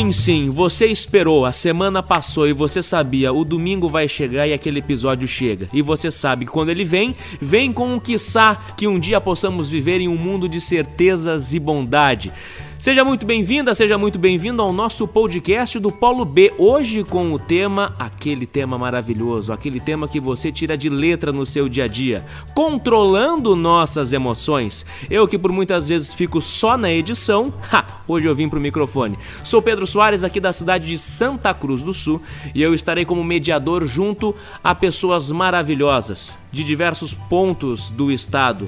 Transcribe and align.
Sim, 0.00 0.12
sim, 0.12 0.48
você 0.48 0.86
esperou, 0.86 1.44
a 1.44 1.52
semana 1.52 2.02
passou 2.02 2.48
e 2.48 2.54
você 2.54 2.82
sabia, 2.82 3.34
o 3.34 3.44
domingo 3.44 3.86
vai 3.86 4.08
chegar 4.08 4.46
e 4.46 4.52
aquele 4.54 4.78
episódio 4.78 5.28
chega. 5.28 5.68
E 5.74 5.82
você 5.82 6.10
sabe 6.10 6.46
que 6.46 6.50
quando 6.50 6.70
ele 6.70 6.86
vem, 6.86 7.14
vem 7.38 7.70
com 7.70 7.92
um 7.92 8.00
quiçá 8.00 8.56
que 8.78 8.88
um 8.88 8.98
dia 8.98 9.20
possamos 9.20 9.68
viver 9.68 10.00
em 10.00 10.08
um 10.08 10.16
mundo 10.16 10.48
de 10.48 10.58
certezas 10.58 11.52
e 11.52 11.58
bondade. 11.58 12.32
Seja 12.80 13.04
muito 13.04 13.26
bem-vinda, 13.26 13.74
seja 13.74 13.98
muito 13.98 14.18
bem-vindo 14.18 14.62
ao 14.62 14.72
nosso 14.72 15.06
podcast 15.06 15.78
do 15.78 15.92
Polo 15.92 16.24
B. 16.24 16.50
Hoje 16.56 17.04
com 17.04 17.30
o 17.30 17.38
tema, 17.38 17.94
aquele 17.98 18.46
tema 18.46 18.78
maravilhoso, 18.78 19.52
aquele 19.52 19.78
tema 19.78 20.08
que 20.08 20.18
você 20.18 20.50
tira 20.50 20.78
de 20.78 20.88
letra 20.88 21.30
no 21.30 21.44
seu 21.44 21.68
dia 21.68 21.84
a 21.84 21.86
dia, 21.86 22.24
controlando 22.54 23.54
nossas 23.54 24.14
emoções. 24.14 24.86
Eu 25.10 25.28
que 25.28 25.38
por 25.38 25.52
muitas 25.52 25.86
vezes 25.86 26.14
fico 26.14 26.40
só 26.40 26.78
na 26.78 26.90
edição, 26.90 27.52
ha, 27.70 27.84
hoje 28.08 28.26
eu 28.26 28.34
vim 28.34 28.48
pro 28.48 28.58
microfone. 28.58 29.18
Sou 29.44 29.60
Pedro 29.60 29.86
Soares 29.86 30.24
aqui 30.24 30.40
da 30.40 30.50
cidade 30.50 30.86
de 30.86 30.96
Santa 30.96 31.52
Cruz 31.52 31.82
do 31.82 31.92
Sul 31.92 32.22
e 32.54 32.62
eu 32.62 32.72
estarei 32.72 33.04
como 33.04 33.22
mediador 33.22 33.84
junto 33.84 34.34
a 34.64 34.74
pessoas 34.74 35.30
maravilhosas 35.30 36.38
de 36.50 36.64
diversos 36.64 37.12
pontos 37.12 37.90
do 37.90 38.10
estado 38.10 38.66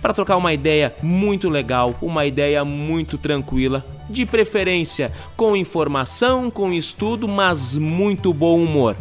para 0.00 0.14
trocar 0.14 0.36
uma 0.36 0.52
ideia 0.52 0.94
muito 1.02 1.48
legal, 1.48 1.94
uma 2.00 2.26
ideia 2.26 2.64
muito 2.64 3.18
tranquila, 3.18 3.84
de 4.08 4.26
preferência 4.26 5.12
com 5.36 5.54
informação, 5.54 6.50
com 6.50 6.72
estudo, 6.72 7.28
mas 7.28 7.76
muito 7.76 8.32
bom 8.32 8.62
humor. 8.62 8.96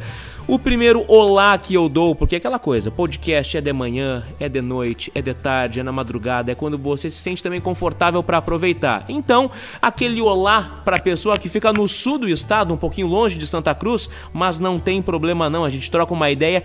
O 0.49 0.57
primeiro 0.57 1.05
olá 1.07 1.55
que 1.59 1.75
eu 1.75 1.87
dou, 1.87 2.15
porque 2.15 2.33
é 2.33 2.39
aquela 2.39 2.57
coisa, 2.57 2.89
podcast 2.89 3.55
é 3.55 3.61
de 3.61 3.71
manhã, 3.71 4.23
é 4.39 4.49
de 4.49 4.61
noite, 4.61 5.11
é 5.13 5.21
de 5.21 5.31
tarde, 5.31 5.79
é 5.79 5.83
na 5.83 5.91
madrugada, 5.91 6.51
é 6.51 6.55
quando 6.55 6.75
você 6.75 7.11
se 7.11 7.17
sente 7.17 7.43
também 7.43 7.61
confortável 7.61 8.23
para 8.23 8.39
aproveitar. 8.39 9.05
Então, 9.09 9.51
aquele 9.79 10.19
olá 10.19 10.81
para 10.83 10.97
a 10.97 10.99
pessoa 10.99 11.37
que 11.37 11.47
fica 11.47 11.71
no 11.71 11.87
sul 11.87 12.17
do 12.17 12.27
estado, 12.27 12.73
um 12.73 12.77
pouquinho 12.77 13.05
longe 13.05 13.37
de 13.37 13.45
Santa 13.45 13.75
Cruz, 13.75 14.09
mas 14.33 14.59
não 14.59 14.79
tem 14.79 15.03
problema 15.03 15.51
não, 15.51 15.63
a 15.63 15.69
gente 15.69 15.91
troca 15.91 16.15
uma 16.15 16.31
ideia 16.31 16.63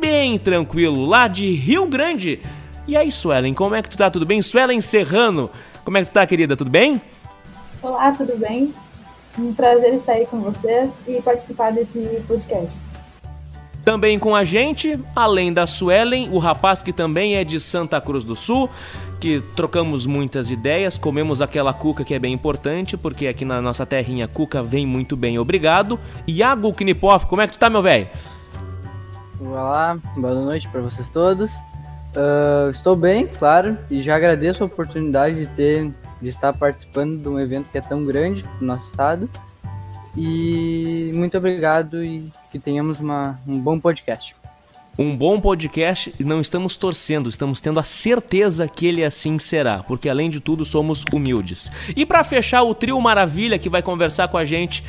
bem 0.00 0.38
tranquilo 0.38 1.04
lá 1.04 1.28
de 1.28 1.50
Rio 1.50 1.86
Grande. 1.86 2.40
E 2.86 2.96
aí, 2.96 3.10
Suelen, 3.10 3.52
como 3.52 3.74
é 3.74 3.82
que 3.82 3.90
tu 3.90 3.96
tá? 3.96 4.08
Tudo 4.08 4.24
bem? 4.24 4.40
Suelen 4.40 4.80
Serrano, 4.80 5.50
como 5.84 5.98
é 5.98 6.04
que 6.04 6.10
tu 6.10 6.12
tá, 6.12 6.24
querida? 6.24 6.56
Tudo 6.56 6.70
bem? 6.70 7.02
Olá, 7.82 8.12
tudo 8.12 8.38
bem? 8.38 8.72
Um 9.36 9.52
prazer 9.52 9.94
estar 9.94 10.12
aí 10.12 10.24
com 10.24 10.40
vocês 10.40 10.92
e 11.08 11.20
participar 11.20 11.72
desse 11.72 11.98
podcast. 12.28 12.78
Também 13.84 14.20
com 14.20 14.36
a 14.36 14.44
gente, 14.44 15.00
além 15.16 15.52
da 15.52 15.66
Suelen, 15.66 16.30
o 16.30 16.38
rapaz 16.38 16.80
que 16.80 16.92
também 16.92 17.34
é 17.34 17.42
de 17.42 17.58
Santa 17.58 18.00
Cruz 18.00 18.22
do 18.22 18.36
Sul, 18.36 18.70
que 19.18 19.40
trocamos 19.56 20.06
muitas 20.06 20.48
ideias, 20.48 20.96
comemos 20.96 21.42
aquela 21.42 21.72
cuca 21.72 22.04
que 22.04 22.14
é 22.14 22.20
bem 22.20 22.32
importante, 22.32 22.96
porque 22.96 23.26
aqui 23.26 23.44
na 23.44 23.60
nossa 23.60 23.84
terrinha 23.84 24.28
cuca 24.28 24.62
vem 24.62 24.86
muito 24.86 25.16
bem, 25.16 25.40
obrigado. 25.40 25.98
Iago 26.26 26.72
Knipoff, 26.72 27.26
como 27.26 27.42
é 27.42 27.48
que 27.48 27.54
tu 27.54 27.58
tá, 27.58 27.68
meu 27.68 27.82
velho? 27.82 28.08
Olá, 29.40 29.98
boa 30.16 30.34
noite 30.34 30.68
para 30.68 30.80
vocês 30.80 31.08
todos. 31.08 31.52
Uh, 32.16 32.70
estou 32.70 32.96
bem, 32.96 33.26
claro, 33.26 33.76
e 33.90 34.00
já 34.00 34.16
agradeço 34.16 34.62
a 34.62 34.66
oportunidade 34.66 35.40
de 35.40 35.46
ter 35.48 35.92
de 36.20 36.28
estar 36.28 36.52
participando 36.52 37.20
de 37.20 37.28
um 37.28 37.38
evento 37.38 37.68
que 37.70 37.78
é 37.78 37.80
tão 37.80 38.04
grande 38.04 38.44
no 38.60 38.68
nosso 38.68 38.86
estado. 38.86 39.28
E 40.16 41.10
muito 41.14 41.36
obrigado 41.36 42.02
e 42.02 42.30
que 42.50 42.58
tenhamos 42.58 42.98
uma, 43.00 43.38
um 43.46 43.58
bom 43.58 43.78
podcast. 43.78 44.34
Um 44.98 45.14
bom 45.14 45.38
podcast 45.38 46.14
não 46.18 46.40
estamos 46.40 46.74
torcendo, 46.74 47.28
estamos 47.28 47.60
tendo 47.60 47.78
a 47.78 47.82
certeza 47.82 48.66
que 48.66 48.86
ele 48.86 49.04
assim 49.04 49.38
será, 49.38 49.82
porque 49.82 50.08
além 50.08 50.30
de 50.30 50.40
tudo 50.40 50.64
somos 50.64 51.04
humildes. 51.12 51.70
E 51.94 52.06
para 52.06 52.24
fechar 52.24 52.62
o 52.62 52.74
trio 52.74 52.98
maravilha 52.98 53.58
que 53.58 53.68
vai 53.68 53.82
conversar 53.82 54.28
com 54.28 54.38
a 54.38 54.44
gente 54.46 54.82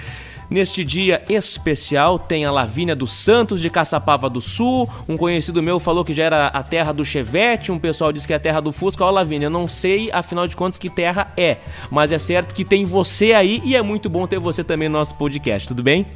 Neste 0.49 0.85
dia 0.85 1.23
especial 1.29 2.17
tem 2.17 2.45
a 2.45 2.51
Lavínia 2.51 2.95
dos 2.95 3.11
Santos 3.13 3.59
de 3.59 3.69
Caçapava 3.69 4.29
do 4.29 4.39
Sul. 4.39 4.87
Um 5.07 5.17
conhecido 5.17 5.61
meu 5.61 5.79
falou 5.79 6.05
que 6.05 6.13
já 6.13 6.23
era 6.23 6.47
a 6.47 6.63
terra 6.63 6.93
do 6.93 7.03
Chevette, 7.03 7.71
um 7.71 7.79
pessoal 7.79 8.13
disse 8.13 8.25
que 8.25 8.33
é 8.33 8.37
a 8.37 8.39
terra 8.39 8.61
do 8.61 8.71
Fusca. 8.71 9.03
Ó, 9.03 9.09
Lavínia, 9.09 9.47
eu 9.47 9.51
não 9.51 9.67
sei 9.67 10.09
afinal 10.11 10.47
de 10.47 10.55
contas 10.55 10.77
que 10.77 10.89
terra 10.89 11.31
é, 11.35 11.57
mas 11.91 12.11
é 12.11 12.17
certo 12.17 12.53
que 12.53 12.63
tem 12.63 12.85
você 12.85 13.33
aí 13.33 13.61
e 13.63 13.75
é 13.75 13.81
muito 13.81 14.09
bom 14.09 14.25
ter 14.25 14.39
você 14.39 14.63
também 14.63 14.87
no 14.87 14.97
nosso 14.97 15.15
podcast, 15.15 15.67
tudo 15.67 15.83
bem? 15.83 16.07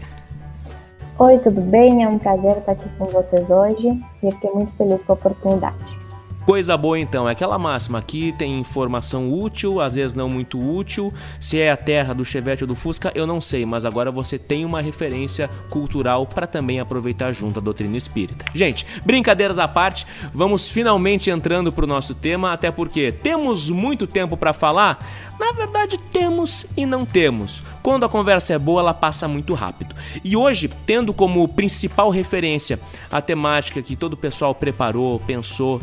Oi, 1.19 1.37
tudo 1.39 1.61
bem? 1.61 2.03
É 2.03 2.07
um 2.07 2.17
prazer 2.17 2.57
estar 2.57 2.71
aqui 2.71 2.89
com 2.97 3.05
vocês 3.05 3.49
hoje 3.49 4.01
e 4.23 4.31
fiquei 4.31 4.49
muito 4.51 4.71
feliz 4.77 5.01
com 5.03 5.11
a 5.11 5.15
oportunidade. 5.15 6.00
Coisa 6.45 6.75
boa 6.75 6.97
então, 6.97 7.29
é 7.29 7.33
aquela 7.33 7.59
máxima, 7.59 7.99
aqui 7.99 8.33
tem 8.35 8.59
informação 8.59 9.31
útil, 9.31 9.79
às 9.79 9.93
vezes 9.93 10.15
não 10.15 10.27
muito 10.27 10.59
útil. 10.59 11.13
Se 11.39 11.59
é 11.59 11.71
a 11.71 11.77
terra 11.77 12.15
do 12.15 12.25
Chevette 12.25 12.63
ou 12.63 12.67
do 12.67 12.75
Fusca, 12.75 13.11
eu 13.13 13.27
não 13.27 13.39
sei, 13.39 13.63
mas 13.63 13.85
agora 13.85 14.11
você 14.11 14.39
tem 14.39 14.65
uma 14.65 14.81
referência 14.81 15.49
cultural 15.69 16.25
para 16.25 16.47
também 16.47 16.79
aproveitar 16.79 17.31
junto 17.31 17.59
a 17.59 17.61
doutrina 17.61 17.95
espírita. 17.95 18.43
Gente, 18.55 18.87
brincadeiras 19.05 19.59
à 19.59 19.67
parte, 19.67 20.07
vamos 20.33 20.67
finalmente 20.67 21.29
entrando 21.29 21.71
para 21.71 21.85
o 21.85 21.87
nosso 21.87 22.15
tema, 22.15 22.51
até 22.51 22.71
porque 22.71 23.11
temos 23.11 23.69
muito 23.69 24.07
tempo 24.07 24.35
para 24.35 24.51
falar. 24.51 25.07
Na 25.39 25.51
verdade, 25.51 25.99
temos 26.11 26.65
e 26.75 26.87
não 26.87 27.05
temos. 27.05 27.61
Quando 27.83 28.03
a 28.03 28.09
conversa 28.09 28.53
é 28.53 28.59
boa, 28.59 28.81
ela 28.81 28.93
passa 28.95 29.27
muito 29.27 29.53
rápido. 29.53 29.95
E 30.23 30.35
hoje, 30.35 30.67
tendo 30.87 31.13
como 31.13 31.47
principal 31.47 32.09
referência 32.09 32.79
a 33.11 33.21
temática 33.21 33.81
que 33.81 33.95
todo 33.95 34.13
o 34.13 34.17
pessoal 34.17 34.55
preparou, 34.55 35.19
pensou, 35.19 35.81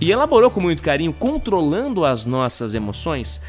e 0.00 0.10
elaborou 0.10 0.50
com 0.50 0.60
muito 0.60 0.82
carinho, 0.82 1.12
controlando 1.12 2.04
as 2.04 2.24
nossas 2.24 2.74
emoções, 2.74 3.40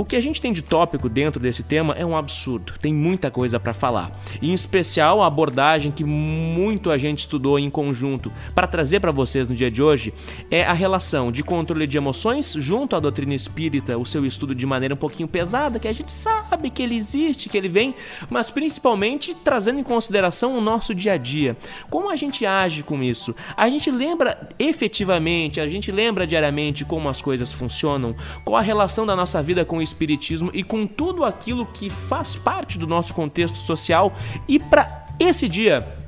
o 0.00 0.04
que 0.04 0.16
a 0.16 0.20
gente 0.22 0.40
tem 0.40 0.50
de 0.50 0.62
tópico 0.62 1.10
dentro 1.10 1.38
desse 1.38 1.62
tema 1.62 1.92
é 1.92 2.06
um 2.06 2.16
absurdo, 2.16 2.72
tem 2.80 2.90
muita 2.90 3.30
coisa 3.30 3.60
para 3.60 3.74
falar. 3.74 4.10
E 4.40 4.50
em 4.50 4.54
especial 4.54 5.22
a 5.22 5.26
abordagem 5.26 5.92
que 5.92 6.04
muito 6.04 6.90
a 6.90 6.96
gente 6.96 7.18
estudou 7.18 7.58
em 7.58 7.68
conjunto 7.68 8.32
para 8.54 8.66
trazer 8.66 8.98
para 9.00 9.12
vocês 9.12 9.46
no 9.50 9.54
dia 9.54 9.70
de 9.70 9.82
hoje 9.82 10.14
é 10.50 10.64
a 10.64 10.72
relação 10.72 11.30
de 11.30 11.42
controle 11.42 11.86
de 11.86 11.98
emoções 11.98 12.54
junto 12.56 12.96
à 12.96 13.00
doutrina 13.00 13.34
espírita, 13.34 13.98
o 13.98 14.06
seu 14.06 14.24
estudo 14.24 14.54
de 14.54 14.64
maneira 14.64 14.94
um 14.94 14.96
pouquinho 14.96 15.28
pesada, 15.28 15.78
que 15.78 15.86
a 15.86 15.92
gente 15.92 16.10
sabe 16.10 16.70
que 16.70 16.82
ele 16.82 16.96
existe, 16.96 17.50
que 17.50 17.58
ele 17.58 17.68
vem, 17.68 17.94
mas 18.30 18.50
principalmente 18.50 19.34
trazendo 19.34 19.80
em 19.80 19.84
consideração 19.84 20.56
o 20.56 20.62
nosso 20.62 20.94
dia 20.94 21.12
a 21.12 21.18
dia. 21.18 21.58
Como 21.90 22.08
a 22.08 22.16
gente 22.16 22.46
age 22.46 22.82
com 22.82 23.02
isso? 23.02 23.34
A 23.54 23.68
gente 23.68 23.90
lembra 23.90 24.48
efetivamente, 24.58 25.60
a 25.60 25.68
gente 25.68 25.92
lembra 25.92 26.26
diariamente 26.26 26.86
como 26.86 27.06
as 27.06 27.20
coisas 27.20 27.52
funcionam, 27.52 28.16
qual 28.46 28.56
a 28.56 28.62
relação 28.62 29.04
da 29.04 29.14
nossa 29.14 29.42
vida 29.42 29.62
com 29.62 29.76
o 29.76 29.89
espiritismo 29.90 30.50
e 30.52 30.62
com 30.62 30.86
tudo 30.86 31.24
aquilo 31.24 31.66
que 31.66 31.90
faz 31.90 32.36
parte 32.36 32.78
do 32.78 32.86
nosso 32.86 33.14
contexto 33.14 33.58
social. 33.58 34.12
E 34.48 34.58
para 34.58 35.06
esse 35.18 35.48
dia, 35.48 36.00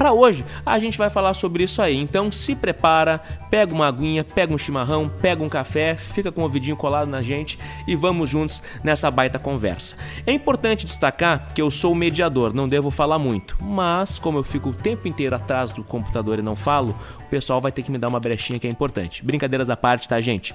para 0.00 0.14
hoje, 0.14 0.46
a 0.64 0.78
gente 0.78 0.96
vai 0.96 1.10
falar 1.10 1.34
sobre 1.34 1.62
isso 1.62 1.82
aí. 1.82 1.94
Então 1.94 2.32
se 2.32 2.56
prepara, 2.56 3.18
pega 3.50 3.74
uma 3.74 3.86
aguinha, 3.86 4.24
pega 4.24 4.54
um 4.54 4.56
chimarrão, 4.56 5.10
pega 5.20 5.42
um 5.42 5.48
café, 5.48 5.94
fica 5.94 6.32
com 6.32 6.40
o 6.40 6.44
ouvidinho 6.44 6.74
colado 6.74 7.06
na 7.06 7.20
gente 7.20 7.58
e 7.86 7.94
vamos 7.94 8.30
juntos 8.30 8.62
nessa 8.82 9.10
baita 9.10 9.38
conversa. 9.38 9.96
É 10.26 10.32
importante 10.32 10.86
destacar 10.86 11.52
que 11.52 11.60
eu 11.60 11.70
sou 11.70 11.94
mediador, 11.94 12.54
não 12.54 12.66
devo 12.66 12.90
falar 12.90 13.18
muito, 13.18 13.58
mas 13.60 14.18
como 14.18 14.38
eu 14.38 14.42
fico 14.42 14.70
o 14.70 14.74
tempo 14.74 15.06
inteiro 15.06 15.36
atrás 15.36 15.70
do 15.70 15.84
computador 15.84 16.38
e 16.38 16.42
não 16.42 16.56
falo, 16.56 16.96
pessoal 17.30 17.60
vai 17.60 17.72
ter 17.72 17.82
que 17.82 17.90
me 17.90 17.98
dar 17.98 18.08
uma 18.08 18.20
brechinha 18.20 18.58
que 18.58 18.66
é 18.66 18.70
importante. 18.70 19.24
Brincadeiras 19.24 19.70
à 19.70 19.76
parte, 19.76 20.08
tá, 20.08 20.20
gente? 20.20 20.54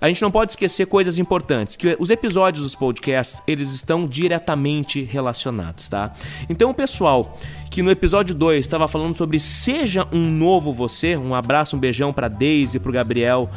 A 0.00 0.08
gente 0.08 0.22
não 0.22 0.30
pode 0.30 0.52
esquecer 0.52 0.86
coisas 0.86 1.18
importantes, 1.18 1.76
que 1.76 1.96
os 1.98 2.10
episódios 2.10 2.64
dos 2.64 2.74
podcasts, 2.74 3.42
eles 3.46 3.72
estão 3.72 4.06
diretamente 4.06 5.02
relacionados, 5.02 5.88
tá? 5.88 6.12
Então 6.48 6.70
o 6.70 6.74
pessoal 6.74 7.38
que 7.70 7.82
no 7.82 7.90
episódio 7.90 8.34
2 8.34 8.60
estava 8.60 8.88
falando 8.88 9.16
sobre 9.16 9.38
seja 9.38 10.08
um 10.12 10.30
novo 10.30 10.72
você, 10.72 11.16
um 11.16 11.34
abraço, 11.34 11.76
um 11.76 11.78
beijão 11.78 12.12
para 12.12 12.28
Daisy, 12.28 12.78
pro 12.78 12.92
Gabriel, 12.92 13.50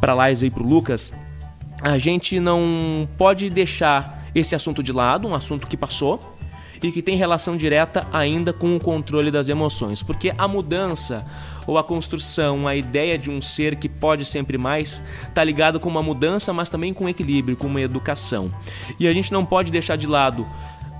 para 0.00 0.28
Liza 0.28 0.46
e 0.46 0.50
pro 0.50 0.66
Lucas, 0.66 1.12
a 1.82 1.98
gente 1.98 2.38
não 2.40 3.08
pode 3.16 3.50
deixar 3.50 4.26
esse 4.34 4.54
assunto 4.54 4.82
de 4.82 4.92
lado, 4.92 5.28
um 5.28 5.34
assunto 5.34 5.66
que 5.66 5.76
passou, 5.76 6.18
e 6.82 6.90
que 6.90 7.00
tem 7.00 7.16
relação 7.16 7.56
direta 7.56 8.06
ainda 8.12 8.52
com 8.52 8.74
o 8.74 8.80
controle 8.80 9.30
das 9.30 9.48
emoções, 9.48 10.02
porque 10.02 10.34
a 10.36 10.48
mudança 10.48 11.22
ou 11.66 11.78
a 11.78 11.84
construção, 11.84 12.66
a 12.66 12.74
ideia 12.74 13.16
de 13.16 13.30
um 13.30 13.40
ser 13.40 13.76
que 13.76 13.88
pode 13.88 14.24
sempre 14.24 14.58
mais, 14.58 15.02
está 15.28 15.42
ligado 15.42 15.78
com 15.78 15.88
uma 15.88 16.02
mudança, 16.02 16.52
mas 16.52 16.70
também 16.70 16.92
com 16.92 17.08
equilíbrio, 17.08 17.56
com 17.56 17.66
uma 17.66 17.80
educação. 17.80 18.52
E 18.98 19.06
a 19.06 19.12
gente 19.12 19.32
não 19.32 19.44
pode 19.44 19.70
deixar 19.70 19.96
de 19.96 20.06
lado 20.06 20.46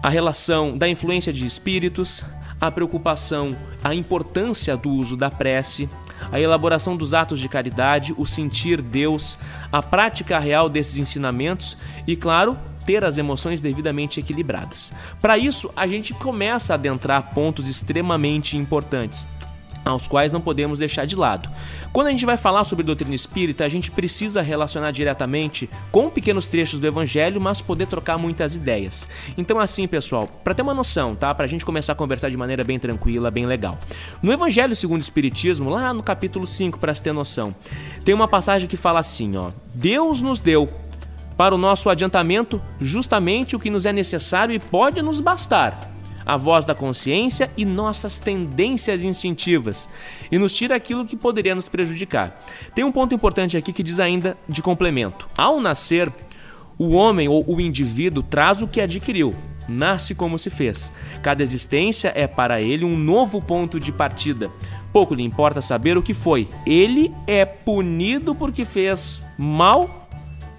a 0.03 0.09
relação 0.09 0.77
da 0.77 0.89
influência 0.89 1.33
de 1.33 1.47
espíritos, 1.47 2.25
a 2.61 2.71
preocupação, 2.71 3.57
a 3.83 3.95
importância 3.95 4.77
do 4.77 4.91
uso 4.91 5.17
da 5.17 5.31
prece, 5.31 5.89
a 6.31 6.41
elaboração 6.41 6.97
dos 6.97 7.15
atos 7.15 7.41
de 7.41 7.49
caridade, 7.49 8.15
o 8.17 8.25
sentir 8.25 8.81
Deus, 8.81 9.37
a 9.71 9.83
prática 9.83 10.39
real 10.39 10.69
desses 10.69 10.97
ensinamentos 10.97 11.77
e, 12.07 12.15
claro, 12.15 12.57
ter 12.87 13.05
as 13.05 13.19
emoções 13.19 13.61
devidamente 13.61 14.21
equilibradas. 14.21 14.93
Para 15.21 15.39
isso, 15.39 15.71
a 15.75 15.87
gente 15.87 16.15
começa 16.15 16.73
a 16.73 16.77
adentrar 16.77 17.33
pontos 17.35 17.69
extremamente 17.69 18.57
importantes 18.57 19.27
aos 19.85 20.07
quais 20.09 20.33
não 20.33 20.41
podemos 20.41 20.79
deixar 20.79 21.07
de 21.07 21.17
lado. 21.17 21.51
Quando 21.93 22.07
a 22.09 22.11
gente 22.11 22.27
vai 22.27 22.37
falar 22.37 22.65
sobre 22.65 22.85
doutrina 22.85 23.15
espírita, 23.15 23.65
a 23.65 23.69
gente 23.69 23.91
precisa 23.91 24.41
relacionar 24.41 24.91
diretamente 24.91 25.69
com 25.91 26.09
pequenos 26.09 26.49
trechos 26.49 26.81
do 26.81 26.87
evangelho, 26.87 27.41
mas 27.41 27.61
poder 27.61 27.87
trocar 27.87 28.19
muitas 28.19 28.55
ideias. 28.55 29.09
Então 29.37 29.59
assim, 29.59 29.87
pessoal, 29.87 30.27
para 30.43 30.55
ter 30.55 30.63
uma 30.63 30.75
noção, 30.75 31.15
tá? 31.15 31.35
Pra 31.35 31.47
gente 31.47 31.65
começar 31.65 31.93
a 31.93 31.97
conversar 31.97 32.31
de 32.31 32.37
maneira 32.37 32.65
bem 32.65 32.79
tranquila, 32.79 33.31
bem 33.31 33.47
legal. 33.47 33.79
No 34.23 34.33
evangelho 34.33 34.75
segundo 34.77 35.01
o 35.01 35.05
espiritismo, 35.05 35.71
lá 35.71 35.93
no 35.93 36.03
capítulo 36.03 36.47
5, 36.47 36.79
para 36.79 36.95
se 36.95 37.03
ter 37.03 37.13
noção, 37.13 37.55
tem 38.05 38.15
uma 38.15 38.29
passagem 38.29 38.69
que 38.69 38.77
fala 38.77 39.01
assim, 39.01 39.37
ó: 39.37 39.51
Deus 39.75 40.21
nos 40.21 40.41
deu 40.41 40.69
para 41.37 41.55
o 41.55 41.59
nosso 41.59 41.89
adiantamento 41.89 42.61
justamente 42.81 43.57
o 43.57 43.59
que 43.59 43.71
nos 43.71 43.87
é 43.87 43.93
necessário 43.93 44.55
e 44.55 44.59
pode 44.59 45.03
nos 45.03 45.19
bastar 45.19 45.92
a 46.25 46.37
voz 46.37 46.65
da 46.65 46.75
consciência 46.75 47.51
e 47.57 47.65
nossas 47.65 48.19
tendências 48.19 49.03
instintivas 49.03 49.89
e 50.31 50.39
nos 50.39 50.55
tira 50.55 50.77
aquilo 50.77 51.07
que 51.07 51.17
poderia 51.17 51.55
nos 51.55 51.69
prejudicar. 51.69 52.39
Tem 52.75 52.85
um 52.85 52.93
ponto 52.93 53.15
importante 53.15 53.57
aqui 53.57 53.73
que 53.73 53.83
diz 53.83 53.99
ainda 53.99 54.37
de 54.49 54.63
complemento: 54.63 55.29
ao 55.37 55.61
nascer, 55.61 56.13
o 56.79 56.91
homem 56.91 57.29
ou 57.29 57.45
o 57.47 57.61
indivíduo 57.61 58.23
traz 58.23 58.63
o 58.63 58.69
que 58.69 58.81
adquiriu, 58.81 59.35
nasce 59.69 60.15
como 60.15 60.39
se 60.39 60.51
fez. 60.51 60.93
Cada 61.23 61.43
existência 61.43 62.13
é 62.15 62.27
para 62.27 62.61
ele 62.61 62.85
um 62.85 62.97
novo 62.97 63.41
ponto 63.41 63.79
de 63.79 63.93
partida. 63.93 64.51
Pouco 64.93 65.15
lhe 65.15 65.23
importa 65.23 65.63
saber 65.63 65.97
o 65.97 66.03
que 66.03 66.13
foi. 66.13 66.49
Ele 66.67 67.15
é 67.27 67.45
punido 67.45 68.35
porque 68.35 68.65
fez 68.65 69.25
mal 69.39 70.09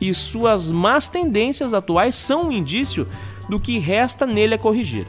e 0.01 0.13
suas 0.13 0.71
más 0.71 1.07
tendências 1.07 1.73
atuais 1.73 2.15
são 2.15 2.47
um 2.47 2.51
indício 2.51 3.07
do 3.47 3.59
que 3.59 3.77
resta 3.77 4.25
nele 4.25 4.55
a 4.55 4.57
corrigir 4.57 5.05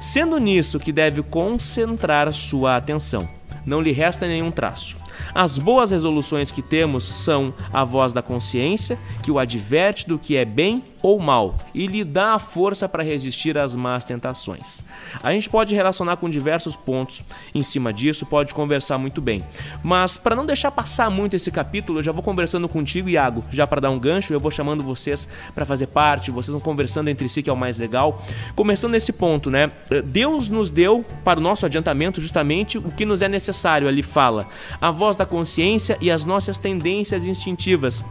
sendo 0.00 0.38
nisso 0.38 0.80
que 0.80 0.92
deve 0.92 1.22
concentrar 1.22 2.32
sua 2.32 2.76
atenção. 2.76 3.28
Não 3.64 3.80
lhe 3.80 3.92
resta 3.92 4.26
nenhum 4.26 4.50
traço. 4.50 4.96
As 5.34 5.58
boas 5.58 5.90
resoluções 5.90 6.50
que 6.50 6.62
temos 6.62 7.04
são 7.04 7.52
a 7.72 7.84
voz 7.84 8.12
da 8.12 8.22
consciência, 8.22 8.98
que 9.22 9.30
o 9.30 9.38
adverte 9.38 10.08
do 10.08 10.18
que 10.18 10.36
é 10.36 10.44
bem 10.44 10.82
ou 11.02 11.18
mal 11.18 11.54
e 11.74 11.86
lhe 11.86 12.04
dá 12.04 12.34
a 12.34 12.38
força 12.38 12.88
para 12.88 13.02
resistir 13.02 13.56
às 13.56 13.74
más 13.74 14.04
tentações. 14.04 14.84
A 15.22 15.32
gente 15.32 15.48
pode 15.48 15.74
relacionar 15.74 16.16
com 16.16 16.28
diversos 16.28 16.76
pontos 16.76 17.22
em 17.54 17.62
cima 17.62 17.92
disso, 17.92 18.26
pode 18.26 18.54
conversar 18.54 18.98
muito 18.98 19.20
bem. 19.20 19.42
Mas 19.82 20.16
para 20.16 20.36
não 20.36 20.44
deixar 20.46 20.70
passar 20.70 21.10
muito 21.10 21.36
esse 21.36 21.50
capítulo, 21.50 21.98
eu 21.98 22.02
já 22.02 22.12
vou 22.12 22.22
conversando 22.22 22.68
contigo, 22.68 23.08
Iago, 23.08 23.44
já 23.50 23.66
para 23.66 23.80
dar 23.80 23.90
um 23.90 23.98
gancho, 23.98 24.32
eu 24.32 24.40
vou 24.40 24.50
chamando 24.50 24.82
vocês 24.82 25.28
para 25.54 25.64
fazer 25.64 25.86
parte, 25.88 26.30
vocês 26.30 26.52
vão 26.52 26.60
conversando 26.60 27.08
entre 27.08 27.28
si, 27.28 27.42
que 27.42 27.50
é 27.50 27.52
o 27.52 27.56
mais 27.56 27.78
legal. 27.78 28.22
Começando 28.54 28.92
nesse 28.92 29.12
ponto, 29.12 29.50
né? 29.50 29.70
Deus 30.04 30.48
nos 30.48 30.70
deu 30.70 31.04
para 31.24 31.40
o 31.40 31.42
nosso 31.42 31.66
adiantamento 31.66 32.20
justamente 32.20 32.78
o 32.78 32.90
que 32.90 33.04
nos 33.04 33.22
é 33.22 33.28
necessário, 33.28 33.88
ali 33.88 34.02
fala, 34.02 34.48
a 34.80 34.90
voz 34.90 35.16
da 35.16 35.26
consciência 35.26 35.96
e 36.00 36.10
as 36.10 36.24
nossas 36.24 36.58
tendências 36.58 37.24
instintivas 37.24 38.04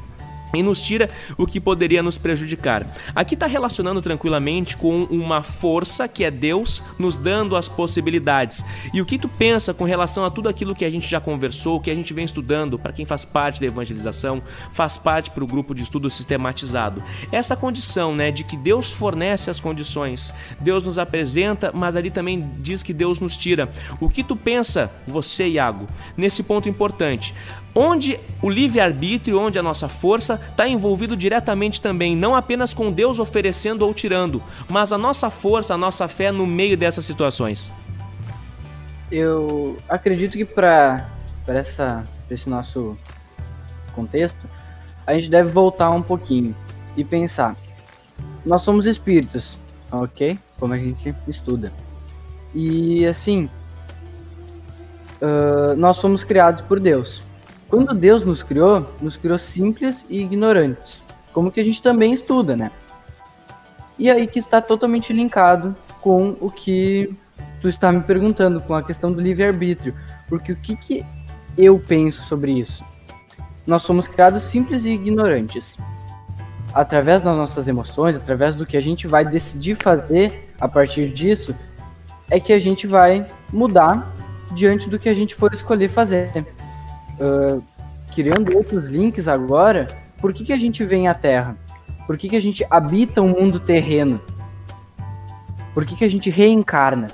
e 0.54 0.64
nos 0.64 0.82
tira 0.82 1.10
o 1.38 1.46
que 1.46 1.60
poderia 1.60 2.02
nos 2.02 2.18
prejudicar. 2.18 2.86
Aqui 3.16 3.34
está 3.34 3.46
relacionando 3.46 4.02
tranquilamente 4.02 4.78
com 4.78 5.04
uma 5.06 5.44
força 5.44 6.08
que 6.08 6.24
é 6.24 6.32
Deus 6.32 6.82
nos 6.98 7.18
dando 7.18 7.56
as 7.56 7.68
possibilidades. 7.68 8.64
E 8.94 9.02
o 9.02 9.06
que 9.06 9.20
tu 9.20 9.28
pensa 9.28 9.74
com 9.74 9.84
relação 9.84 10.26
a 10.26 10.32
tudo 10.32 10.50
aquilo 10.50 10.76
que 10.76 10.86
a 10.86 10.90
gente 10.90 11.08
já 11.08 11.20
conversou, 11.20 11.80
que 11.80 11.92
a 11.92 11.96
gente 11.96 12.14
vem 12.14 12.26
estudando, 12.26 12.80
para 12.80 12.94
quem 12.94 13.06
faz 13.06 13.26
parte 13.26 13.60
da 13.60 13.68
evangelização, 13.68 14.42
faz 14.72 14.98
parte 14.98 15.32
para 15.32 15.44
o 15.44 15.48
grupo 15.48 15.74
de 15.74 15.84
estudo 15.84 16.10
sistematizado. 16.10 17.04
Essa 17.32 17.56
condição, 17.56 18.16
né, 18.16 18.32
de 18.32 18.44
que 18.44 18.58
Deus 18.58 18.92
fornece 18.92 19.50
as 19.50 19.60
condições, 19.60 20.34
Deus 20.60 20.86
nos 20.86 20.98
apresenta, 20.98 21.72
mas 21.74 21.96
ali 21.96 22.12
também 22.12 22.52
diz 22.60 22.84
que 22.84 22.94
Deus 22.94 23.20
nos 23.20 23.38
tira. 23.38 23.70
O 24.00 24.10
que 24.10 24.24
tu 24.24 24.36
pensa, 24.36 24.92
você, 25.08 25.48
Iago, 25.48 25.88
nesse 26.18 26.44
ponto 26.44 26.70
importante? 26.70 27.34
Onde 27.80 28.20
o 28.42 28.50
livre-arbítrio, 28.50 29.40
onde 29.40 29.58
a 29.58 29.64
nossa 29.64 29.88
força 29.88 30.38
está 30.50 30.68
envolvido 30.68 31.16
diretamente 31.16 31.82
também, 31.82 32.14
não 32.14 32.36
apenas 32.36 32.74
com 32.74 32.92
Deus 32.92 33.20
oferecendo 33.20 33.86
ou 33.86 33.94
tirando, 33.94 34.44
mas 34.68 34.92
a 34.92 34.98
nossa 34.98 35.30
força, 35.30 35.76
a 35.76 35.78
nossa 35.78 36.06
fé 36.10 36.30
no 36.30 36.46
meio 36.46 36.76
dessas 36.76 37.06
situações. 37.06 37.72
Eu 39.10 39.78
acredito 39.88 40.38
que 40.38 40.44
para 40.44 41.08
esse 42.30 42.50
nosso 42.50 42.98
contexto, 43.96 44.46
a 45.08 45.14
gente 45.14 45.30
deve 45.30 45.50
voltar 45.50 45.90
um 45.92 46.02
pouquinho 46.02 46.54
e 46.98 47.06
pensar. 47.06 47.56
Nós 48.46 48.62
somos 48.62 48.86
espíritos, 48.86 49.58
ok? 49.90 50.38
Como 50.60 50.74
a 50.74 50.78
gente 50.78 51.16
estuda. 51.30 51.72
E 52.54 53.06
assim, 53.06 53.50
uh, 55.22 55.78
nós 55.78 55.96
somos 55.96 56.26
criados 56.26 56.62
por 56.62 56.78
Deus. 56.78 57.29
Quando 57.70 57.94
Deus 57.94 58.24
nos 58.24 58.42
criou, 58.42 58.90
nos 59.00 59.16
criou 59.16 59.38
simples 59.38 60.04
e 60.10 60.24
ignorantes, 60.24 61.04
como 61.32 61.52
que 61.52 61.60
a 61.60 61.64
gente 61.64 61.82
também 61.84 62.12
estuda, 62.12 62.56
né? 62.58 62.72
E 63.98 64.10
aí 64.10 64.26
que 64.26 64.40
está 64.40 64.60
totalmente 64.60 65.14
linkado 65.14 65.76
com 66.02 66.36
o 66.42 66.50
que 66.50 67.16
tu 67.62 67.68
está 67.68 67.92
me 67.92 68.02
perguntando, 68.02 68.60
com 68.60 68.74
a 68.74 68.82
questão 68.82 69.12
do 69.12 69.22
livre-arbítrio. 69.22 69.94
Porque 70.28 70.52
o 70.52 70.56
que, 70.56 70.76
que 70.76 71.06
eu 71.56 71.78
penso 71.80 72.24
sobre 72.24 72.54
isso? 72.54 72.84
Nós 73.68 73.84
somos 73.84 74.08
criados 74.08 74.44
simples 74.44 74.84
e 74.86 74.94
ignorantes. 74.94 75.78
Através 76.74 77.22
das 77.22 77.36
nossas 77.36 77.68
emoções, 77.68 78.16
através 78.16 78.56
do 78.56 78.66
que 78.66 78.78
a 78.78 78.82
gente 78.82 79.06
vai 79.06 79.26
decidir 79.26 79.76
fazer 79.76 80.50
a 80.60 80.68
partir 80.68 81.12
disso, 81.14 81.56
é 82.32 82.40
que 82.40 82.54
a 82.54 82.60
gente 82.60 82.88
vai 82.88 83.28
mudar 83.52 84.12
diante 84.54 84.90
do 84.90 84.98
que 84.98 85.10
a 85.10 85.14
gente 85.14 85.36
for 85.36 85.54
escolher 85.54 85.90
fazer 85.90 86.46
uh, 87.20 87.64
criando 88.14 88.56
outros 88.56 88.90
links 88.90 89.28
agora, 89.28 89.88
por 90.20 90.34
que, 90.34 90.46
que 90.46 90.54
a 90.54 90.58
gente 90.58 90.84
vem 90.84 91.08
à 91.08 91.14
Terra? 91.14 91.58
Por 92.06 92.18
que, 92.18 92.30
que 92.30 92.36
a 92.36 92.42
gente 92.42 92.66
habita 92.70 93.22
um 93.22 93.30
mundo 93.30 93.60
terreno? 93.60 94.20
Por 95.74 95.86
que, 95.86 95.96
que 95.96 96.06
a 96.06 96.10
gente 96.10 96.30
reencarna? 96.30 97.08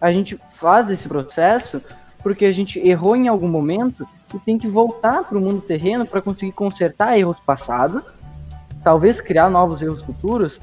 A 0.00 0.12
gente 0.12 0.36
faz 0.36 0.90
esse 0.90 1.06
processo 1.06 1.80
porque 2.22 2.44
a 2.44 2.52
gente 2.52 2.78
errou 2.78 3.16
em 3.16 3.28
algum 3.28 3.48
momento 3.48 4.06
e 4.34 4.38
tem 4.38 4.58
que 4.58 4.68
voltar 4.68 5.24
para 5.24 5.38
o 5.38 5.40
mundo 5.40 5.60
terreno 5.60 6.06
para 6.06 6.20
conseguir 6.20 6.52
consertar 6.52 7.18
erros 7.18 7.40
passados, 7.40 8.02
talvez 8.84 9.20
criar 9.20 9.48
novos 9.48 9.80
erros 9.82 10.02
futuros, 10.02 10.60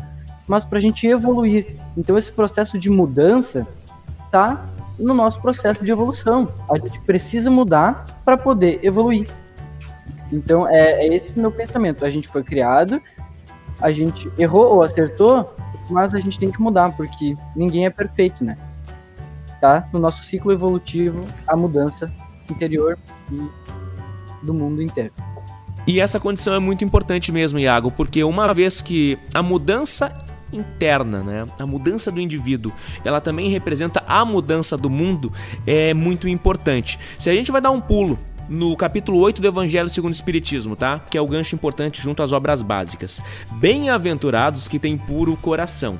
mas 0.48 0.63
para 0.63 0.77
a 0.77 0.82
gente 0.82 1.08
evoluir. 1.08 1.77
Então 1.96 2.18
esse 2.18 2.32
processo 2.32 2.77
de 2.77 2.89
mudança 2.89 3.68
tá 4.32 4.66
no 4.98 5.13
nosso 5.13 5.42
processo 5.42 5.84
de 5.84 5.92
evolução. 5.92 6.51
A 6.70 6.77
gente 6.77 7.00
precisa 7.01 7.50
mudar 7.50 8.06
para 8.25 8.38
poder 8.38 8.80
evoluir. 8.84 9.27
Então, 10.32 10.68
é, 10.68 11.06
é 11.06 11.16
esse 11.16 11.30
o 11.36 11.39
meu 11.39 11.51
pensamento. 11.51 12.06
A 12.06 12.10
gente 12.10 12.27
foi 12.27 12.44
criado, 12.44 13.01
a 13.80 13.92
gente 13.92 14.32
errou 14.38 14.74
ou 14.74 14.84
acertou, 14.84 15.56
mas 15.89 16.13
a 16.13 16.20
gente 16.20 16.38
tem 16.38 16.51
que 16.51 16.62
mudar, 16.62 16.92
porque 16.92 17.36
ninguém 17.56 17.86
é 17.86 17.89
perfeito, 17.89 18.44
né? 18.44 18.58
Tá? 19.62 19.88
No 19.92 20.00
nosso 20.00 20.24
ciclo 20.24 20.51
evolutivo, 20.51 21.24
a 21.48 21.56
mudança 21.56 22.12
interior 22.50 22.98
e 23.32 23.48
do 24.46 24.54
mundo 24.54 24.82
inteiro. 24.82 25.13
E 25.88 26.01
essa 26.01 26.20
condição 26.20 26.54
é 26.54 26.60
muito 26.60 26.84
importante 26.84 27.32
mesmo, 27.32 27.58
Iago, 27.58 27.92
porque 27.92 28.24
uma 28.24 28.54
vez 28.54 28.82
que 28.82 29.18
a 29.34 29.42
mudança 29.42 30.12
interna, 30.51 31.24
né? 31.24 31.46
A 31.60 31.66
mudança 31.66 32.12
do 32.12 32.20
indivíduo, 32.20 32.72
ela 33.04 33.20
também 33.22 33.50
representa 33.50 34.04
a 34.08 34.24
mudança 34.24 34.77
do 34.77 34.89
mundo, 34.89 35.32
é 35.66 35.94
muito 35.94 36.27
importante. 36.27 37.00
Se 37.18 37.30
a 37.30 37.34
gente 37.34 37.51
vai 37.51 37.62
dar 37.62 37.72
um 37.72 37.82
pulo 37.82 38.18
no 38.50 38.75
capítulo 38.77 39.20
8 39.20 39.42
do 39.42 39.48
Evangelho 39.48 39.89
segundo 39.89 40.13
o 40.13 40.16
Espiritismo, 40.16 40.75
tá? 40.75 41.00
Que 41.00 41.18
é 41.18 41.22
o 41.22 41.27
gancho 41.27 41.56
importante 41.56 42.01
junto 42.01 42.24
às 42.24 42.32
obras 42.32 42.62
básicas. 42.62 43.22
Bem-aventurados 43.54 44.68
que 44.68 44.80
têm 44.80 44.98
puro 44.98 45.36
coração. 45.38 46.00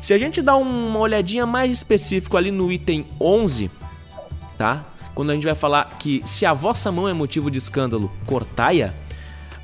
Se 0.00 0.14
a 0.14 0.18
gente 0.18 0.40
dá 0.40 0.56
uma 0.56 0.98
olhadinha 0.98 1.44
mais 1.44 1.72
específica 1.72 2.38
ali 2.38 2.50
no 2.50 2.70
item 2.72 3.06
11, 3.20 3.70
tá? 4.56 4.86
Quando 5.14 5.30
a 5.30 5.34
gente 5.34 5.44
vai 5.44 5.54
falar 5.54 5.84
que 5.98 6.22
se 6.24 6.46
a 6.46 6.54
vossa 6.54 6.90
mão 6.90 7.08
é 7.08 7.12
motivo 7.12 7.50
de 7.50 7.58
escândalo, 7.58 8.10
cortai-a, 8.24 8.94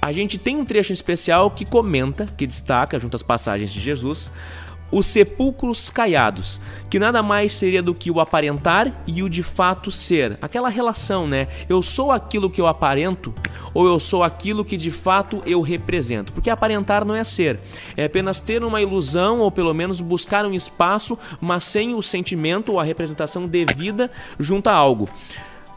a 0.07 0.13
gente 0.13 0.39
tem 0.39 0.57
um 0.57 0.65
trecho 0.65 0.93
especial 0.93 1.51
que 1.51 1.65
comenta, 1.65 2.29
que 2.37 2.47
destaca, 2.47 2.97
junto 2.97 3.17
às 3.17 3.25
passagens 3.25 3.73
de 3.73 3.81
Jesus, 3.81 4.31
os 4.93 5.05
sepulcros 5.05 5.91
caiados, 5.91 6.61
que 6.89 7.01
nada 7.01 7.25
mais 7.25 7.53
seria 7.53 7.83
do 7.83 7.93
que 7.93 8.09
o 8.09 8.21
aparentar 8.21 9.03
e 9.05 9.21
o 9.21 9.29
de 9.29 9.43
fato 9.43 9.91
ser. 9.91 10.39
Aquela 10.41 10.69
relação, 10.69 11.27
né? 11.27 11.49
Eu 11.69 11.83
sou 11.83 12.13
aquilo 12.13 12.49
que 12.49 12.61
eu 12.61 12.69
aparento 12.69 13.35
ou 13.75 13.85
eu 13.85 13.99
sou 13.99 14.23
aquilo 14.23 14.65
que 14.65 14.77
de 14.77 14.93
fato 14.93 15.43
eu 15.45 15.61
represento. 15.61 16.33
Porque 16.33 16.51
aparentar 16.51 17.05
não 17.05 17.17
é 17.17 17.25
ser, 17.25 17.59
é 17.97 18.05
apenas 18.05 18.39
ter 18.39 18.63
uma 18.63 18.81
ilusão 18.81 19.41
ou 19.41 19.51
pelo 19.51 19.75
menos 19.75 20.01
buscar 20.01 20.47
um 20.47 20.53
espaço, 20.53 21.19
mas 21.41 21.65
sem 21.65 21.97
o 21.97 22.01
sentimento 22.01 22.71
ou 22.71 22.79
a 22.79 22.85
representação 22.85 23.49
devida 23.49 24.09
junto 24.39 24.69
a 24.69 24.73
algo. 24.73 25.09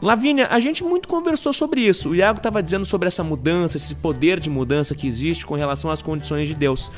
Lavínia, 0.02 0.48
a 0.50 0.60
gente 0.60 0.84
muito 0.84 1.08
conversou 1.08 1.52
sobre 1.52 1.82
isso. 1.82 2.10
O 2.10 2.16
Iago 2.16 2.38
estava 2.38 2.64
dizendo 2.64 2.86
sobre 2.86 3.08
essa 3.08 3.24
mudança, 3.24 3.76
esse 3.76 3.96
poder 3.96 4.40
de 4.40 4.50
mudança 4.50 4.96
que 4.96 5.08
existe 5.08 5.46
com 5.46 5.56
relação 5.56 5.92
às 5.92 6.02
condições 6.02 6.48
de 6.48 6.56
Deus. 6.56 6.92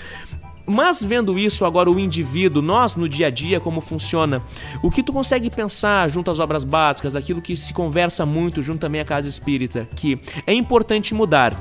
Mas 0.67 1.03
vendo 1.03 1.38
isso 1.38 1.65
agora 1.65 1.89
o 1.89 2.00
indivíduo, 2.00 2.62
nós 2.62 2.96
no 2.96 3.10
dia 3.10 3.27
a 3.27 3.29
dia 3.31 3.60
como 3.60 3.81
funciona, 3.81 4.41
o 4.84 4.91
que 4.91 5.01
tu 5.01 5.12
consegue 5.12 5.50
pensar 5.50 6.10
junto 6.10 6.29
às 6.29 6.39
obras 6.39 6.63
básicas, 6.63 7.15
aquilo 7.15 7.41
que 7.41 7.58
se 7.58 7.74
conversa 7.74 8.25
muito 8.25 8.62
junto 8.62 8.79
também 8.79 9.01
à 9.01 9.05
casa 9.05 9.27
espírita, 9.27 9.88
que 9.96 10.20
é 10.46 10.53
importante 10.53 11.15
mudar. 11.15 11.55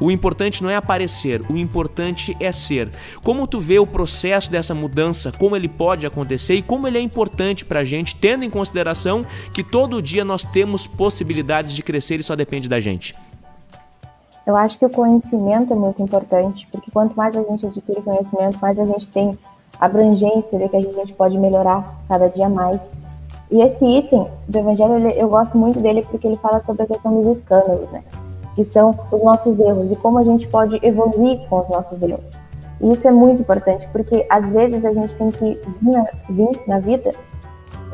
O 0.00 0.10
importante 0.10 0.62
não 0.62 0.70
é 0.70 0.76
aparecer, 0.76 1.42
o 1.50 1.56
importante 1.56 2.36
é 2.40 2.50
ser. 2.52 2.90
Como 3.22 3.46
tu 3.46 3.60
vê 3.60 3.78
o 3.78 3.86
processo 3.86 4.50
dessa 4.50 4.74
mudança, 4.74 5.32
como 5.38 5.56
ele 5.56 5.68
pode 5.68 6.06
acontecer 6.06 6.54
e 6.54 6.62
como 6.62 6.86
ele 6.88 6.98
é 6.98 7.00
importante 7.00 7.64
pra 7.64 7.84
gente, 7.84 8.16
tendo 8.16 8.44
em 8.44 8.50
consideração 8.50 9.24
que 9.52 9.62
todo 9.62 10.02
dia 10.02 10.24
nós 10.24 10.44
temos 10.44 10.86
possibilidades 10.86 11.72
de 11.72 11.82
crescer 11.82 12.20
e 12.20 12.22
só 12.22 12.34
depende 12.34 12.68
da 12.68 12.80
gente. 12.80 13.14
Eu 14.44 14.56
acho 14.56 14.76
que 14.76 14.84
o 14.84 14.90
conhecimento 14.90 15.72
é 15.72 15.76
muito 15.76 16.02
importante, 16.02 16.66
porque 16.72 16.90
quanto 16.90 17.14
mais 17.14 17.36
a 17.36 17.42
gente 17.42 17.64
adquire 17.64 18.02
conhecimento, 18.02 18.58
mais 18.60 18.78
a 18.78 18.86
gente 18.86 19.06
tem 19.08 19.38
abrangência 19.78 20.58
de 20.58 20.68
que 20.68 20.76
a 20.76 20.80
gente 20.80 21.12
pode 21.12 21.38
melhorar 21.38 22.02
cada 22.08 22.28
dia 22.28 22.48
mais. 22.48 22.90
E 23.50 23.62
esse 23.62 23.84
item 23.84 24.26
do 24.48 24.58
Evangelho, 24.58 25.08
eu 25.10 25.28
gosto 25.28 25.56
muito 25.56 25.78
dele 25.80 26.02
porque 26.10 26.26
ele 26.26 26.36
fala 26.38 26.60
sobre 26.62 26.82
a 26.82 26.86
questão 26.86 27.22
dos 27.22 27.38
escândalos, 27.38 27.88
né? 27.90 28.02
Que 28.54 28.64
são 28.64 28.94
os 29.10 29.22
nossos 29.22 29.58
erros 29.58 29.90
e 29.90 29.96
como 29.96 30.18
a 30.18 30.22
gente 30.22 30.46
pode 30.48 30.78
evoluir 30.82 31.40
com 31.48 31.60
os 31.60 31.68
nossos 31.68 32.02
erros. 32.02 32.30
E 32.80 32.90
isso 32.90 33.06
é 33.06 33.10
muito 33.10 33.42
importante, 33.42 33.88
porque 33.92 34.26
às 34.28 34.46
vezes 34.48 34.84
a 34.84 34.92
gente 34.92 35.14
tem 35.14 35.30
que 35.30 35.60
vir 35.80 35.90
na, 35.90 36.06
vir 36.28 36.60
na 36.66 36.78
vida 36.80 37.12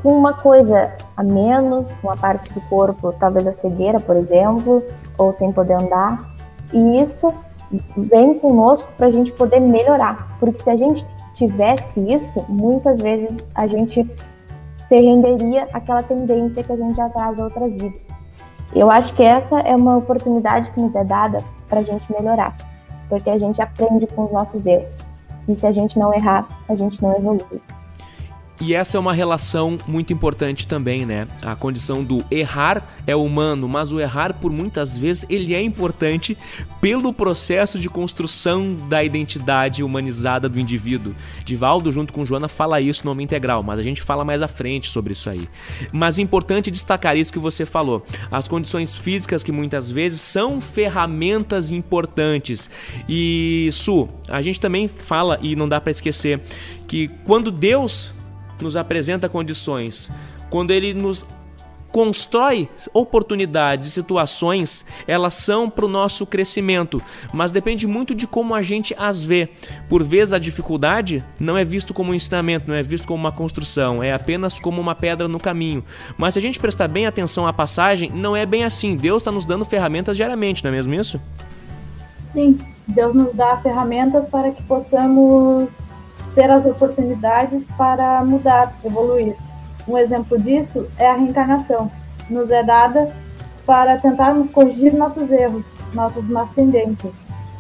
com 0.03 0.17
uma 0.17 0.33
coisa 0.33 0.93
a 1.17 1.23
menos, 1.23 1.88
uma 2.03 2.17
parte 2.17 2.53
do 2.53 2.61
corpo, 2.62 3.12
talvez 3.19 3.47
a 3.47 3.53
cegueira, 3.53 4.00
por 4.00 4.17
exemplo, 4.17 4.83
ou 5.19 5.33
sem 5.35 5.53
poder 5.53 5.75
andar, 5.75 6.35
e 6.73 7.03
isso 7.03 7.33
vem 7.97 8.38
conosco 8.38 8.88
para 8.97 9.09
a 9.09 9.11
gente 9.11 9.33
poder 9.33 9.61
melhorar. 9.61 10.38
Porque 10.41 10.62
se 10.62 10.71
a 10.71 10.77
gente 10.77 11.07
tivesse 11.35 12.00
isso, 12.00 12.45
muitas 12.49 13.00
vezes 13.00 13.37
a 13.55 13.67
gente 13.67 14.09
se 14.88 14.99
renderia 14.99 15.69
àquela 15.73 16.03
tendência 16.03 16.62
que 16.62 16.73
a 16.73 16.77
gente 16.77 16.97
já 16.97 17.09
traz 17.11 17.38
outras 17.38 17.73
vidas. 17.73 18.08
Eu 18.75 18.90
acho 18.90 19.14
que 19.14 19.22
essa 19.22 19.60
é 19.60 19.75
uma 19.75 19.96
oportunidade 19.96 20.70
que 20.72 20.80
nos 20.80 20.94
é 20.94 21.04
dada 21.04 21.42
para 21.68 21.80
a 21.80 21.82
gente 21.82 22.12
melhorar, 22.12 22.56
porque 23.08 23.30
a 23.30 23.38
gente 23.38 23.60
aprende 23.60 24.06
com 24.06 24.25
os 24.25 24.32
nossos 24.32 24.66
erros. 24.66 24.98
E 25.48 25.56
se 25.56 25.66
a 25.66 25.72
gente 25.72 25.98
não 25.98 26.12
errar, 26.12 26.46
a 26.68 26.75
gente 26.75 27.02
não 27.02 27.16
evolui. 27.16 27.60
E 28.61 28.75
essa 28.75 28.97
é 28.97 29.00
uma 29.00 29.12
relação 29.12 29.79
muito 29.87 30.12
importante 30.12 30.67
também, 30.67 31.07
né? 31.07 31.29
A 31.43 31.55
condição 31.55 32.03
do 32.03 32.25
errar 32.29 32.99
é 33.07 33.15
humano, 33.15 33.69
mas 33.69 33.93
o 33.93 34.00
errar 34.00 34.35
por 34.35 34.50
muitas 34.50 34.99
vezes 34.99 35.25
ele 35.31 35.55
é 35.55 35.62
importante 35.62 36.37
pelo 36.81 37.12
processo 37.12 37.79
de 37.79 37.88
construção 37.88 38.75
da 38.88 39.05
identidade 39.05 39.83
humanizada 39.85 40.49
do 40.49 40.59
indivíduo. 40.59 41.15
Divaldo 41.45 41.93
junto 41.93 42.12
com 42.12 42.25
Joana 42.25 42.49
fala 42.49 42.81
isso 42.81 43.05
no 43.05 43.12
Homem 43.12 43.25
Integral, 43.25 43.62
mas 43.62 43.79
a 43.79 43.83
gente 43.83 44.03
fala 44.03 44.25
mais 44.25 44.43
à 44.43 44.49
frente 44.49 44.91
sobre 44.91 45.12
isso 45.12 45.31
aí. 45.31 45.49
Mas 45.93 46.19
é 46.19 46.23
importante 46.23 46.69
destacar 46.69 47.17
isso 47.17 47.33
que 47.33 47.38
você 47.38 47.65
falou. 47.65 48.05
As 48.29 48.49
condições 48.49 48.93
físicas 48.93 49.45
que 49.45 49.53
muitas 49.53 49.88
vezes 49.88 50.21
são 50.21 50.61
ferramentas 50.61 51.71
importantes. 51.71 52.69
E 53.09 53.71
Su, 53.73 54.09
a 54.29 54.43
gente 54.43 54.59
também 54.59 54.88
fala 54.88 55.38
e 55.41 55.55
não 55.55 55.69
dá 55.69 55.81
para 55.81 55.93
esquecer 55.93 56.41
que 56.88 57.07
quando 57.25 57.53
Deus 57.53 58.17
nos 58.65 58.77
apresenta 58.77 59.29
condições, 59.29 60.11
quando 60.50 60.71
ele 60.71 60.95
nos 60.95 61.27
constrói 61.91 62.69
oportunidades 62.93 63.88
e 63.88 63.91
situações, 63.91 64.85
elas 65.07 65.35
são 65.35 65.71
para 65.71 65.85
o 65.85 65.88
nosso 65.88 66.27
crescimento, 66.27 67.03
mas 67.33 67.50
depende 67.50 67.87
muito 67.87 68.15
de 68.15 68.27
como 68.27 68.55
a 68.55 68.62
gente 68.62 68.95
as 68.99 69.23
vê. 69.23 69.49
Por 69.88 70.03
vezes 70.03 70.35
a 70.35 70.38
dificuldade 70.38 71.25
não 71.41 71.57
é 71.57 71.65
visto 71.65 71.95
como 71.95 72.12
um 72.12 72.15
ensinamento, 72.15 72.69
não 72.69 72.75
é 72.75 72.83
visto 72.83 73.07
como 73.07 73.19
uma 73.19 73.33
construção, 73.33 74.03
é 74.03 74.12
apenas 74.12 74.59
como 74.61 74.81
uma 74.81 74.95
pedra 74.95 75.27
no 75.29 75.41
caminho. 75.41 75.83
Mas 76.17 76.35
se 76.35 76.38
a 76.38 76.43
gente 76.43 76.61
prestar 76.61 76.88
bem 76.88 77.07
atenção 77.07 77.47
à 77.47 77.53
passagem, 77.53 78.11
não 78.11 78.37
é 78.37 78.45
bem 78.45 78.65
assim. 78.65 78.95
Deus 78.95 79.23
está 79.23 79.33
nos 79.33 79.47
dando 79.47 79.65
ferramentas 79.65 80.17
diariamente, 80.17 80.62
não 80.62 80.71
é 80.71 80.75
mesmo 80.75 80.95
isso? 80.95 81.21
Sim, 82.19 82.59
Deus 82.87 83.15
nos 83.15 83.33
dá 83.33 83.57
ferramentas 83.59 84.27
para 84.27 84.50
que 84.50 84.62
possamos 84.65 85.88
ter 86.38 86.52
as 86.52 86.66
oportunidades 86.66 87.64
para 87.76 88.25
mudar, 88.25 88.73
evoluir. 88.85 89.35
Um 89.88 89.99
exemplo 89.99 90.40
disso 90.40 90.87
é 90.97 91.11
a 91.11 91.14
reencarnação. 91.14 91.90
Nos 92.30 92.49
é 92.49 92.62
dada 92.62 93.12
para 93.66 93.99
tentarmos 93.99 94.49
corrigir 94.49 94.95
nossos 94.95 95.33
erros, 95.33 95.66
nossas 95.92 96.30
más 96.30 96.49
tendências. 96.50 97.12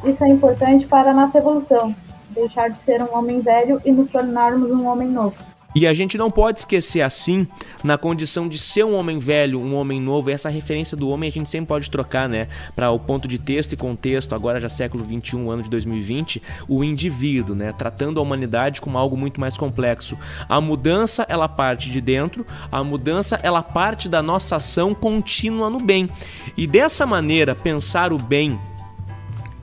Isso 0.04 0.22
é 0.22 0.28
importante 0.28 0.86
para 0.86 1.10
a 1.10 1.14
nossa 1.14 1.38
evolução, 1.38 1.92
deixar 2.30 2.70
de 2.70 2.80
ser 2.80 3.02
um 3.02 3.18
homem 3.18 3.40
velho 3.40 3.82
e 3.84 3.90
nos 3.90 4.06
tornarmos 4.06 4.70
um 4.70 4.86
homem 4.86 5.08
novo. 5.08 5.34
E 5.80 5.86
a 5.86 5.94
gente 5.94 6.18
não 6.18 6.28
pode 6.28 6.58
esquecer 6.58 7.02
assim, 7.02 7.46
na 7.84 7.96
condição 7.96 8.48
de 8.48 8.58
ser 8.58 8.82
um 8.82 8.96
homem 8.96 9.20
velho, 9.20 9.62
um 9.62 9.76
homem 9.76 10.00
novo, 10.00 10.28
essa 10.28 10.48
referência 10.48 10.96
do 10.96 11.08
homem 11.08 11.28
a 11.28 11.32
gente 11.32 11.48
sempre 11.48 11.68
pode 11.68 11.88
trocar, 11.88 12.28
né? 12.28 12.48
Para 12.74 12.90
o 12.90 12.98
ponto 12.98 13.28
de 13.28 13.38
texto 13.38 13.74
e 13.74 13.76
contexto, 13.76 14.34
agora 14.34 14.58
já 14.58 14.68
século 14.68 15.04
21, 15.04 15.48
ano 15.48 15.62
de 15.62 15.70
2020, 15.70 16.42
o 16.68 16.82
indivíduo, 16.82 17.54
né? 17.54 17.72
Tratando 17.72 18.18
a 18.18 18.22
humanidade 18.24 18.80
como 18.80 18.98
algo 18.98 19.16
muito 19.16 19.40
mais 19.40 19.56
complexo. 19.56 20.18
A 20.48 20.60
mudança, 20.60 21.24
ela 21.28 21.48
parte 21.48 21.92
de 21.92 22.00
dentro, 22.00 22.44
a 22.72 22.82
mudança, 22.82 23.38
ela 23.44 23.62
parte 23.62 24.08
da 24.08 24.20
nossa 24.20 24.56
ação 24.56 24.92
contínua 24.92 25.70
no 25.70 25.78
bem. 25.78 26.10
E 26.56 26.66
dessa 26.66 27.06
maneira, 27.06 27.54
pensar 27.54 28.12
o 28.12 28.18
bem 28.18 28.58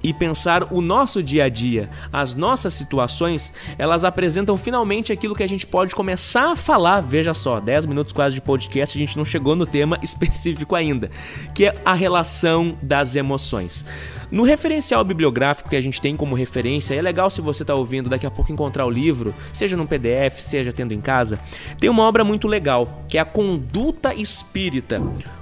e 0.06 0.14
pensar 0.14 0.72
o 0.72 0.82
nosso 0.82 1.24
dia 1.24 1.46
a 1.46 1.50
dia, 1.50 1.90
as 2.14 2.36
nossas 2.36 2.76
situações, 2.76 3.52
elas 3.76 4.04
apresentam 4.04 4.56
finalmente 4.56 5.12
aquilo 5.12 5.34
que 5.34 5.42
a 5.42 5.50
gente 5.50 5.66
pode 5.66 5.96
começar 5.96 6.52
a 6.52 6.56
falar. 6.56 7.02
Veja 7.02 7.34
só, 7.34 7.60
10 7.60 7.88
minutos 7.88 8.14
quase 8.14 8.36
de 8.36 8.42
podcast, 8.42 8.96
a 8.96 9.02
gente 9.04 9.18
não 9.18 9.26
chegou 9.26 9.56
no 9.56 9.66
tema 9.66 9.98
específico 10.04 10.76
ainda, 10.76 11.10
que 11.56 11.66
é 11.66 11.74
a 11.84 11.96
relação 11.96 12.78
das 12.84 13.16
emoções. 13.16 13.84
No 14.30 14.44
referencial 14.44 15.04
bibliográfico 15.04 15.70
que 15.70 15.76
a 15.76 15.82
gente 15.82 16.00
tem 16.00 16.16
como 16.16 16.36
referência, 16.36 16.94
é 16.94 17.02
legal 17.02 17.32
se 17.32 17.42
você 17.42 17.64
está 17.64 17.74
ouvindo 17.74 18.08
daqui 18.08 18.28
a 18.28 18.32
pouco 18.32 18.52
encontrar 18.52 18.86
o 18.86 18.92
livro, 18.92 19.34
seja 19.52 19.76
no 19.76 19.88
PDF, 19.88 20.40
seja 20.40 20.72
tendo 20.72 20.94
em 20.94 21.02
casa, 21.02 21.40
tem 21.80 21.90
uma 21.90 22.04
obra 22.04 22.24
muito 22.24 22.48
legal, 22.48 23.04
que 23.08 23.18
é 23.18 23.22
a 23.22 23.26
Conduta 23.26 24.14
Espírita. 24.14 25.02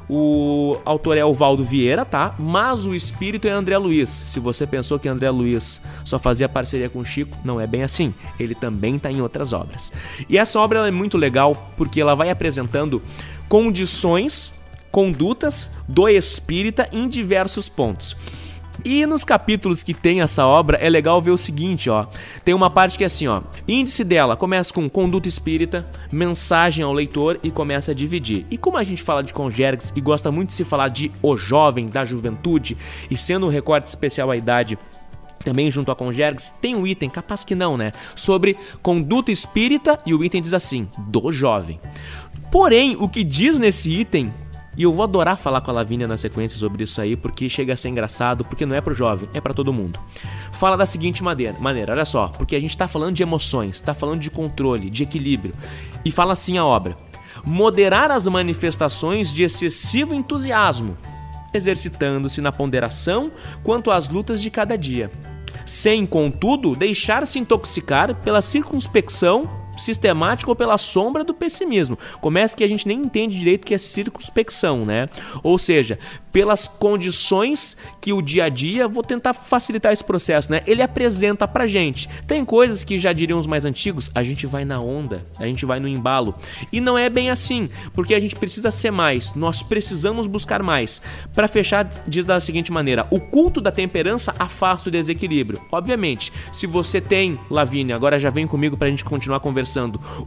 O 0.10 0.78
autor 0.84 1.18
é 1.18 1.24
o 1.24 1.34
Valdo 1.34 1.64
Vieira, 1.64 2.04
tá? 2.04 2.36
Mas 2.38 2.86
o 2.86 2.94
espírito 2.94 3.48
é 3.48 3.52
André 3.52 3.78
Luiz. 3.78 4.10
Se 4.10 4.40
você 4.40 4.68
pensou 4.68 5.00
que 5.00 5.08
André 5.08 5.30
Luiz 5.30 5.82
só 6.04 6.20
fazia 6.20 6.50
parceria 6.50 6.90
com 6.90 7.04
Chico, 7.04 7.38
não 7.44 7.60
é 7.60 7.66
bem 7.66 7.84
assim. 7.84 8.14
Ele 8.40 8.54
também 8.54 8.98
está 8.98 9.12
em 9.12 9.22
outras 9.22 9.54
obras. 9.54 9.92
E 10.30 10.38
essa 10.38 10.60
obra 10.60 10.88
é 10.88 10.92
muito 10.92 11.18
legal 11.18 11.72
porque 11.78 12.02
ela 12.02 12.16
vai 12.16 12.30
apresentando 12.30 13.02
condições, 13.48 14.54
condutas 14.92 15.72
do 15.88 16.08
espírita 16.10 16.88
em 16.92 17.08
diversos 17.08 17.70
pontos. 17.70 18.16
E 18.84 19.06
nos 19.06 19.24
capítulos 19.24 19.84
que 19.84 19.94
tem 19.94 20.22
essa 20.22 20.46
obra 20.46 20.78
é 20.78 20.90
legal 20.90 21.22
ver 21.22 21.32
o 21.32 21.38
seguinte, 21.38 21.90
ó. 21.90 22.06
Tem 22.44 22.54
uma 22.54 22.70
parte 22.70 22.98
que 22.98 23.04
é 23.04 23.08
assim, 23.08 23.28
ó. 23.28 23.42
Índice 23.68 24.04
dela 24.04 24.36
começa 24.36 24.74
com 24.74 24.90
conduta 24.90 25.28
espírita, 25.28 25.88
mensagem 26.12 26.84
ao 26.84 26.92
leitor 26.92 27.40
e 27.44 27.52
começa 27.52 27.92
a 27.92 27.94
dividir. 27.94 28.46
E 28.50 28.58
como 28.58 28.78
a 28.78 28.84
gente 28.84 29.02
fala 29.02 29.24
de 29.24 29.34
conjergues 29.34 29.94
e 29.96 30.02
gosta 30.02 30.32
muito 30.32 30.50
de 30.50 30.56
se 30.56 30.64
falar 30.64 30.90
de 30.90 31.12
o 31.22 31.38
jovem, 31.38 31.88
da 31.88 32.04
juventude, 32.04 32.78
e 33.10 33.18
sendo 33.18 33.46
um 33.46 33.50
recorte 33.50 33.88
especial 33.88 34.32
à 34.32 34.36
idade 34.36 34.78
também 35.44 35.70
junto 35.70 35.92
a 35.92 35.96
Conjergs, 35.96 36.52
tem 36.62 36.76
um 36.76 36.88
item, 36.88 37.10
capaz 37.10 37.44
que 37.44 37.54
não, 37.54 37.76
né? 37.76 37.92
Sobre 38.16 38.58
conduta 38.82 39.32
espírita 39.32 39.98
e 40.06 40.14
o 40.14 40.24
item 40.24 40.42
diz 40.42 40.54
assim, 40.54 40.88
do 40.98 41.32
jovem. 41.32 41.80
Porém, 42.50 42.96
o 42.98 43.10
que 43.10 43.24
diz 43.24 43.60
nesse 43.60 43.92
item 43.92 44.34
e 44.76 44.84
eu 44.84 44.94
vou 44.94 45.04
adorar 45.04 45.38
falar 45.38 45.62
com 45.62 45.72
a 45.72 45.74
Lavínia 45.74 46.08
na 46.08 46.18
sequência 46.18 46.58
sobre 46.58 46.84
isso 46.84 47.00
aí, 47.00 47.16
porque 47.16 47.48
chega 47.48 47.74
a 47.74 47.78
ser 47.78 47.90
engraçado, 47.90 48.44
porque 48.44 48.66
não 48.66 48.76
é 48.76 48.82
pro 48.82 48.94
jovem, 48.94 49.30
é 49.34 49.40
para 49.40 49.54
todo 49.54 49.74
mundo. 49.74 50.00
Fala 50.52 50.76
da 50.76 50.86
seguinte 50.86 51.24
maneira, 51.24 51.58
maneira, 51.60 51.94
olha 51.94 52.06
só, 52.06 52.28
porque 52.28 52.56
a 52.56 52.60
gente 52.60 52.78
tá 52.78 52.88
falando 52.88 53.16
de 53.16 53.24
emoções, 53.24 53.82
tá 53.82 53.94
falando 53.94 54.20
de 54.20 54.32
controle, 54.32 54.90
de 54.90 55.04
equilíbrio. 55.04 55.54
E 56.04 56.12
fala 56.12 56.34
assim 56.34 56.58
a 56.58 56.66
obra: 56.66 56.98
moderar 57.46 58.12
as 58.12 58.28
manifestações 58.28 59.32
de 59.32 59.44
excessivo 59.44 60.14
entusiasmo, 60.14 60.98
exercitando-se 61.54 62.42
na 62.42 62.52
ponderação 62.52 63.32
quanto 63.64 63.92
às 63.92 64.10
lutas 64.10 64.42
de 64.42 64.50
cada 64.50 64.76
dia, 64.76 65.12
sem, 65.66 66.06
contudo, 66.06 66.76
deixar-se 66.76 67.38
intoxicar 67.38 68.16
pela 68.16 68.42
circunspecção 68.42 69.63
sistemática 69.78 70.50
ou 70.50 70.56
pela 70.56 70.78
sombra 70.78 71.24
do 71.24 71.34
pessimismo. 71.34 71.98
Começa 72.22 72.56
que 72.56 72.64
a 72.64 72.68
gente 72.68 72.88
nem 72.88 73.00
entende 73.00 73.38
direito 73.38 73.66
que 73.66 73.74
é 73.74 73.78
circunspecção, 73.78 74.86
né? 74.86 75.08
Ou 75.42 75.58
seja, 75.58 76.00
pelas 76.32 76.68
condições 76.68 77.78
que 78.02 78.12
o 78.12 78.22
dia 78.22 78.46
a 78.46 78.50
dia, 78.50 78.88
vou 78.88 79.04
tentar 79.04 79.34
facilitar 79.34 79.94
esse 79.94 80.04
processo, 80.04 80.52
né? 80.52 80.62
Ele 80.66 80.82
apresenta 80.82 81.48
pra 81.48 81.68
gente. 81.68 82.10
Tem 82.28 82.44
coisas 82.44 82.84
que 82.84 82.98
já 82.98 83.14
diriam 83.14 83.38
os 83.38 83.46
mais 83.46 83.66
antigos, 83.66 84.10
a 84.16 84.24
gente 84.24 84.48
vai 84.48 84.66
na 84.66 84.80
onda, 84.80 85.26
a 85.40 85.46
gente 85.46 85.66
vai 85.66 85.80
no 85.80 85.88
embalo. 85.88 86.36
E 86.72 86.82
não 86.82 86.98
é 86.98 87.10
bem 87.10 87.30
assim, 87.30 87.70
porque 87.94 88.16
a 88.16 88.20
gente 88.20 88.36
precisa 88.36 88.72
ser 88.72 88.92
mais, 88.92 89.36
nós 89.36 89.62
precisamos 89.62 90.26
buscar 90.26 90.64
mais. 90.64 91.02
Para 91.34 91.48
fechar, 91.48 91.88
diz 92.08 92.26
da 92.26 92.40
seguinte 92.40 92.72
maneira: 92.72 93.06
o 93.12 93.20
culto 93.20 93.62
da 93.62 93.72
temperança 93.72 94.34
afasta 94.40 94.90
o 94.90 94.92
desequilíbrio. 94.92 95.62
Obviamente, 95.72 96.34
se 96.52 96.66
você 96.66 97.00
tem, 97.00 97.40
Lavínia, 97.50 97.96
agora 97.96 98.18
já 98.18 98.30
vem 98.30 98.48
comigo 98.48 98.76
pra 98.76 98.90
gente 98.90 99.06
continuar 99.06 99.40
conversando. 99.40 99.63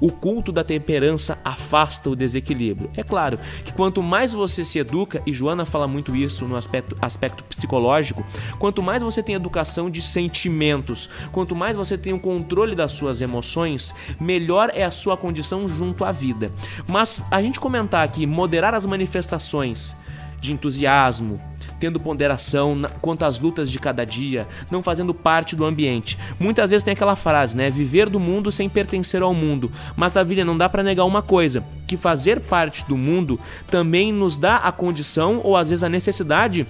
O 0.00 0.11
culto 0.11 0.50
da 0.50 0.64
temperança 0.64 1.38
afasta 1.45 2.09
o 2.09 2.16
desequilíbrio. 2.16 2.90
É 2.97 3.02
claro 3.02 3.38
que 3.64 3.73
quanto 3.73 4.02
mais 4.02 4.33
você 4.33 4.64
se 4.64 4.78
educa, 4.78 5.23
e 5.26 5.33
Joana 5.33 5.66
fala 5.66 5.87
muito 5.87 6.07
muito 6.07 6.14
isso 6.14 6.45
no 6.47 6.57
aspecto, 6.57 6.97
aspecto 7.00 7.43
psicológico, 7.45 8.25
quanto 8.59 8.83
mais 8.83 9.02
você 9.02 9.23
tem 9.23 9.35
educação 9.35 9.90
de 9.90 10.00
sentimentos, 10.00 11.09
quanto 11.33 11.57
mais 11.57 11.75
você 11.75 11.99
tem 11.99 12.12
o 12.12 12.21
controle 12.21 12.75
das 12.75 12.93
suas 12.93 13.21
emoções, 13.21 13.95
melhor 14.21 14.71
é 14.75 14.85
a 14.85 14.90
sua 14.90 15.16
condição 15.16 15.66
junto 15.66 16.05
à 16.05 16.12
vida. 16.12 16.52
Mas 16.87 17.23
a 17.31 17.43
gente 17.43 17.59
comentar 17.59 18.05
aqui, 18.05 18.26
moderar 18.26 18.75
as 18.75 18.87
manifestações 18.87 19.97
de 20.40 20.52
entusiasmo, 20.52 21.40
tendo 21.78 22.00
ponderação 22.00 22.78
quanto 23.00 23.25
às 23.25 23.38
lutas 23.38 23.71
de 23.71 23.78
cada 23.78 24.04
dia, 24.04 24.47
não 24.71 24.83
fazendo 24.83 25.14
parte 25.14 25.54
do 25.54 25.64
ambiente. 25.64 26.18
Muitas 26.38 26.71
vezes 26.71 26.85
tem 26.85 26.92
aquela 26.92 27.16
frase, 27.16 27.56
né? 27.56 27.71
Viver 27.71 28.09
do 28.09 28.21
mundo 28.21 28.50
sem 28.52 28.68
pertencer 28.68 29.23
ao 29.23 29.35
mundo. 29.35 29.71
Mas 29.97 30.16
a 30.16 30.23
vida 30.23 30.45
não 30.45 30.56
dá 30.56 30.68
para 30.68 30.83
negar 30.83 31.04
uma 31.04 31.23
coisa, 31.23 31.62
que 31.87 31.97
fazer 31.97 32.40
parte 32.40 32.85
do 32.87 32.97
mundo 32.97 33.40
também 33.71 34.12
nos 34.12 34.37
dá 34.37 34.56
a 34.56 34.73
condição 34.73 35.40
ou 35.42 35.56
às 35.56 35.71
vezes 35.71 35.83
a 35.83 35.88
necessidade 35.88 36.66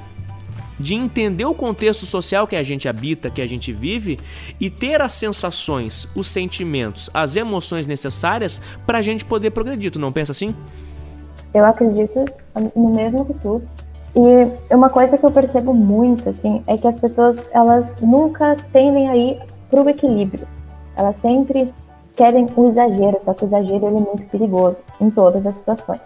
de 0.78 0.94
entender 0.94 1.44
o 1.44 1.54
contexto 1.54 2.04
social 2.04 2.46
que 2.46 2.56
a 2.56 2.62
gente 2.62 2.88
habita, 2.88 3.30
que 3.30 3.40
a 3.40 3.46
gente 3.46 3.72
vive 3.72 4.18
e 4.60 4.68
ter 4.68 5.00
as 5.00 5.14
sensações, 5.14 6.08
os 6.14 6.28
sentimentos, 6.28 7.10
as 7.14 7.34
emoções 7.34 7.86
necessárias 7.86 8.60
para 8.86 8.98
a 8.98 9.02
gente 9.02 9.24
poder 9.24 9.50
progredir. 9.50 9.90
Tu 9.90 9.98
não 9.98 10.12
pensa 10.12 10.32
assim? 10.32 10.54
Eu 11.54 11.64
acredito 11.64 12.26
no 12.74 12.94
mesmo 12.94 13.24
que 13.24 13.34
tu. 13.34 13.62
E 14.16 14.74
uma 14.74 14.88
coisa 14.88 15.18
que 15.18 15.24
eu 15.24 15.30
percebo 15.30 15.74
muito, 15.74 16.30
assim, 16.30 16.62
é 16.66 16.78
que 16.78 16.88
as 16.88 16.98
pessoas, 16.98 17.50
elas 17.52 18.00
nunca 18.00 18.56
tendem 18.72 19.10
aí 19.10 19.38
para 19.70 19.82
o 19.82 19.90
equilíbrio. 19.90 20.48
Elas 20.96 21.16
sempre 21.16 21.74
querem 22.14 22.46
o 22.56 22.68
exagero, 22.68 23.18
só 23.20 23.34
que 23.34 23.44
o 23.44 23.46
exagero 23.46 23.88
ele 23.88 23.98
é 23.98 24.00
muito 24.00 24.24
perigoso 24.30 24.80
em 24.98 25.10
todas 25.10 25.46
as 25.46 25.54
situações. 25.56 26.00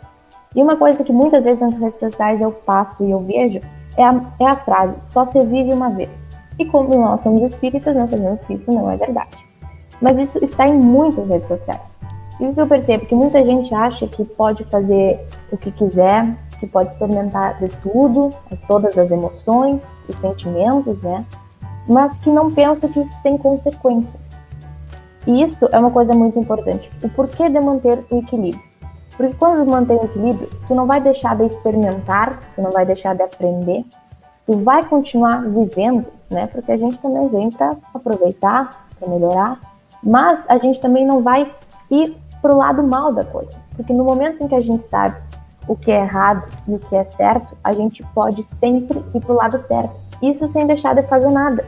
E 0.56 0.60
uma 0.60 0.76
coisa 0.76 1.04
que 1.04 1.12
muitas 1.12 1.44
vezes 1.44 1.60
nas 1.60 1.74
redes 1.74 2.00
sociais 2.00 2.40
eu 2.40 2.50
passo 2.50 3.04
e 3.04 3.12
eu 3.12 3.20
vejo 3.20 3.60
é 3.96 4.02
a, 4.02 4.20
é 4.40 4.46
a 4.46 4.56
frase, 4.56 4.96
só 5.04 5.24
se 5.26 5.40
vive 5.44 5.72
uma 5.72 5.90
vez. 5.90 6.10
E 6.58 6.64
como 6.64 6.92
nós 6.98 7.20
somos 7.20 7.48
espíritas, 7.52 7.94
nós 7.94 8.10
sabemos 8.10 8.42
que 8.42 8.54
isso 8.54 8.72
não 8.72 8.90
é 8.90 8.96
verdade. 8.96 9.38
Mas 10.02 10.18
isso 10.18 10.42
está 10.42 10.66
em 10.66 10.74
muitas 10.74 11.28
redes 11.28 11.46
sociais. 11.46 11.80
E 12.40 12.44
o 12.44 12.54
que 12.54 12.60
eu 12.60 12.66
percebo? 12.66 13.06
Que 13.06 13.14
muita 13.14 13.44
gente 13.44 13.72
acha 13.72 14.08
que 14.08 14.24
pode 14.24 14.64
fazer 14.64 15.24
o 15.52 15.56
que 15.56 15.70
quiser, 15.70 16.34
que 16.60 16.66
pode 16.66 16.90
experimentar 16.90 17.58
de 17.58 17.68
tudo, 17.78 18.30
todas 18.68 18.96
as 18.96 19.10
emoções, 19.10 19.80
os 20.06 20.14
sentimentos, 20.16 21.02
né? 21.02 21.24
Mas 21.88 22.16
que 22.18 22.30
não 22.30 22.52
pensa 22.52 22.86
que 22.86 23.00
isso 23.00 23.16
tem 23.22 23.38
consequências. 23.38 24.20
E 25.26 25.42
isso 25.42 25.68
é 25.72 25.78
uma 25.78 25.90
coisa 25.90 26.14
muito 26.14 26.38
importante. 26.38 26.90
O 27.02 27.08
porquê 27.08 27.48
de 27.48 27.58
manter 27.58 28.04
o 28.10 28.18
equilíbrio? 28.18 28.62
Porque 29.16 29.34
quando 29.34 29.68
mantém 29.68 29.96
o 29.96 30.04
equilíbrio, 30.04 30.48
tu 30.68 30.74
não 30.74 30.86
vai 30.86 31.00
deixar 31.00 31.36
de 31.36 31.44
experimentar, 31.44 32.40
tu 32.54 32.62
não 32.62 32.70
vai 32.70 32.86
deixar 32.86 33.14
de 33.14 33.22
aprender, 33.22 33.84
tu 34.46 34.58
vai 34.58 34.84
continuar 34.84 35.42
vivendo, 35.42 36.06
né? 36.30 36.46
Porque 36.46 36.72
a 36.72 36.76
gente 36.76 36.96
também 36.98 37.28
vem 37.28 37.50
para 37.50 37.76
aproveitar, 37.92 38.88
para 38.98 39.08
melhorar, 39.08 39.60
mas 40.02 40.44
a 40.48 40.58
gente 40.58 40.80
também 40.80 41.06
não 41.06 41.22
vai 41.22 41.50
ir 41.90 42.16
pro 42.40 42.56
lado 42.56 42.82
mal 42.82 43.12
da 43.12 43.24
coisa. 43.24 43.58
Porque 43.76 43.92
no 43.92 44.04
momento 44.04 44.42
em 44.42 44.48
que 44.48 44.54
a 44.54 44.60
gente 44.60 44.86
sabe 44.88 45.16
o 45.68 45.76
que 45.76 45.90
é 45.90 46.00
errado 46.00 46.44
e 46.66 46.74
o 46.74 46.78
que 46.78 46.96
é 46.96 47.04
certo, 47.04 47.56
a 47.62 47.72
gente 47.72 48.02
pode 48.14 48.42
sempre 48.42 49.04
ir 49.14 49.20
para 49.20 49.32
o 49.32 49.36
lado 49.36 49.58
certo. 49.58 49.94
Isso 50.22 50.48
sem 50.48 50.66
deixar 50.66 50.94
de 50.94 51.02
fazer 51.02 51.30
nada. 51.30 51.64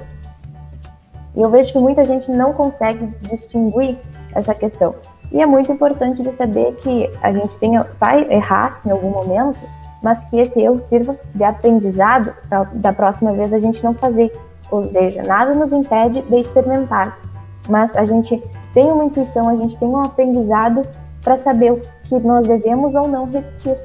E 1.35 1.41
eu 1.41 1.51
vejo 1.51 1.73
que 1.73 1.79
muita 1.79 2.05
gente 2.05 2.31
não 2.31 2.53
consegue 2.53 3.07
distinguir 3.23 3.99
essa 4.35 4.55
questão. 4.55 4.95
E 5.31 5.41
é 5.41 5.47
muito 5.47 5.73
importante 5.73 6.23
de 6.23 6.33
saber 6.35 6.75
que 6.77 7.11
a 7.23 7.33
gente 7.33 7.57
tem, 7.59 7.73
vai 7.99 8.31
errar 8.31 8.81
em 8.85 8.91
algum 8.91 9.11
momento, 9.11 9.59
mas 10.03 10.23
que 10.27 10.37
esse 10.37 10.61
erro 10.61 10.83
sirva 10.89 11.17
de 11.35 11.43
aprendizado 11.43 12.35
para 12.49 12.65
da 12.65 12.93
próxima 12.93 13.33
vez 13.33 13.53
a 13.53 13.59
gente 13.59 13.83
não 13.83 13.95
fazer. 13.95 14.31
Ou 14.71 14.87
seja, 14.89 15.23
nada 15.23 15.55
nos 15.55 15.73
impede 15.73 16.21
de 16.23 16.37
experimentar, 16.37 17.19
mas 17.69 17.95
a 17.97 18.05
gente 18.05 18.43
tem 18.75 18.91
uma 18.91 19.05
intuição, 19.05 19.49
a 19.49 19.57
gente 19.57 19.77
tem 19.79 19.89
um 19.89 20.03
aprendizado 20.03 20.83
para 21.23 21.39
saber 21.39 21.81
que 22.21 22.27
nós 22.27 22.47
devemos 22.47 22.95
ou 22.95 23.09
não 23.09 23.25
repetir 23.31 23.77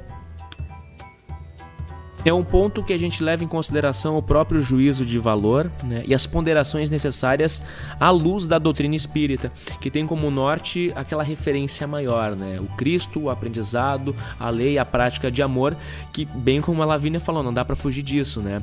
é 2.25 2.34
um 2.34 2.43
ponto 2.43 2.84
que 2.84 2.93
a 2.93 2.97
gente 2.97 3.23
leva 3.23 3.43
em 3.43 3.47
consideração 3.47 4.17
o 4.17 4.21
próprio 4.21 4.62
juízo 4.62 5.06
de 5.06 5.17
valor 5.17 5.71
né, 5.84 6.03
e 6.06 6.13
as 6.13 6.25
ponderações 6.25 6.89
necessárias 6.89 7.62
à 7.99 8.10
luz 8.10 8.47
da 8.47 8.58
doutrina 8.60 8.95
espírita, 8.95 9.51
que 9.80 9.89
tem 9.89 10.06
como 10.06 10.30
norte 10.30 10.91
aquela 10.95 11.23
referência 11.23 11.88
maior, 11.88 12.36
né, 12.36 12.60
o 12.60 12.65
Cristo, 12.75 13.21
o 13.21 13.30
aprendizado, 13.30 14.15
a 14.39 14.49
lei, 14.49 14.77
a 14.77 14.86
prática 14.86 15.32
de 15.32 15.41
amor, 15.41 15.77
que 16.12 16.25
bem 16.25 16.60
como 16.60 16.82
a 16.82 16.86
Lavínia 16.86 17.19
falou, 17.19 17.43
não 17.43 17.53
dá 17.53 17.63
para 17.63 17.75
fugir 17.75 18.03
disso, 18.03 18.41
né? 18.41 18.62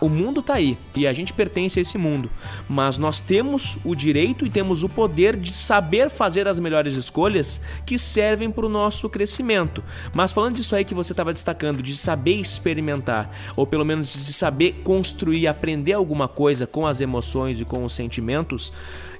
O 0.00 0.08
mundo 0.08 0.42
tá 0.42 0.54
aí 0.54 0.78
e 0.94 1.06
a 1.06 1.12
gente 1.12 1.32
pertence 1.32 1.78
a 1.78 1.82
esse 1.82 1.98
mundo, 1.98 2.30
mas 2.68 2.98
nós 2.98 3.20
temos 3.20 3.78
o 3.84 3.94
direito 3.94 4.46
e 4.46 4.50
temos 4.50 4.82
o 4.82 4.88
poder 4.88 5.36
de 5.36 5.50
saber 5.50 6.10
fazer 6.10 6.46
as 6.46 6.58
melhores 6.58 6.94
escolhas 6.94 7.60
que 7.84 7.98
servem 7.98 8.50
para 8.50 8.66
o 8.66 8.68
nosso 8.68 9.08
crescimento. 9.08 9.82
Mas 10.12 10.30
falando 10.30 10.56
disso 10.56 10.74
aí 10.74 10.84
que 10.84 10.94
você 10.94 11.12
estava 11.12 11.32
destacando, 11.32 11.82
de 11.82 11.96
saber 11.96 12.34
experimentar 12.34 12.81
experimentar, 12.82 13.30
ou 13.56 13.66
pelo 13.66 13.84
menos 13.84 14.12
de 14.12 14.32
saber 14.32 14.82
construir, 14.82 15.46
aprender 15.46 15.92
alguma 15.92 16.26
coisa 16.26 16.66
com 16.66 16.86
as 16.86 17.00
emoções 17.00 17.60
e 17.60 17.64
com 17.64 17.84
os 17.84 17.94
sentimentos, 17.94 18.72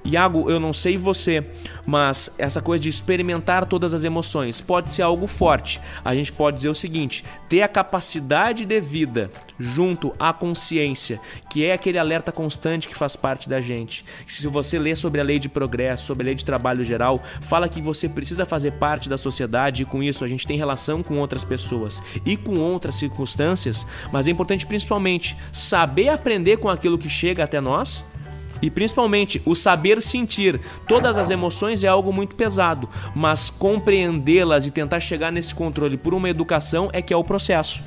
Iago, 0.05 0.49
eu 0.49 0.59
não 0.59 0.73
sei 0.73 0.97
você, 0.97 1.45
mas 1.85 2.33
essa 2.37 2.61
coisa 2.61 2.83
de 2.83 2.89
experimentar 2.89 3.65
todas 3.65 3.93
as 3.93 4.03
emoções 4.03 4.59
pode 4.59 4.91
ser 4.91 5.01
algo 5.01 5.27
forte. 5.27 5.79
A 6.03 6.13
gente 6.13 6.31
pode 6.31 6.57
dizer 6.57 6.69
o 6.69 6.75
seguinte: 6.75 7.23
ter 7.47 7.61
a 7.61 7.67
capacidade 7.67 8.65
de 8.65 8.81
vida 8.81 9.31
junto 9.57 10.13
à 10.19 10.33
consciência, 10.33 11.19
que 11.49 11.65
é 11.65 11.73
aquele 11.73 11.97
alerta 11.97 12.31
constante 12.31 12.87
que 12.87 12.95
faz 12.95 13.15
parte 13.15 13.47
da 13.47 13.61
gente. 13.61 14.03
Se 14.27 14.47
você 14.47 14.77
lê 14.77 14.95
sobre 14.95 15.21
a 15.21 15.23
lei 15.23 15.39
de 15.39 15.47
progresso, 15.47 16.05
sobre 16.05 16.23
a 16.23 16.27
lei 16.27 16.35
de 16.35 16.43
trabalho 16.43 16.83
geral, 16.83 17.21
fala 17.41 17.69
que 17.69 17.81
você 17.81 18.09
precisa 18.09 18.45
fazer 18.45 18.73
parte 18.73 19.07
da 19.07 19.17
sociedade 19.17 19.83
e 19.83 19.85
com 19.85 20.03
isso 20.03 20.25
a 20.25 20.27
gente 20.27 20.45
tem 20.45 20.57
relação 20.57 21.01
com 21.01 21.17
outras 21.17 21.43
pessoas 21.43 22.03
e 22.25 22.35
com 22.35 22.59
outras 22.59 22.95
circunstâncias, 22.95 23.85
mas 24.11 24.27
é 24.27 24.31
importante 24.31 24.65
principalmente 24.65 25.37
saber 25.51 26.09
aprender 26.09 26.57
com 26.57 26.69
aquilo 26.69 26.97
que 26.97 27.09
chega 27.09 27.43
até 27.43 27.61
nós 27.61 28.05
e 28.63 28.71
principalmente 28.71 29.41
o 29.45 29.53
saber 29.53 30.01
sentir 30.01 30.61
todas 30.87 31.17
as 31.17 31.29
emoções 31.29 31.83
é 31.83 31.87
algo 31.89 32.13
muito 32.13 32.33
pesado, 32.33 32.87
mas 33.13 33.49
compreendê-las 33.49 34.65
e 34.65 34.71
tentar 34.71 35.01
chegar 35.01 35.33
nesse 35.33 35.53
controle 35.53 35.97
por 35.97 36.13
uma 36.13 36.29
educação 36.29 36.89
é 36.93 37.01
que 37.01 37.13
é 37.13 37.17
o 37.17 37.25
processo. 37.25 37.83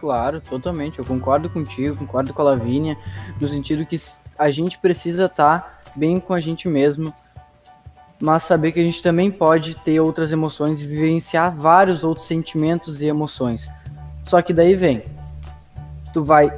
Claro, 0.00 0.40
totalmente. 0.40 0.98
Eu 0.98 1.04
concordo 1.04 1.48
contigo, 1.48 1.96
concordo 1.96 2.34
com 2.34 2.42
a 2.42 2.46
Lavínia, 2.46 2.98
no 3.40 3.46
sentido 3.46 3.86
que 3.86 3.96
a 4.36 4.50
gente 4.50 4.78
precisa 4.78 5.26
estar 5.26 5.60
tá 5.60 5.92
bem 5.94 6.18
com 6.18 6.34
a 6.34 6.40
gente 6.40 6.66
mesmo, 6.66 7.14
mas 8.18 8.42
saber 8.42 8.72
que 8.72 8.80
a 8.80 8.84
gente 8.84 9.00
também 9.00 9.30
pode 9.30 9.76
ter 9.76 10.00
outras 10.00 10.32
emoções 10.32 10.82
e 10.82 10.86
vivenciar 10.88 11.54
vários 11.54 12.02
outros 12.02 12.26
sentimentos 12.26 13.00
e 13.00 13.06
emoções. 13.06 13.70
Só 14.24 14.42
que 14.42 14.52
daí 14.52 14.74
vem, 14.74 15.04
tu 16.12 16.24
vai 16.24 16.50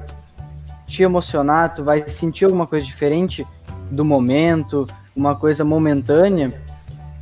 te 0.87 1.03
emocionar, 1.03 1.75
tu 1.75 1.83
vai 1.83 2.09
sentir 2.09 2.45
alguma 2.45 2.67
coisa 2.67 2.87
diferente 2.87 3.47
do 3.91 4.05
momento, 4.05 4.87
uma 5.15 5.35
coisa 5.35 5.65
momentânea, 5.65 6.61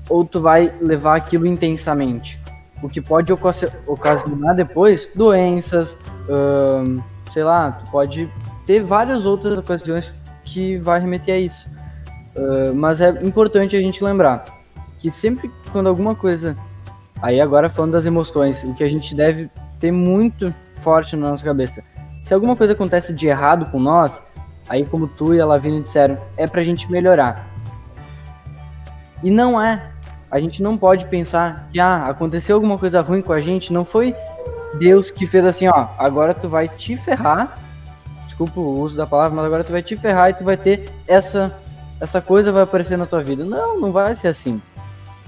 ou 0.09 0.25
tu 0.25 0.41
vai 0.41 0.73
levar 0.81 1.17
aquilo 1.17 1.47
intensamente. 1.47 2.41
O 2.83 2.89
que 2.89 3.01
pode 3.01 3.33
ocasionar 3.33 4.55
depois 4.55 5.09
doenças, 5.15 5.97
hum, 6.29 7.01
sei 7.33 7.43
lá, 7.43 7.73
tu 7.73 7.91
pode 7.91 8.31
ter 8.67 8.83
várias 8.83 9.25
outras 9.25 9.57
ocasiões 9.57 10.15
que 10.45 10.77
vai 10.79 11.01
remeter 11.01 11.35
a 11.35 11.39
isso. 11.39 11.71
Uh, 12.37 12.75
mas 12.75 13.01
é 13.01 13.11
importante 13.25 13.77
a 13.77 13.81
gente 13.81 14.03
lembrar 14.03 14.45
que 14.99 15.11
sempre 15.11 15.51
quando 15.73 15.89
alguma 15.89 16.15
coisa. 16.15 16.57
Aí 17.23 17.41
agora 17.41 17.71
falando 17.71 17.93
das 17.93 18.05
emoções, 18.05 18.63
o 18.65 18.75
que 18.75 18.85
a 18.85 18.89
gente 18.89 19.15
deve 19.15 19.51
ter 19.81 19.91
muito 19.91 20.53
forte 20.79 21.17
na 21.17 21.31
nossa 21.31 21.45
cabeça 21.45 21.83
se 22.25 22.33
alguma 22.33 22.57
coisa 22.57 22.73
acontece 22.73 23.13
de 23.13 23.27
errado 23.27 23.67
com 23.67 23.79
nós, 23.79 24.21
aí 24.69 24.85
como 24.85 25.07
tu 25.07 25.35
e 25.35 25.41
a 25.41 25.47
Lavínia 25.47 25.83
disseram, 25.83 26.19
é 26.37 26.47
pra 26.47 26.65
gente 26.65 26.91
melhorar. 26.91 27.47
E 29.23 29.31
não 29.31 29.61
é. 29.61 29.91
A 30.31 30.41
gente 30.41 30.63
não 30.63 30.77
pode 30.77 31.05
pensar 31.07 31.69
que 31.71 31.79
ah, 31.79 32.07
aconteceu 32.07 32.57
alguma 32.57 32.79
coisa 32.79 33.01
ruim 33.01 33.23
com 33.23 33.33
a 33.33 33.41
gente, 33.41 33.73
não 33.73 33.85
foi 33.85 34.15
Deus 34.79 35.11
que 35.11 35.27
fez 35.27 35.45
assim, 35.45 35.69
ó, 35.69 35.89
agora 35.99 36.35
tu 36.35 36.49
vai 36.49 36.67
te 36.67 36.97
ferrar. 36.97 37.59
Desculpa 38.25 38.59
o 38.59 38.81
uso 38.81 38.97
da 38.97 39.07
palavra, 39.07 39.37
mas 39.37 39.45
agora 39.45 39.63
tu 39.63 39.71
vai 39.71 39.83
te 39.83 39.97
ferrar 39.97 40.31
e 40.31 40.35
tu 40.35 40.43
vai 40.43 40.57
ter 40.57 40.91
essa 41.07 41.57
essa 42.01 42.21
coisa 42.21 42.51
vai 42.51 42.63
aparecer 42.63 42.99
na 42.99 43.07
tua 43.07 43.23
vida. 43.23 43.45
Não, 43.45 43.81
não 43.81 43.93
vai 43.93 44.15
ser 44.15 44.29
assim. 44.29 44.61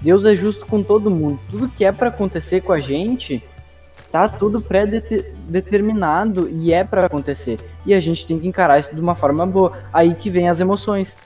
Deus 0.01 0.25
é 0.25 0.35
justo 0.35 0.67
com 0.67 0.83
todo 0.83 1.11
mundo. 1.11 1.39
Tudo 1.51 1.69
que 1.69 1.85
é 1.85 1.93
para 1.93 2.09
acontecer 2.09 2.61
com 2.61 2.73
a 2.73 2.79
gente, 2.79 3.43
tá 4.11 4.29
tudo 4.29 4.61
pré-determinado 4.61 6.49
e 6.49 6.73
é 6.73 6.85
para 6.85 7.07
acontecer. 7.07 7.59
E 7.85 7.95
a 7.95 8.01
gente 8.01 8.27
tem 8.27 8.39
que 8.39 8.49
encarar 8.49 8.79
isso 8.79 8.95
de 8.95 9.01
uma 9.01 9.15
forma 9.15 9.47
boa. 9.47 9.73
Aí 9.93 10.15
que 10.15 10.31
vem 10.31 10.49
as 10.49 10.61
emoções. 10.61 11.17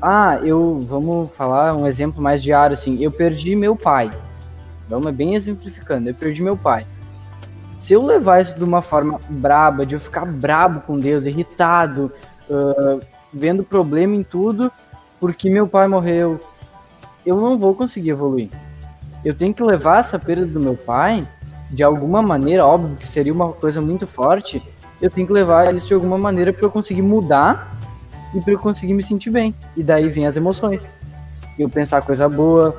Ah, 0.00 0.38
eu 0.42 0.80
vamos 0.82 1.30
falar 1.32 1.74
um 1.74 1.86
exemplo 1.86 2.22
mais 2.22 2.42
diário 2.42 2.74
assim. 2.74 3.02
Eu 3.02 3.10
perdi 3.10 3.54
meu 3.54 3.76
pai. 3.76 4.10
Vamos 4.88 5.12
bem 5.12 5.34
exemplificando. 5.34 6.08
Eu 6.08 6.14
perdi 6.14 6.42
meu 6.42 6.56
pai. 6.56 6.86
Se 7.78 7.94
eu 7.94 8.04
levar 8.04 8.40
isso 8.40 8.56
de 8.56 8.64
uma 8.64 8.82
forma 8.82 9.18
braba, 9.28 9.86
de 9.86 9.94
eu 9.94 10.00
ficar 10.00 10.26
brabo 10.26 10.80
com 10.80 10.98
Deus, 10.98 11.24
irritado, 11.24 12.12
uh, 12.48 13.00
vendo 13.32 13.62
problema 13.62 14.14
em 14.14 14.22
tudo, 14.22 14.70
porque 15.18 15.48
meu 15.48 15.66
pai 15.66 15.88
morreu, 15.88 16.38
eu 17.24 17.40
não 17.40 17.58
vou 17.58 17.74
conseguir 17.74 18.10
evoluir. 18.10 18.50
Eu 19.24 19.34
tenho 19.34 19.54
que 19.54 19.62
levar 19.62 20.00
essa 20.00 20.18
perda 20.18 20.46
do 20.46 20.60
meu 20.60 20.74
pai 20.74 21.26
de 21.70 21.82
alguma 21.82 22.20
maneira, 22.20 22.66
óbvio 22.66 22.96
que 22.96 23.06
seria 23.06 23.32
uma 23.32 23.52
coisa 23.52 23.80
muito 23.80 24.06
forte, 24.06 24.62
eu 25.00 25.08
tenho 25.08 25.26
que 25.26 25.32
levar 25.32 25.72
isso 25.74 25.86
de 25.86 25.94
alguma 25.94 26.18
maneira 26.18 26.52
para 26.52 26.64
eu 26.64 26.70
conseguir 26.70 27.02
mudar 27.02 27.76
e 28.34 28.40
para 28.40 28.52
eu 28.52 28.58
conseguir 28.58 28.92
me 28.92 29.02
sentir 29.02 29.30
bem. 29.30 29.54
E 29.76 29.82
daí 29.82 30.08
vem 30.08 30.26
as 30.26 30.36
emoções. 30.36 30.86
Eu 31.58 31.68
pensar 31.68 32.02
coisa 32.02 32.28
boa. 32.28 32.76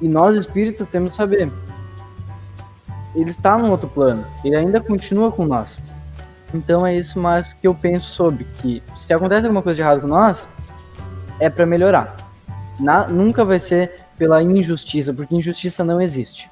E 0.00 0.08
nós 0.08 0.36
espíritos 0.36 0.88
temos 0.88 1.10
que 1.10 1.16
saber. 1.16 1.50
Ele 3.14 3.30
está 3.30 3.58
num 3.58 3.70
outro 3.70 3.88
plano. 3.88 4.24
Ele 4.44 4.56
ainda 4.56 4.80
continua 4.80 5.32
com 5.32 5.44
nós. 5.44 5.78
Então 6.54 6.86
é 6.86 6.96
isso 6.96 7.18
mais 7.18 7.52
que 7.52 7.66
eu 7.66 7.74
penso 7.74 8.06
sobre 8.06 8.44
que 8.58 8.82
se 8.96 9.12
acontece 9.12 9.46
alguma 9.46 9.62
coisa 9.62 9.76
de 9.76 9.82
errado 9.82 10.00
com 10.00 10.06
nós, 10.06 10.48
é 11.40 11.50
para 11.50 11.66
melhorar. 11.66 12.16
Na, 12.78 13.06
nunca 13.06 13.44
vai 13.44 13.58
ser 13.58 14.04
pela 14.16 14.42
injustiça, 14.42 15.12
porque 15.12 15.34
injustiça 15.34 15.84
não 15.84 16.00
existe. 16.00 16.50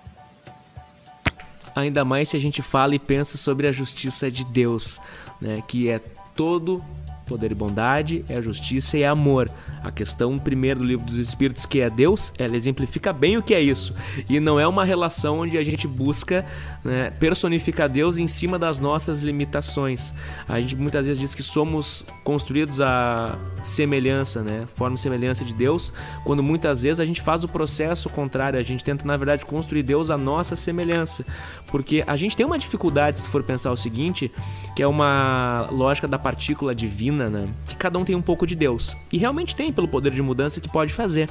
Ainda 1.75 2.05
mais 2.05 2.29
se 2.29 2.37
a 2.37 2.41
gente 2.41 2.63
fala 2.63 2.95
e 2.95 2.99
pensa 2.99 3.37
sobre 3.37 3.67
a 3.67 3.73
justiça 3.73 4.31
de 4.31 4.45
Deus, 4.45 5.01
né, 5.41 5.63
que 5.67 5.89
é 5.89 5.99
todo 6.35 6.83
poder 7.25 7.53
e 7.53 7.55
bondade, 7.55 8.25
é 8.29 8.41
justiça 8.41 8.97
e 8.97 9.03
é 9.03 9.09
amor. 9.09 9.51
A 9.83 9.91
questão 9.91 10.39
primeiro 10.39 10.81
do 10.81 10.87
livro 10.87 11.05
dos 11.05 11.17
Espíritos, 11.17 11.67
que 11.67 11.81
é 11.81 11.91
Deus, 11.91 12.33
ela 12.39 12.57
exemplifica 12.57 13.13
bem 13.13 13.37
o 13.37 13.43
que 13.43 13.55
é 13.55 13.61
isso. 13.61 13.95
E 14.29 14.41
não 14.41 14.59
é 14.59 14.67
uma 14.67 14.85
relação 14.85 15.41
onde 15.41 15.59
a 15.59 15.63
gente 15.63 15.87
busca 15.87 16.45
né, 16.85 17.11
personificar 17.11 17.89
Deus 17.89 18.19
em 18.19 18.27
cima 18.27 18.59
das 18.59 18.79
nossas 18.79 19.21
limitações. 19.21 20.15
A 20.49 20.61
gente 20.61 20.77
muitas 20.77 21.07
vezes 21.07 21.21
diz 21.21 21.35
que 21.35 21.43
somos 21.43 22.05
construídos 22.23 22.81
a 22.81 23.39
semelhança, 23.63 24.43
né, 24.43 24.67
forma 24.75 24.97
e 24.97 24.99
semelhança 24.99 25.45
de 25.45 25.55
Deus, 25.55 25.93
quando 26.25 26.43
muitas 26.43 26.83
vezes 26.83 27.01
a 27.01 27.05
gente 27.05 27.23
faz 27.23 27.45
o 27.45 27.49
processo 27.49 28.09
contrário, 28.11 28.59
a 28.59 28.63
gente 28.63 28.85
tenta 28.85 29.07
na 29.07 29.17
verdade 29.17 29.45
construir 29.45 29.83
Deus 29.83 30.11
a 30.11 30.17
nossa 30.17 30.57
semelhança. 30.57 31.25
Porque 31.67 32.05
a 32.07 32.17
gente 32.17 32.37
tem 32.37 32.45
uma 32.45 32.59
dificuldade, 32.59 33.19
se 33.19 33.29
for 33.29 33.43
pensar 33.43 33.71
o 33.71 33.77
seguinte, 33.77 34.31
que 34.77 34.83
é 34.83 34.87
uma 34.87 35.69
lógica 35.71 36.07
da 36.07 36.19
partícula 36.19 36.75
divina, 36.75 37.14
né, 37.15 37.49
que 37.67 37.77
cada 37.77 37.99
um 37.99 38.05
tem 38.05 38.15
um 38.15 38.23
pouco 38.23 38.47
de 38.47 38.55
Deus. 38.55 38.97
E 39.13 39.19
realmente 39.19 39.55
tem 39.55 39.73
pelo 39.73 39.89
poder 39.89 40.13
de 40.13 40.23
mudança 40.23 40.61
que 40.61 40.69
pode 40.69 40.93
fazer. 40.93 41.29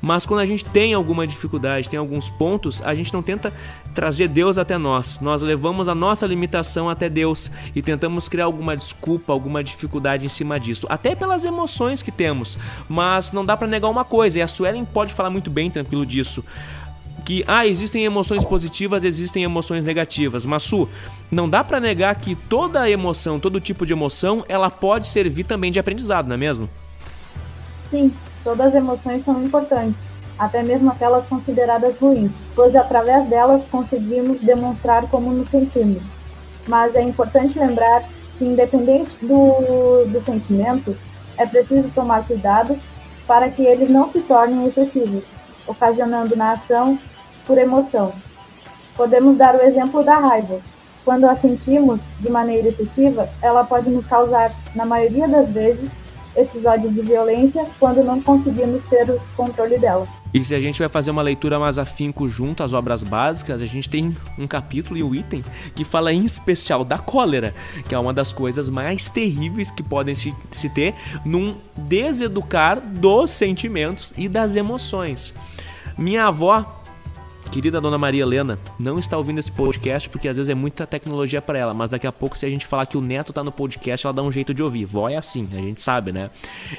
Mas 0.00 0.26
quando 0.26 0.40
a 0.40 0.46
gente 0.46 0.64
tem 0.64 0.94
alguma 0.94 1.26
dificuldade, 1.26 1.88
tem 1.88 1.98
alguns 1.98 2.30
pontos, 2.30 2.82
a 2.82 2.94
gente 2.94 3.12
não 3.12 3.22
tenta 3.22 3.52
trazer 3.94 4.28
Deus 4.28 4.58
até 4.58 4.78
nós. 4.78 5.20
Nós 5.20 5.42
levamos 5.42 5.88
a 5.88 5.94
nossa 5.94 6.26
limitação 6.26 6.88
até 6.88 7.08
Deus 7.08 7.50
e 7.74 7.82
tentamos 7.82 8.28
criar 8.28 8.44
alguma 8.44 8.76
desculpa, 8.76 9.32
alguma 9.32 9.62
dificuldade 9.62 10.26
em 10.26 10.28
cima 10.28 10.58
disso, 10.58 10.86
até 10.88 11.14
pelas 11.14 11.44
emoções 11.44 12.02
que 12.02 12.10
temos. 12.10 12.58
Mas 12.88 13.32
não 13.32 13.44
dá 13.44 13.56
para 13.56 13.66
negar 13.68 13.88
uma 13.88 14.04
coisa, 14.04 14.38
e 14.38 14.42
a 14.42 14.46
Suelen 14.46 14.84
pode 14.84 15.12
falar 15.12 15.30
muito 15.30 15.50
bem 15.50 15.70
tranquilo 15.70 16.06
disso 16.06 16.44
que 17.24 17.44
ah, 17.46 17.66
existem 17.66 18.04
emoções 18.04 18.44
positivas, 18.44 19.04
existem 19.04 19.44
emoções 19.44 19.84
negativas. 19.84 20.44
Mas 20.44 20.62
Su, 20.62 20.88
não 21.30 21.48
dá 21.48 21.62
para 21.64 21.80
negar 21.80 22.14
que 22.16 22.34
toda 22.34 22.88
emoção, 22.88 23.38
todo 23.38 23.60
tipo 23.60 23.86
de 23.86 23.92
emoção, 23.92 24.44
ela 24.48 24.70
pode 24.70 25.08
servir 25.08 25.44
também 25.44 25.72
de 25.72 25.78
aprendizado, 25.78 26.26
não 26.26 26.34
é 26.34 26.38
mesmo? 26.38 26.68
Sim, 27.76 28.12
todas 28.42 28.68
as 28.68 28.74
emoções 28.74 29.22
são 29.22 29.42
importantes, 29.44 30.04
até 30.38 30.62
mesmo 30.62 30.90
aquelas 30.90 31.24
consideradas 31.26 31.96
ruins, 31.96 32.32
pois 32.54 32.74
através 32.74 33.28
delas 33.28 33.64
conseguimos 33.70 34.40
demonstrar 34.40 35.06
como 35.08 35.32
nos 35.32 35.48
sentimos. 35.48 36.02
Mas 36.66 36.94
é 36.94 37.02
importante 37.02 37.58
lembrar 37.58 38.02
que, 38.38 38.44
independente 38.44 39.18
do, 39.20 40.04
do 40.06 40.20
sentimento, 40.20 40.96
é 41.36 41.46
preciso 41.46 41.90
tomar 41.90 42.26
cuidado 42.26 42.78
para 43.26 43.50
que 43.50 43.62
eles 43.62 43.88
não 43.88 44.10
se 44.10 44.20
tornem 44.20 44.66
excessivos, 44.66 45.24
ocasionando 45.66 46.36
na 46.36 46.52
ação 46.52 46.98
por 47.46 47.58
emoção. 47.58 48.12
Podemos 48.96 49.36
dar 49.36 49.54
o 49.54 49.62
exemplo 49.62 50.04
da 50.04 50.18
raiva. 50.18 50.60
Quando 51.04 51.24
a 51.24 51.34
sentimos 51.34 52.00
de 52.20 52.30
maneira 52.30 52.68
excessiva, 52.68 53.28
ela 53.40 53.64
pode 53.64 53.90
nos 53.90 54.06
causar, 54.06 54.52
na 54.74 54.86
maioria 54.86 55.26
das 55.26 55.48
vezes, 55.48 55.90
episódios 56.36 56.94
de 56.94 57.00
violência 57.00 57.66
quando 57.78 58.02
não 58.04 58.20
conseguimos 58.20 58.82
ter 58.84 59.10
o 59.10 59.20
controle 59.36 59.78
dela. 59.78 60.06
E 60.32 60.42
se 60.42 60.54
a 60.54 60.60
gente 60.60 60.78
vai 60.78 60.88
fazer 60.88 61.10
uma 61.10 61.20
leitura 61.20 61.58
mais 61.58 61.76
afinco 61.76 62.26
junto 62.26 62.62
às 62.62 62.72
obras 62.72 63.02
básicas, 63.02 63.60
a 63.60 63.66
gente 63.66 63.88
tem 63.88 64.16
um 64.38 64.46
capítulo 64.46 64.96
e 64.96 65.02
um 65.02 65.14
item 65.14 65.44
que 65.74 65.84
fala 65.84 66.10
em 66.10 66.24
especial 66.24 66.84
da 66.84 66.96
cólera, 66.98 67.54
que 67.86 67.94
é 67.94 67.98
uma 67.98 68.14
das 68.14 68.32
coisas 68.32 68.70
mais 68.70 69.10
terríveis 69.10 69.70
que 69.70 69.82
podem 69.82 70.14
se, 70.14 70.34
se 70.50 70.70
ter 70.70 70.94
num 71.22 71.56
deseducar 71.76 72.80
dos 72.80 73.30
sentimentos 73.30 74.14
e 74.16 74.26
das 74.26 74.56
emoções. 74.56 75.34
Minha 75.98 76.28
avó 76.28 76.81
querida 77.52 77.82
dona 77.82 77.98
Maria 77.98 78.22
Helena 78.22 78.58
não 78.80 78.98
está 78.98 79.18
ouvindo 79.18 79.38
esse 79.38 79.52
podcast 79.52 80.08
porque 80.08 80.26
às 80.26 80.38
vezes 80.38 80.48
é 80.48 80.54
muita 80.54 80.86
tecnologia 80.86 81.42
para 81.42 81.58
ela, 81.58 81.74
mas 81.74 81.90
daqui 81.90 82.06
a 82.06 82.12
pouco 82.12 82.36
se 82.36 82.46
a 82.46 82.48
gente 82.48 82.66
falar 82.66 82.86
que 82.86 82.96
o 82.96 83.00
neto 83.02 83.30
tá 83.30 83.44
no 83.44 83.52
podcast, 83.52 84.06
ela 84.06 84.14
dá 84.14 84.22
um 84.22 84.30
jeito 84.30 84.54
de 84.54 84.62
ouvir. 84.62 84.86
Vó 84.86 85.06
é 85.06 85.16
assim, 85.16 85.46
a 85.52 85.56
gente 85.56 85.82
sabe, 85.82 86.12
né? 86.12 86.30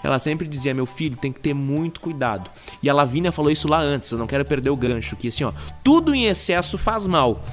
Ela 0.04 0.18
sempre 0.18 0.48
dizia: 0.48 0.74
"Meu 0.74 0.88
filho, 0.88 1.16
tem 1.16 1.32
que 1.32 1.40
ter 1.40 1.54
muito 1.54 2.00
cuidado". 2.00 2.50
E 2.82 2.90
a 2.90 2.94
Lavínia 2.94 3.32
falou 3.32 3.52
isso 3.52 3.70
lá 3.70 3.80
antes, 3.80 4.10
eu 4.10 4.18
não 4.18 4.26
quero 4.26 4.44
perder 4.46 4.72
o 4.72 4.76
gancho, 4.76 5.16
que 5.16 5.28
assim, 5.28 5.44
ó, 5.44 5.54
tudo 5.84 6.16
em 6.16 6.26
excesso 6.26 6.76
faz 6.76 7.06
mal. 7.06 7.44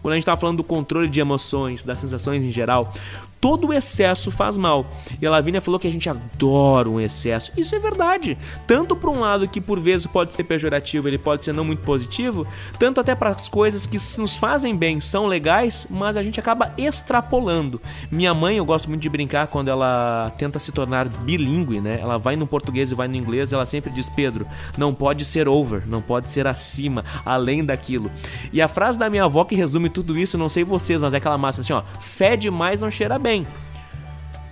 Quando 0.00 0.12
a 0.12 0.16
gente 0.16 0.22
estava 0.22 0.40
falando 0.40 0.56
do 0.56 0.64
controle 0.64 1.06
de 1.06 1.20
emoções, 1.20 1.84
das 1.84 1.98
sensações 1.98 2.42
em 2.42 2.50
geral, 2.50 2.94
todo 3.40 3.68
o 3.68 3.72
excesso 3.72 4.30
faz 4.30 4.58
mal. 4.58 4.86
E 5.20 5.26
a 5.26 5.30
Lavínia 5.30 5.60
falou 5.60 5.80
que 5.80 5.88
a 5.88 5.92
gente 5.92 6.08
adora 6.08 6.88
um 6.88 7.00
excesso. 7.00 7.50
Isso 7.56 7.74
é 7.74 7.78
verdade. 7.78 8.36
Tanto 8.66 8.94
para 8.94 9.10
um 9.10 9.20
lado 9.20 9.48
que 9.48 9.60
por 9.60 9.80
vezes 9.80 10.06
pode 10.06 10.34
ser 10.34 10.44
pejorativo, 10.44 11.08
ele 11.08 11.18
pode 11.18 11.44
ser 11.44 11.54
não 11.54 11.64
muito 11.64 11.82
positivo, 11.82 12.46
tanto 12.78 13.00
até 13.00 13.14
para 13.14 13.30
as 13.30 13.48
coisas 13.48 13.86
que 13.86 13.96
nos 14.20 14.36
fazem 14.36 14.76
bem, 14.76 15.00
são 15.00 15.26
legais, 15.26 15.86
mas 15.88 16.16
a 16.16 16.22
gente 16.22 16.38
acaba 16.38 16.72
extrapolando. 16.76 17.80
Minha 18.10 18.34
mãe, 18.34 18.58
eu 18.58 18.64
gosto 18.64 18.88
muito 18.88 19.02
de 19.02 19.08
brincar 19.08 19.46
quando 19.46 19.68
ela 19.68 20.32
tenta 20.36 20.58
se 20.58 20.70
tornar 20.72 21.08
bilíngue, 21.08 21.80
né? 21.80 21.98
Ela 22.00 22.18
vai 22.18 22.36
no 22.36 22.46
português 22.46 22.92
e 22.92 22.94
vai 22.94 23.08
no 23.08 23.16
inglês, 23.16 23.52
ela 23.52 23.64
sempre 23.64 23.90
diz: 23.90 24.08
"Pedro, 24.08 24.46
não 24.76 24.92
pode 24.92 25.24
ser 25.24 25.48
over, 25.48 25.82
não 25.86 26.02
pode 26.02 26.30
ser 26.30 26.46
acima, 26.46 27.04
além 27.24 27.64
daquilo". 27.64 28.10
E 28.52 28.60
a 28.60 28.68
frase 28.68 28.98
da 28.98 29.08
minha 29.08 29.24
avó 29.24 29.44
que 29.44 29.54
resume 29.54 29.88
tudo 29.88 30.18
isso, 30.18 30.36
não 30.36 30.48
sei 30.48 30.64
vocês, 30.64 31.00
mas 31.00 31.14
é 31.14 31.16
aquela 31.16 31.38
máxima 31.38 31.62
assim, 31.62 31.72
ó: 31.72 31.82
"Fé 32.00 32.36
demais 32.36 32.80
não 32.80 32.90
cheira 32.90 33.18
bem" 33.18 33.29
bem. 33.30 33.46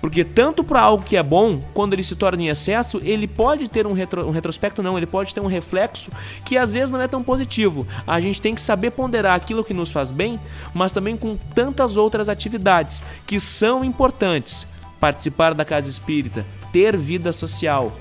Porque 0.01 0.23
tanto 0.23 0.63
para 0.63 0.81
algo 0.81 1.03
que 1.03 1.17
é 1.17 1.23
bom, 1.23 1.59
quando 1.75 1.93
ele 1.93 2.05
se 2.05 2.15
torna 2.15 2.41
em 2.41 2.49
excesso, 2.49 3.01
ele 3.03 3.27
pode 3.27 3.67
ter 3.69 3.85
um, 3.85 3.93
retro, 3.93 4.29
um, 4.29 4.31
retrospecto, 4.31 4.81
não, 4.81 4.97
ele 4.97 5.07
pode 5.07 5.35
ter 5.35 5.41
um 5.41 5.47
reflexo 5.47 6.13
que 6.45 6.57
às 6.57 6.73
vezes 6.73 6.93
não 6.93 7.01
é 7.01 7.09
tão 7.09 7.21
positivo. 7.21 7.85
A 8.07 8.21
gente 8.21 8.41
tem 8.41 8.55
que 8.55 8.61
saber 8.61 8.93
ponderar 8.93 9.35
aquilo 9.35 9.65
que 9.65 9.75
nos 9.75 9.91
faz 9.91 10.13
bem, 10.13 10.39
mas 10.73 10.93
também 10.93 11.17
com 11.17 11.37
tantas 11.53 11.97
outras 11.97 12.29
atividades 12.29 13.03
que 13.27 13.41
são 13.41 13.85
importantes. 13.85 14.69
Participar 15.01 15.53
da 15.53 15.65
casa 15.65 15.91
espírita, 15.91 16.47
ter 16.73 16.97
vida 16.97 17.33
social, 17.33 17.93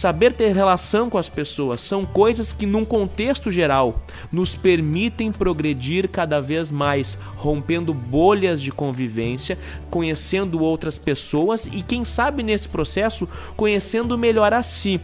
Saber 0.00 0.32
ter 0.32 0.54
relação 0.54 1.10
com 1.10 1.18
as 1.18 1.28
pessoas 1.28 1.82
são 1.82 2.06
coisas 2.06 2.54
que, 2.54 2.64
num 2.64 2.86
contexto 2.86 3.50
geral, 3.50 4.00
nos 4.32 4.56
permitem 4.56 5.30
progredir 5.30 6.08
cada 6.08 6.40
vez 6.40 6.70
mais, 6.70 7.18
rompendo 7.36 7.92
bolhas 7.92 8.62
de 8.62 8.72
convivência, 8.72 9.58
conhecendo 9.90 10.62
outras 10.62 10.96
pessoas 10.96 11.66
e, 11.66 11.82
quem 11.82 12.02
sabe, 12.02 12.42
nesse 12.42 12.66
processo, 12.66 13.28
conhecendo 13.58 14.16
melhor 14.16 14.54
a 14.54 14.62
si. 14.62 14.98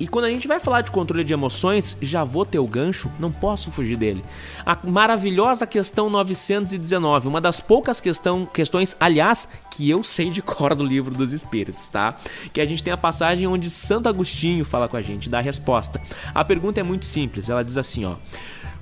E 0.00 0.08
quando 0.08 0.24
a 0.24 0.30
gente 0.30 0.48
vai 0.48 0.58
falar 0.58 0.80
de 0.80 0.90
controle 0.90 1.22
de 1.22 1.34
emoções, 1.34 1.94
já 2.00 2.24
vou 2.24 2.46
ter 2.46 2.58
o 2.58 2.66
gancho, 2.66 3.10
não 3.18 3.30
posso 3.30 3.70
fugir 3.70 3.98
dele. 3.98 4.24
A 4.64 4.78
maravilhosa 4.82 5.66
questão 5.66 6.08
919, 6.08 7.28
uma 7.28 7.38
das 7.38 7.60
poucas 7.60 8.00
questão, 8.00 8.46
questões, 8.46 8.96
aliás, 8.98 9.46
que 9.70 9.90
eu 9.90 10.02
sei 10.02 10.30
de 10.30 10.40
cor 10.40 10.74
do 10.74 10.82
livro 10.82 11.14
dos 11.14 11.34
Espíritos, 11.34 11.86
tá? 11.88 12.16
Que 12.50 12.62
a 12.62 12.64
gente 12.64 12.82
tem 12.82 12.94
a 12.94 12.96
passagem 12.96 13.46
onde 13.46 13.68
Santo 13.68 14.08
Agostinho 14.08 14.64
fala 14.64 14.88
com 14.88 14.96
a 14.96 15.02
gente, 15.02 15.28
dá 15.28 15.36
a 15.36 15.42
resposta. 15.42 16.00
A 16.34 16.42
pergunta 16.42 16.80
é 16.80 16.82
muito 16.82 17.04
simples, 17.04 17.50
ela 17.50 17.62
diz 17.62 17.76
assim, 17.76 18.06
ó. 18.06 18.14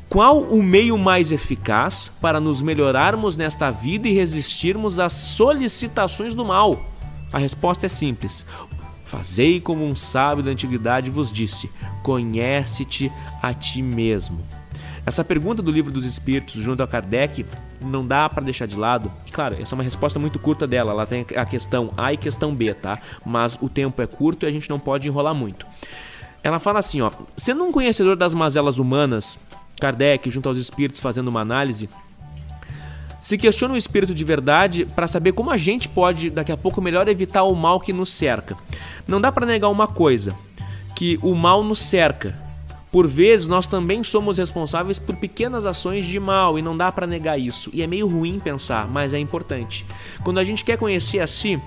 Qual 0.08 0.40
o 0.40 0.62
meio 0.62 0.96
mais 0.96 1.32
eficaz 1.32 2.12
para 2.20 2.38
nos 2.38 2.62
melhorarmos 2.62 3.36
nesta 3.36 3.70
vida 3.70 4.08
e 4.08 4.14
resistirmos 4.14 5.00
às 5.00 5.12
solicitações 5.12 6.32
do 6.32 6.44
mal? 6.44 6.86
A 7.32 7.38
resposta 7.38 7.84
é 7.84 7.88
simples. 7.88 8.46
Fazei 9.08 9.58
como 9.58 9.86
um 9.86 9.96
sábio 9.96 10.44
da 10.44 10.50
antiguidade 10.50 11.08
vos 11.08 11.32
disse: 11.32 11.70
conhece-te 12.02 13.10
a 13.42 13.54
ti 13.54 13.80
mesmo. 13.80 14.44
Essa 15.06 15.24
pergunta 15.24 15.62
do 15.62 15.70
livro 15.70 15.90
dos 15.90 16.04
Espíritos 16.04 16.56
junto 16.56 16.82
a 16.82 16.86
Kardec 16.86 17.46
não 17.80 18.06
dá 18.06 18.28
para 18.28 18.44
deixar 18.44 18.66
de 18.66 18.76
lado. 18.76 19.10
E 19.26 19.30
claro, 19.30 19.56
essa 19.58 19.74
é 19.74 19.76
uma 19.76 19.82
resposta 19.82 20.18
muito 20.18 20.38
curta 20.38 20.66
dela. 20.66 20.92
Ela 20.92 21.06
tem 21.06 21.24
a 21.34 21.46
questão 21.46 21.90
A 21.96 22.12
e 22.12 22.18
questão 22.18 22.54
B, 22.54 22.74
tá? 22.74 22.98
Mas 23.24 23.58
o 23.62 23.68
tempo 23.70 24.02
é 24.02 24.06
curto 24.06 24.44
e 24.44 24.46
a 24.46 24.52
gente 24.52 24.68
não 24.68 24.78
pode 24.78 25.08
enrolar 25.08 25.34
muito. 25.34 25.66
Ela 26.42 26.58
fala 26.58 26.78
assim, 26.80 27.00
ó: 27.00 27.10
sendo 27.34 27.64
um 27.64 27.72
conhecedor 27.72 28.14
das 28.14 28.34
mazelas 28.34 28.78
humanas, 28.78 29.40
Kardec, 29.80 30.28
junto 30.28 30.50
aos 30.50 30.58
espíritos, 30.58 31.00
fazendo 31.00 31.28
uma 31.28 31.40
análise, 31.40 31.88
se 33.20 33.36
questiona 33.36 33.74
o 33.74 33.76
espírito 33.76 34.14
de 34.14 34.24
verdade 34.24 34.86
para 34.86 35.08
saber 35.08 35.32
como 35.32 35.50
a 35.50 35.56
gente 35.56 35.88
pode, 35.88 36.30
daqui 36.30 36.52
a 36.52 36.56
pouco, 36.56 36.80
melhor 36.80 37.08
evitar 37.08 37.42
o 37.42 37.54
mal 37.54 37.80
que 37.80 37.92
nos 37.92 38.12
cerca. 38.12 38.56
Não 39.06 39.20
dá 39.20 39.32
para 39.32 39.46
negar 39.46 39.68
uma 39.68 39.86
coisa, 39.86 40.34
que 40.94 41.18
o 41.22 41.34
mal 41.34 41.62
nos 41.64 41.80
cerca. 41.80 42.36
Por 42.90 43.06
vezes 43.06 43.48
nós 43.48 43.66
também 43.66 44.02
somos 44.02 44.38
responsáveis 44.38 44.98
por 44.98 45.16
pequenas 45.16 45.66
ações 45.66 46.06
de 46.06 46.18
mal 46.18 46.58
e 46.58 46.62
não 46.62 46.76
dá 46.76 46.90
para 46.90 47.06
negar 47.06 47.38
isso. 47.38 47.70
E 47.72 47.82
é 47.82 47.86
meio 47.86 48.06
ruim 48.06 48.38
pensar, 48.38 48.88
mas 48.88 49.12
é 49.12 49.18
importante. 49.18 49.84
Quando 50.24 50.38
a 50.38 50.44
gente 50.44 50.64
quer 50.64 50.78
conhecer 50.78 51.20
a 51.20 51.26
si, 51.26 51.60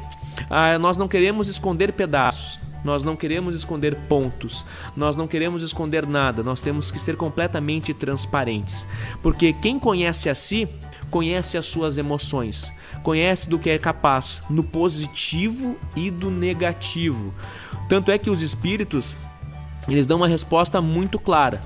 ah, 0.50 0.80
nós 0.80 0.98
não 0.98 1.08
queremos 1.08 1.48
esconder 1.48 1.94
pedaços. 1.94 2.62
Nós 2.84 3.04
não 3.04 3.16
queremos 3.16 3.54
esconder 3.54 3.96
pontos, 4.10 4.66
nós 4.98 5.16
não 5.16 5.28
queremos 5.28 5.62
esconder 5.62 6.08
nada, 6.08 6.42
nós 6.42 6.62
temos 6.62 6.90
que 6.90 6.98
ser 6.98 7.16
completamente 7.16 7.94
transparentes. 7.94 8.88
Porque 9.22 9.54
quem 9.54 9.78
conhece 9.78 10.32
a 10.32 10.34
si 10.34 10.68
conhece 11.12 11.58
as 11.58 11.66
suas 11.66 11.98
emoções, 11.98 12.74
conhece 13.04 13.48
do 13.50 13.60
que 13.60 13.70
é 13.70 13.78
capaz, 13.78 14.42
no 14.50 14.64
positivo 14.64 15.78
e 15.96 16.10
do 16.10 16.32
negativo. 16.32 17.34
Tanto 17.88 18.10
é 18.10 18.18
que 18.18 18.30
os 18.30 18.42
espíritos, 18.42 19.18
eles 19.88 20.08
dão 20.08 20.18
uma 20.18 20.28
resposta 20.28 20.82
muito 20.82 21.20
clara, 21.20 21.62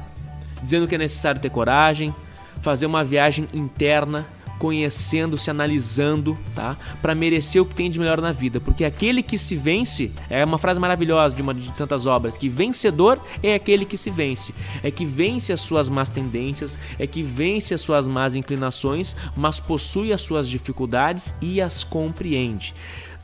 dizendo 0.61 0.87
que 0.87 0.95
é 0.95 0.97
necessário 0.97 1.39
ter 1.39 1.51
coragem, 1.51 2.13
fazer 2.61 2.87
uma 2.87 3.03
viagem 3.03 3.47
interna, 3.53 4.25
conhecendo, 4.65 5.37
se 5.37 5.51
analisando, 5.51 6.35
tá? 6.55 6.75
Para 6.99 7.13
merecer 7.13 7.61
o 7.61 7.65
que 7.67 7.75
tem 7.75 7.87
de 7.87 7.99
melhor 7.99 8.19
na 8.19 8.31
vida, 8.31 8.59
porque 8.59 8.83
aquele 8.83 9.21
que 9.21 9.37
se 9.37 9.55
vence 9.55 10.11
é 10.27 10.43
uma 10.43 10.57
frase 10.57 10.79
maravilhosa 10.79 11.35
de 11.35 11.41
uma 11.43 11.53
de 11.53 11.71
tantas 11.73 12.07
obras, 12.07 12.35
que 12.35 12.49
vencedor 12.49 13.21
é 13.43 13.53
aquele 13.53 13.85
que 13.85 13.95
se 13.95 14.09
vence, 14.09 14.55
é 14.81 14.89
que 14.89 15.05
vence 15.05 15.53
as 15.53 15.61
suas 15.61 15.87
más 15.87 16.09
tendências, 16.09 16.79
é 16.97 17.05
que 17.05 17.21
vence 17.21 17.75
as 17.75 17.81
suas 17.81 18.07
más 18.07 18.33
inclinações, 18.33 19.15
mas 19.37 19.59
possui 19.59 20.11
as 20.11 20.21
suas 20.21 20.49
dificuldades 20.49 21.35
e 21.39 21.61
as 21.61 21.83
compreende. 21.83 22.73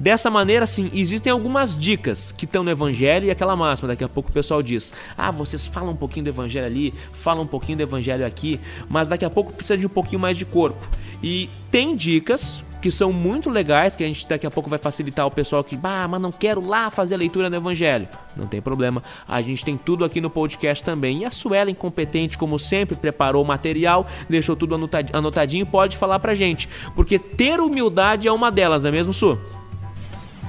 Dessa 0.01 0.31
maneira, 0.31 0.65
sim, 0.65 0.89
existem 0.95 1.31
algumas 1.31 1.77
dicas 1.77 2.31
que 2.31 2.45
estão 2.45 2.63
no 2.63 2.71
Evangelho 2.71 3.27
e 3.27 3.29
aquela 3.29 3.55
máxima. 3.55 3.89
Daqui 3.89 4.03
a 4.03 4.09
pouco 4.09 4.31
o 4.31 4.33
pessoal 4.33 4.63
diz: 4.63 4.91
Ah, 5.15 5.29
vocês 5.29 5.67
falam 5.67 5.91
um 5.91 5.95
pouquinho 5.95 6.23
do 6.23 6.29
Evangelho 6.29 6.65
ali, 6.65 6.91
falam 7.13 7.43
um 7.43 7.47
pouquinho 7.47 7.77
do 7.77 7.83
Evangelho 7.83 8.25
aqui, 8.25 8.59
mas 8.89 9.07
daqui 9.07 9.23
a 9.23 9.29
pouco 9.29 9.53
precisa 9.53 9.77
de 9.77 9.85
um 9.85 9.89
pouquinho 9.89 10.19
mais 10.19 10.35
de 10.39 10.43
corpo. 10.43 10.89
E 11.21 11.51
tem 11.69 11.95
dicas 11.95 12.63
que 12.81 12.89
são 12.89 13.13
muito 13.13 13.47
legais, 13.47 13.95
que 13.95 14.03
a 14.03 14.07
gente 14.07 14.27
daqui 14.27 14.47
a 14.47 14.49
pouco 14.49 14.67
vai 14.67 14.79
facilitar 14.79 15.27
o 15.27 15.29
pessoal 15.29 15.63
que, 15.63 15.77
bah, 15.77 16.07
mas 16.07 16.19
não 16.19 16.31
quero 16.31 16.65
lá 16.65 16.89
fazer 16.89 17.13
a 17.13 17.17
leitura 17.19 17.47
do 17.47 17.55
Evangelho. 17.55 18.07
Não 18.35 18.47
tem 18.47 18.59
problema, 18.59 19.03
a 19.27 19.39
gente 19.39 19.63
tem 19.63 19.77
tudo 19.77 20.03
aqui 20.03 20.19
no 20.19 20.31
podcast 20.31 20.83
também. 20.83 21.19
E 21.19 21.25
a 21.25 21.29
Suela, 21.29 21.69
incompetente 21.69 22.39
como 22.39 22.57
sempre, 22.57 22.95
preparou 22.95 23.43
o 23.43 23.47
material, 23.47 24.07
deixou 24.27 24.55
tudo 24.55 24.73
anotadinho, 25.13 25.63
pode 25.63 25.95
falar 25.95 26.17
pra 26.17 26.33
gente. 26.33 26.67
Porque 26.95 27.19
ter 27.19 27.59
humildade 27.59 28.27
é 28.27 28.31
uma 28.31 28.49
delas, 28.49 28.81
não 28.81 28.89
é 28.89 28.91
mesmo, 28.91 29.13
Su? 29.13 29.37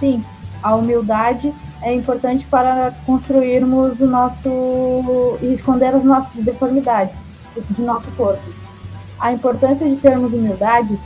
Sim, 0.03 0.21
a 0.61 0.75
humildade 0.75 1.55
é 1.81 1.95
importante 1.95 2.45
para 2.47 2.93
construirmos 3.07 4.01
o 4.01 4.07
nosso 4.09 5.39
e 5.41 5.53
esconder 5.53 5.95
as 5.95 6.03
nossas 6.03 6.45
deformidades 6.45 7.21
de 7.71 7.83
nosso 7.83 8.11
corpo. 8.17 8.43
A 9.21 9.33
importância 9.33 9.89
de 9.89 9.95
termos 9.95 10.33
humildade 10.33 10.99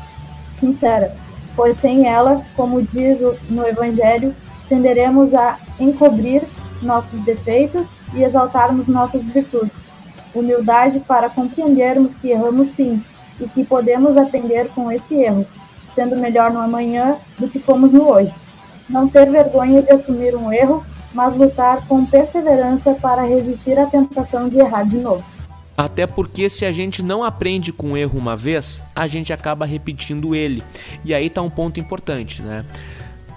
sincera, 0.59 1.15
pois 1.55 1.77
sem 1.77 2.09
ela, 2.09 2.43
como 2.57 2.81
diz 2.81 3.21
no 3.51 3.67
Evangelho, 3.67 4.35
tenderemos 4.67 5.35
a 5.35 5.59
encobrir 5.79 6.43
nossos 6.81 7.21
defeitos 7.21 7.87
e 8.15 8.23
exaltarmos 8.23 8.87
nossas 8.87 9.23
virtudes. 9.23 9.77
Humildade 10.35 11.01
para 11.01 11.29
compreendermos 11.29 12.15
que 12.15 12.31
erramos 12.31 12.69
sim 12.71 13.05
e 13.39 13.47
que 13.47 13.63
podemos 13.63 14.17
aprender 14.17 14.71
com 14.75 14.91
esse 14.91 15.17
erro, 15.17 15.47
sendo 15.95 16.17
melhor 16.17 16.51
no 16.51 16.61
amanhã 16.63 17.19
do 17.39 17.47
que 17.47 17.59
fomos 17.59 17.93
no 17.93 18.09
hoje 18.09 18.33
não 18.89 19.09
ter 19.09 19.31
vergonha 19.31 19.83
de 19.83 19.91
assumir 19.91 20.35
um 20.35 20.53
erro, 20.53 20.85
mas 21.13 21.37
lutar 21.37 21.87
com 21.87 22.05
perseverança 22.05 22.95
para 22.95 23.23
resistir 23.23 23.79
à 23.79 23.87
tentação 23.87 24.49
de 24.49 24.59
errar 24.59 24.85
de 24.85 24.99
novo. 24.99 25.25
Até 25.77 26.07
porque 26.07 26.49
se 26.49 26.65
a 26.65 26.73
gente 26.73 27.03
não 27.03 27.23
aprende 27.23 27.73
com 27.73 27.93
o 27.93 27.97
erro 27.97 28.19
uma 28.19 28.35
vez, 28.35 28.83
a 28.95 29.07
gente 29.07 29.33
acaba 29.33 29.67
repetindo 29.67 30.35
ele. 30.35 30.63
E 31.05 31.15
aí 31.15 31.29
tá 31.29 31.43
um 31.43 31.51
ponto 31.51 31.79
importante, 31.79 32.41
né? 32.41 32.65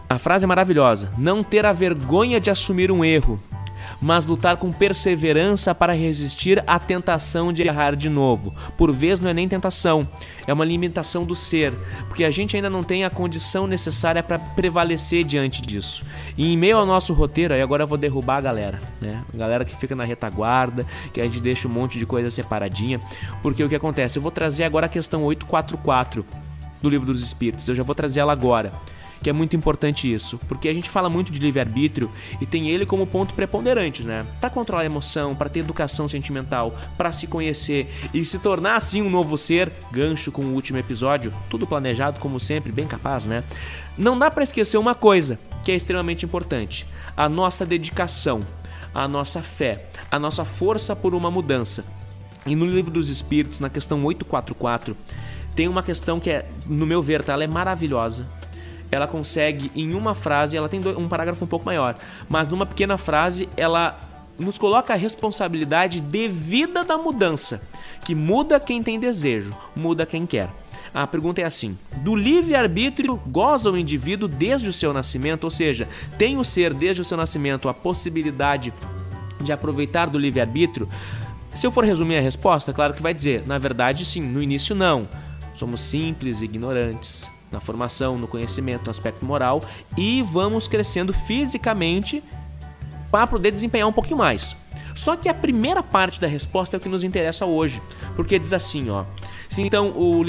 A 0.10 0.18
frase 0.18 0.46
é 0.46 0.48
maravilhosa: 0.48 1.12
não 1.18 1.44
ter 1.44 1.66
a 1.66 1.74
vergonha 1.74 2.40
de 2.40 2.50
assumir 2.50 2.92
um 2.92 3.04
erro, 3.04 3.40
mas 4.02 4.26
lutar 4.26 4.58
com 4.58 4.72
perseverança 4.72 5.74
para 5.76 5.94
resistir 5.94 6.64
à 6.66 6.80
tentação 6.80 7.52
de 7.52 7.64
errar 7.64 7.96
de 7.96 8.10
novo. 8.10 8.54
Por 8.78 8.92
vezes 8.92 9.20
não 9.20 9.30
é 9.30 9.34
nem 9.34 9.48
tentação, 9.48 10.08
é 10.48 10.54
uma 10.54 10.66
limitação 10.66 11.26
do 11.26 11.36
ser, 11.36 11.74
porque 12.08 12.24
a 12.24 12.32
gente 12.32 12.56
ainda 12.56 12.70
não 12.70 12.84
tem 12.84 13.04
a 13.04 13.10
condição 13.10 13.68
necessária 13.68 14.24
para 14.24 14.40
prevalecer 14.40 15.24
diante 15.24 15.62
disso. 15.62 16.06
E 16.38 16.54
em 16.54 16.58
meio 16.58 16.78
ao 16.78 16.86
nosso 16.86 17.14
roteiro, 17.14 17.54
aí 17.54 17.62
agora 17.62 17.84
eu 17.84 17.88
vou 17.88 17.98
derrubar 17.98 18.38
a 18.38 18.42
galera, 18.42 18.80
né? 19.02 19.24
A 19.34 19.38
galera 19.38 19.66
que 19.66 19.76
fica 19.76 19.96
na 19.96 20.04
retaguarda, 20.04 20.86
que 21.14 21.20
a 21.20 21.24
gente 21.24 21.40
deixa 21.40 21.68
um 21.68 21.72
monte 21.72 22.00
de 22.00 22.06
coisa 22.06 22.32
separadinha, 22.32 23.00
porque 23.42 23.64
o 23.64 23.70
que 23.70 23.76
acontece? 23.76 24.18
Eu 24.18 24.22
vou 24.22 24.32
trazer 24.32 24.64
agora 24.64 24.86
a 24.86 24.90
questão 24.90 25.24
844 25.24 26.26
do 26.82 26.90
Livro 26.90 27.08
dos 27.08 27.22
Espíritos, 27.22 27.68
eu 27.68 27.76
já 27.76 27.84
vou 27.84 27.94
trazer 27.94 28.22
ela 28.22 28.32
agora 28.32 28.72
que 29.22 29.30
é 29.30 29.34
muito 29.34 29.56
importante 29.56 30.12
isso, 30.12 30.40
porque 30.48 30.70
a 30.70 30.74
gente 30.74 30.90
fala 30.90 31.10
muito 31.10 31.32
de 31.32 31.40
livre-arbítrio 31.40 32.10
e 32.40 32.46
tem 32.46 32.70
ele 32.70 32.86
como 32.86 33.06
ponto 33.06 33.34
preponderante, 33.34 34.04
né? 34.04 34.26
Para 34.40 34.50
controlar 34.50 34.84
a 34.84 34.86
emoção, 34.86 35.36
para 35.36 35.50
ter 35.50 35.60
educação 35.60 36.08
sentimental, 36.08 36.74
para 36.98 37.12
se 37.12 37.28
conhecer 37.28 37.90
e 38.14 38.24
se 38.24 38.40
tornar 38.40 38.76
assim 38.76 39.02
um 39.02 39.10
novo 39.10 39.38
ser, 39.38 39.72
gancho 39.92 40.32
com 40.32 40.44
o 40.44 40.54
último 40.54 40.78
episódio, 40.78 41.34
tudo 41.50 41.68
planejado 41.68 42.20
como 42.20 42.40
sempre, 42.40 42.72
bem 42.72 42.88
capaz, 42.88 43.26
né? 43.26 43.44
Não 43.98 44.18
dá 44.18 44.32
para 44.32 44.44
esquecer 44.44 44.78
uma 44.78 44.96
coisa 44.96 45.38
que 45.64 45.72
é 45.72 45.76
extremamente 45.76 46.26
importante: 46.26 46.86
a 47.16 47.28
nossa 47.28 47.66
dedicação, 47.66 48.42
a 48.94 49.08
nossa 49.08 49.42
fé, 49.42 49.88
a 50.10 50.18
nossa 50.18 50.46
força 50.46 50.96
por 50.96 51.14
uma 51.14 51.30
mudança. 51.30 51.84
E 52.46 52.56
no 52.56 52.66
livro 52.66 52.90
dos 52.90 53.10
Espíritos, 53.10 53.60
na 53.60 53.70
questão 53.70 54.04
844, 54.06 54.96
tem 55.54 55.68
uma 55.68 55.84
questão 55.84 56.22
que 56.22 56.30
é, 56.30 56.48
no 56.66 56.88
meu 56.88 57.04
ver, 57.04 57.22
tá? 57.22 57.34
ela 57.34 57.44
é 57.44 57.48
maravilhosa 57.48 58.26
ela 58.92 59.08
consegue 59.08 59.72
em 59.76 59.94
uma 59.94 60.16
frase, 60.16 60.58
ela 60.58 60.70
tem 60.70 60.82
um 60.98 61.08
parágrafo 61.08 61.44
um 61.44 61.48
pouco 61.48 61.66
maior, 61.66 61.96
mas 62.28 62.48
numa 62.48 62.66
pequena 62.66 62.98
frase 62.98 63.48
ela 63.56 64.00
nos 64.38 64.58
coloca 64.58 64.94
a 64.94 64.96
responsabilidade 64.96 66.02
devida 66.02 66.84
da 66.84 66.98
mudança, 66.98 67.62
que 68.06 68.16
muda 68.16 68.60
quem 68.60 68.82
tem 68.82 69.00
desejo, 69.00 69.56
muda 69.76 70.06
quem 70.06 70.26
quer. 70.26 70.50
A 70.94 71.06
pergunta 71.06 71.42
é 71.42 71.44
assim: 71.44 71.78
do 71.98 72.16
livre-arbítrio 72.16 73.20
goza 73.28 73.70
o 73.70 73.78
indivíduo 73.78 74.28
desde 74.28 74.70
o 74.70 74.74
seu 74.74 74.94
nascimento, 74.94 75.44
ou 75.44 75.52
seja, 75.52 75.88
tem 76.18 76.38
o 76.38 76.44
ser 76.44 76.74
desde 76.74 77.02
o 77.02 77.06
seu 77.06 77.18
nascimento 77.18 77.70
a 77.70 77.74
possibilidade 77.74 78.74
de 79.42 79.52
aproveitar 79.52 80.10
do 80.10 80.18
livre-arbítrio? 80.18 80.90
Se 81.54 81.68
eu 81.68 81.72
for 81.72 81.84
resumir 81.84 82.18
a 82.18 82.22
resposta, 82.22 82.72
claro 82.72 82.94
que 82.94 83.02
vai 83.02 83.14
dizer, 83.14 83.46
na 83.46 83.58
verdade, 83.58 84.06
sim, 84.06 84.22
no 84.22 84.42
início 84.42 84.76
não. 84.76 85.08
Somos 85.54 85.82
simples 85.82 86.42
e 86.42 86.46
ignorantes 86.46 87.30
na 87.52 87.60
formação, 87.60 88.18
no 88.18 88.28
conhecimento, 88.28 88.86
no 88.86 88.92
aspecto 88.92 89.26
moral 89.26 89.64
e 89.98 90.22
vamos 90.22 90.68
crescendo 90.68 91.14
fisicamente 91.14 92.24
para 93.12 93.26
poder 93.26 93.52
desempenhar 93.52 93.88
um 93.88 93.94
pouquinho 93.94 94.18
mais. 94.18 94.56
Só 94.96 95.16
que 95.16 95.30
a 95.30 95.34
primeira 95.34 95.82
parte 95.82 96.20
da 96.20 96.28
resposta 96.28 96.76
é 96.76 96.78
o 96.78 96.80
que 96.80 96.90
nos 96.90 97.04
interessa 97.04 97.46
hoje, 97.46 97.82
porque 98.16 98.38
diz 98.38 98.54
assim, 98.54 98.90
ó: 98.90 99.06
se 99.50 99.62
então 99.62 99.90
o 99.90 100.24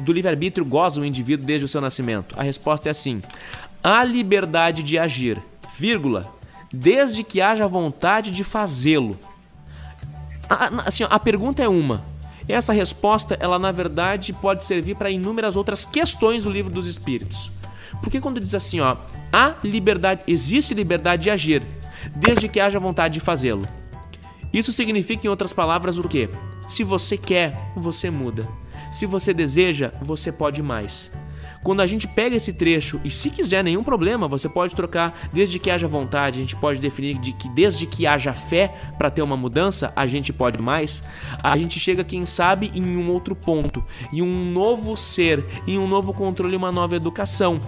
do 0.00 0.12
livre-arbítrio 0.12 0.64
goza 0.64 1.00
o 1.00 1.04
indivíduo 1.04 1.46
desde 1.46 1.64
o 1.64 1.68
seu 1.68 1.80
nascimento, 1.80 2.34
a 2.38 2.42
resposta 2.42 2.88
é 2.88 2.90
assim: 2.90 3.20
a 3.82 4.04
liberdade 4.04 4.82
de 4.82 4.98
agir, 4.98 5.42
vírgula, 5.76 6.32
desde 6.72 7.24
que 7.24 7.40
haja 7.40 7.66
vontade 7.66 8.30
de 8.30 8.44
fazê-lo. 8.44 9.18
Assim, 10.84 11.04
a 11.08 11.18
pergunta 11.18 11.62
é 11.62 11.68
uma. 11.68 12.04
Essa 12.50 12.72
resposta, 12.72 13.36
ela 13.40 13.58
na 13.58 13.72
verdade 13.72 14.32
pode 14.32 14.64
servir 14.64 14.96
para 14.96 15.10
inúmeras 15.10 15.56
outras 15.56 15.84
questões 15.84 16.44
do 16.44 16.50
livro 16.50 16.72
dos 16.72 16.86
Espíritos. 16.86 17.50
Porque 18.02 18.20
quando 18.20 18.40
diz 18.40 18.54
assim, 18.54 18.80
ó, 18.80 18.96
há 19.32 19.54
liberdade, 19.62 20.22
existe 20.26 20.74
liberdade 20.74 21.24
de 21.24 21.30
agir, 21.30 21.62
desde 22.16 22.48
que 22.48 22.60
haja 22.60 22.78
vontade 22.78 23.14
de 23.14 23.20
fazê-lo. 23.20 23.66
Isso 24.52 24.72
significa, 24.72 25.26
em 25.26 25.30
outras 25.30 25.52
palavras, 25.52 25.98
o 25.98 26.08
quê? 26.08 26.28
Se 26.66 26.82
você 26.82 27.16
quer, 27.16 27.72
você 27.76 28.10
muda. 28.10 28.46
Se 28.90 29.06
você 29.06 29.32
deseja, 29.32 29.92
você 30.02 30.32
pode 30.32 30.62
mais. 30.62 31.12
Quando 31.62 31.80
a 31.80 31.86
gente 31.86 32.08
pega 32.08 32.36
esse 32.36 32.52
trecho 32.52 33.00
e 33.04 33.10
se 33.10 33.28
quiser 33.28 33.62
nenhum 33.62 33.84
problema, 33.84 34.26
você 34.26 34.48
pode 34.48 34.74
trocar 34.74 35.28
desde 35.32 35.58
que 35.58 35.70
haja 35.70 35.86
vontade, 35.86 36.38
a 36.38 36.40
gente 36.40 36.56
pode 36.56 36.80
definir 36.80 37.18
de 37.18 37.32
que 37.32 37.48
desde 37.50 37.86
que 37.86 38.06
haja 38.06 38.32
fé 38.32 38.68
para 38.96 39.10
ter 39.10 39.20
uma 39.20 39.36
mudança, 39.36 39.92
a 39.94 40.06
gente 40.06 40.32
pode 40.32 40.60
mais. 40.62 41.02
A 41.42 41.56
gente 41.58 41.78
chega, 41.78 42.02
quem 42.02 42.24
sabe, 42.24 42.70
em 42.74 42.96
um 42.96 43.10
outro 43.10 43.36
ponto, 43.36 43.84
em 44.10 44.22
um 44.22 44.50
novo 44.50 44.96
ser, 44.96 45.44
em 45.66 45.78
um 45.78 45.86
novo 45.86 46.14
controle, 46.14 46.56
uma 46.56 46.72
nova 46.72 46.96
educação. 46.96 47.60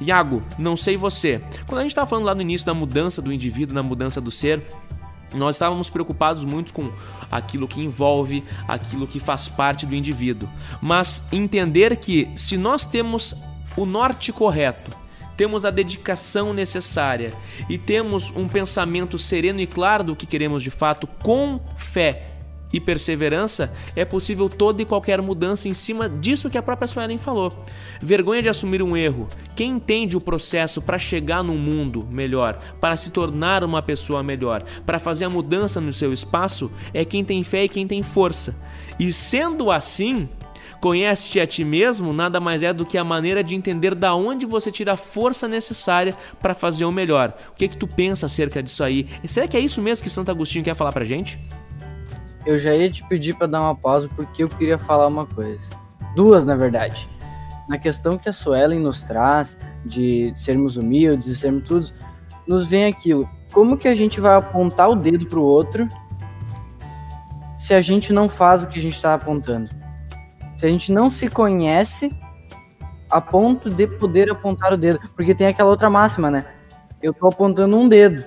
Iago, 0.00 0.42
não 0.58 0.76
sei 0.76 0.96
você. 0.96 1.42
Quando 1.66 1.80
a 1.80 1.82
gente 1.82 1.90
estava 1.90 2.08
falando 2.08 2.24
lá 2.24 2.34
no 2.34 2.42
início 2.42 2.66
da 2.66 2.72
mudança 2.72 3.20
do 3.20 3.32
indivíduo, 3.32 3.74
da 3.74 3.82
mudança 3.82 4.20
do 4.20 4.30
ser, 4.30 4.62
nós 5.34 5.56
estávamos 5.56 5.90
preocupados 5.90 6.44
muito 6.44 6.72
com 6.72 6.90
aquilo 7.30 7.68
que 7.68 7.80
envolve, 7.80 8.44
aquilo 8.66 9.06
que 9.06 9.20
faz 9.20 9.48
parte 9.48 9.86
do 9.86 9.94
indivíduo. 9.94 10.48
Mas 10.80 11.26
entender 11.32 11.96
que 11.96 12.30
se 12.36 12.56
nós 12.56 12.84
temos 12.84 13.34
o 13.76 13.84
norte 13.84 14.32
correto, 14.32 14.96
temos 15.36 15.64
a 15.64 15.70
dedicação 15.70 16.52
necessária 16.52 17.32
e 17.68 17.78
temos 17.78 18.32
um 18.34 18.48
pensamento 18.48 19.16
sereno 19.16 19.60
e 19.60 19.66
claro 19.66 20.02
do 20.02 20.16
que 20.16 20.26
queremos 20.26 20.62
de 20.62 20.70
fato, 20.70 21.06
com 21.06 21.60
fé 21.76 22.27
e 22.72 22.80
perseverança, 22.80 23.72
é 23.96 24.04
possível 24.04 24.48
toda 24.48 24.82
e 24.82 24.84
qualquer 24.84 25.20
mudança 25.22 25.68
em 25.68 25.74
cima 25.74 26.08
disso 26.08 26.50
que 26.50 26.58
a 26.58 26.62
própria 26.62 26.88
Suelen 26.88 27.18
falou. 27.18 27.52
Vergonha 28.00 28.42
de 28.42 28.48
assumir 28.48 28.82
um 28.82 28.96
erro. 28.96 29.28
Quem 29.54 29.72
entende 29.72 30.16
o 30.16 30.20
processo 30.20 30.80
para 30.82 30.98
chegar 30.98 31.42
num 31.42 31.58
mundo 31.58 32.06
melhor, 32.10 32.60
para 32.80 32.96
se 32.96 33.10
tornar 33.10 33.64
uma 33.64 33.82
pessoa 33.82 34.22
melhor, 34.22 34.62
para 34.84 34.98
fazer 34.98 35.24
a 35.24 35.30
mudança 35.30 35.80
no 35.80 35.92
seu 35.92 36.12
espaço, 36.12 36.70
é 36.92 37.04
quem 37.04 37.24
tem 37.24 37.42
fé 37.42 37.64
e 37.64 37.68
quem 37.68 37.86
tem 37.86 38.02
força. 38.02 38.54
E 38.98 39.12
sendo 39.12 39.70
assim, 39.70 40.28
Conhece-te 40.80 41.40
a 41.40 41.46
ti 41.46 41.64
mesmo 41.64 42.12
nada 42.12 42.38
mais 42.38 42.62
é 42.62 42.72
do 42.72 42.86
que 42.86 42.96
a 42.96 43.02
maneira 43.02 43.42
de 43.42 43.54
entender 43.54 43.94
da 43.96 44.14
onde 44.14 44.46
você 44.46 44.70
tira 44.70 44.92
a 44.92 44.96
força 44.96 45.48
necessária 45.48 46.16
para 46.40 46.54
fazer 46.54 46.84
o 46.84 46.92
melhor. 46.92 47.36
O 47.50 47.54
que 47.54 47.64
é 47.64 47.68
que 47.68 47.76
tu 47.76 47.88
pensa 47.88 48.26
acerca 48.26 48.62
disso 48.62 48.84
aí? 48.84 49.08
Será 49.26 49.48
que 49.48 49.56
é 49.56 49.60
isso 49.60 49.82
mesmo 49.82 50.04
que 50.04 50.10
Santo 50.10 50.30
Agostinho 50.30 50.64
quer 50.64 50.76
falar 50.76 50.92
pra 50.92 51.04
gente? 51.04 51.38
Eu 52.48 52.58
já 52.58 52.74
ia 52.74 52.90
te 52.90 53.04
pedir 53.04 53.36
para 53.36 53.46
dar 53.46 53.60
uma 53.60 53.74
pausa 53.74 54.08
porque 54.16 54.42
eu 54.42 54.48
queria 54.48 54.78
falar 54.78 55.06
uma 55.08 55.26
coisa. 55.26 55.62
Duas, 56.16 56.46
na 56.46 56.56
verdade. 56.56 57.06
Na 57.68 57.76
questão 57.76 58.16
que 58.16 58.26
a 58.26 58.32
Suelen 58.32 58.80
nos 58.80 59.02
traz 59.02 59.58
de 59.84 60.32
sermos 60.34 60.78
humildes 60.78 61.26
e 61.26 61.36
sermos 61.36 61.68
todos, 61.68 61.94
nos 62.46 62.66
vem 62.66 62.86
aquilo. 62.86 63.28
Como 63.52 63.76
que 63.76 63.86
a 63.86 63.94
gente 63.94 64.18
vai 64.18 64.34
apontar 64.34 64.88
o 64.88 64.96
dedo 64.96 65.26
pro 65.26 65.42
outro 65.42 65.86
se 67.58 67.74
a 67.74 67.82
gente 67.82 68.14
não 68.14 68.30
faz 68.30 68.62
o 68.62 68.66
que 68.66 68.78
a 68.78 68.82
gente 68.82 68.94
está 68.94 69.12
apontando? 69.12 69.68
Se 70.56 70.64
a 70.64 70.70
gente 70.70 70.90
não 70.90 71.10
se 71.10 71.28
conhece 71.28 72.10
a 73.10 73.20
ponto 73.20 73.68
de 73.68 73.86
poder 73.86 74.32
apontar 74.32 74.72
o 74.72 74.78
dedo. 74.78 75.00
Porque 75.14 75.34
tem 75.34 75.48
aquela 75.48 75.68
outra 75.68 75.90
máxima, 75.90 76.30
né? 76.30 76.46
Eu 77.02 77.12
tô 77.12 77.28
apontando 77.28 77.76
um 77.76 77.86
dedo, 77.86 78.24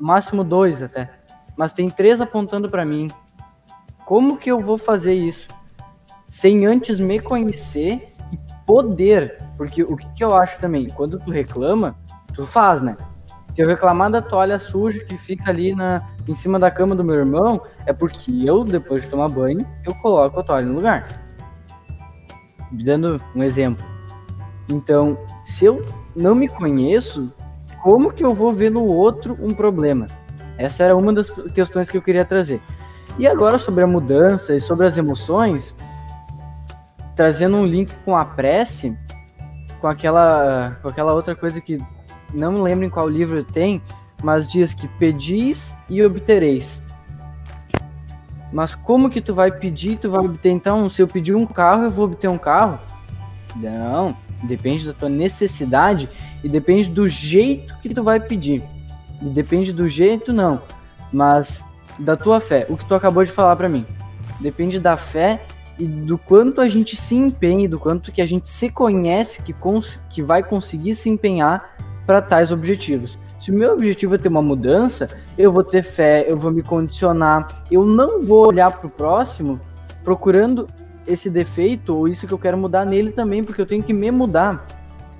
máximo 0.00 0.42
dois 0.42 0.82
até. 0.82 1.08
Mas 1.56 1.72
tem 1.72 1.88
três 1.88 2.20
apontando 2.20 2.68
para 2.68 2.84
mim. 2.84 3.08
Como 4.06 4.36
que 4.36 4.48
eu 4.48 4.60
vou 4.60 4.78
fazer 4.78 5.14
isso? 5.14 5.48
Sem 6.28 6.64
antes 6.64 7.00
me 7.00 7.18
conhecer 7.18 8.14
e 8.30 8.38
poder. 8.64 9.42
Porque 9.56 9.82
o 9.82 9.96
que, 9.96 10.08
que 10.14 10.22
eu 10.22 10.36
acho 10.36 10.60
também, 10.60 10.86
quando 10.86 11.18
tu 11.18 11.28
reclama, 11.28 11.96
tu 12.32 12.46
faz, 12.46 12.80
né? 12.80 12.96
Se 13.52 13.62
eu 13.62 13.66
reclamar 13.66 14.08
da 14.08 14.22
toalha 14.22 14.60
suja 14.60 15.04
que 15.04 15.18
fica 15.18 15.50
ali 15.50 15.74
na, 15.74 16.08
em 16.28 16.36
cima 16.36 16.56
da 16.56 16.70
cama 16.70 16.94
do 16.94 17.02
meu 17.02 17.16
irmão, 17.16 17.60
é 17.84 17.92
porque 17.92 18.30
eu, 18.44 18.62
depois 18.62 19.02
de 19.02 19.10
tomar 19.10 19.28
banho, 19.28 19.66
eu 19.84 19.92
coloco 19.96 20.38
a 20.38 20.42
toalha 20.44 20.66
no 20.66 20.74
lugar. 20.74 21.04
Dando 22.70 23.20
um 23.34 23.42
exemplo. 23.42 23.84
Então, 24.68 25.18
se 25.44 25.64
eu 25.64 25.84
não 26.14 26.36
me 26.36 26.48
conheço, 26.48 27.32
como 27.82 28.12
que 28.12 28.24
eu 28.24 28.32
vou 28.32 28.52
ver 28.52 28.70
no 28.70 28.84
outro 28.84 29.36
um 29.40 29.52
problema? 29.52 30.06
Essa 30.56 30.84
era 30.84 30.96
uma 30.96 31.12
das 31.12 31.28
questões 31.52 31.88
que 31.88 31.96
eu 31.96 32.02
queria 32.02 32.24
trazer. 32.24 32.62
E 33.18 33.26
agora 33.26 33.58
sobre 33.58 33.82
a 33.82 33.86
mudança 33.86 34.54
e 34.54 34.60
sobre 34.60 34.86
as 34.86 34.98
emoções, 34.98 35.74
trazendo 37.14 37.56
um 37.56 37.64
link 37.64 37.92
com 38.04 38.16
a 38.16 38.24
prece, 38.24 38.96
com 39.80 39.88
aquela, 39.88 40.78
com 40.82 40.88
aquela 40.88 41.14
outra 41.14 41.34
coisa 41.34 41.60
que 41.60 41.78
não 42.34 42.52
me 42.52 42.58
lembro 42.60 42.84
em 42.84 42.90
qual 42.90 43.08
livro 43.08 43.42
tem, 43.42 43.80
mas 44.22 44.46
diz 44.46 44.74
que 44.74 44.86
pedis 44.86 45.74
e 45.88 46.02
obtereis. 46.02 46.84
Mas 48.52 48.74
como 48.74 49.10
que 49.10 49.20
tu 49.20 49.34
vai 49.34 49.50
pedir 49.50 49.92
e 49.92 49.96
tu 49.96 50.10
vai 50.10 50.24
obter? 50.24 50.50
Então, 50.50 50.88
se 50.88 51.02
eu 51.02 51.08
pedir 51.08 51.34
um 51.34 51.46
carro, 51.46 51.84
eu 51.84 51.90
vou 51.90 52.04
obter 52.04 52.28
um 52.28 52.38
carro? 52.38 52.78
Não, 53.56 54.16
depende 54.44 54.86
da 54.86 54.92
tua 54.92 55.08
necessidade 55.08 56.08
e 56.44 56.48
depende 56.48 56.90
do 56.90 57.08
jeito 57.08 57.76
que 57.78 57.92
tu 57.92 58.02
vai 58.02 58.20
pedir. 58.20 58.62
E 59.20 59.28
depende 59.28 59.72
do 59.72 59.88
jeito, 59.88 60.32
não. 60.32 60.62
Mas 61.12 61.65
da 61.98 62.16
tua 62.16 62.40
fé, 62.40 62.66
o 62.68 62.76
que 62.76 62.86
tu 62.86 62.94
acabou 62.94 63.24
de 63.24 63.30
falar 63.30 63.56
para 63.56 63.68
mim. 63.68 63.86
Depende 64.40 64.78
da 64.78 64.96
fé 64.96 65.42
e 65.78 65.86
do 65.86 66.16
quanto 66.16 66.60
a 66.60 66.68
gente 66.68 66.96
se 66.96 67.14
empenha, 67.14 67.68
do 67.68 67.78
quanto 67.78 68.12
que 68.12 68.20
a 68.20 68.26
gente 68.26 68.48
se 68.48 68.70
conhece 68.70 69.42
que, 69.42 69.54
que 70.10 70.22
vai 70.22 70.42
conseguir 70.42 70.94
se 70.94 71.08
empenhar 71.08 71.76
para 72.06 72.22
tais 72.22 72.52
objetivos. 72.52 73.18
Se 73.38 73.50
o 73.50 73.54
meu 73.54 73.74
objetivo 73.74 74.14
é 74.14 74.18
ter 74.18 74.28
uma 74.28 74.42
mudança, 74.42 75.08
eu 75.36 75.52
vou 75.52 75.62
ter 75.62 75.82
fé, 75.82 76.24
eu 76.26 76.38
vou 76.38 76.50
me 76.50 76.62
condicionar, 76.62 77.64
eu 77.70 77.84
não 77.84 78.20
vou 78.20 78.46
olhar 78.46 78.70
para 78.70 78.86
o 78.86 78.90
próximo 78.90 79.60
procurando 80.02 80.66
esse 81.06 81.28
defeito 81.28 81.94
ou 81.94 82.08
isso 82.08 82.26
que 82.26 82.32
eu 82.32 82.38
quero 82.38 82.56
mudar 82.56 82.84
nele 82.84 83.12
também, 83.12 83.44
porque 83.44 83.60
eu 83.60 83.66
tenho 83.66 83.82
que 83.82 83.92
me 83.92 84.10
mudar. 84.10 84.66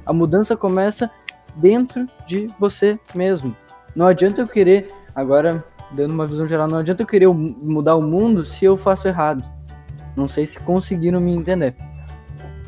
A 0.04 0.12
mudança 0.12 0.56
começa 0.56 1.10
dentro 1.56 2.06
de 2.26 2.46
você 2.58 2.98
mesmo. 3.14 3.54
Não 3.94 4.06
adianta 4.06 4.40
eu 4.40 4.48
querer 4.48 4.88
agora 5.14 5.64
dando 5.92 6.12
uma 6.12 6.26
visão 6.26 6.46
geral, 6.46 6.68
não 6.68 6.78
adianta 6.78 7.02
eu 7.02 7.06
querer 7.06 7.28
mudar 7.28 7.96
o 7.96 8.02
mundo 8.02 8.44
se 8.44 8.64
eu 8.64 8.76
faço 8.76 9.08
errado. 9.08 9.48
Não 10.16 10.26
sei 10.26 10.46
se 10.46 10.58
conseguiram 10.60 11.20
me 11.20 11.32
entender. 11.32 11.74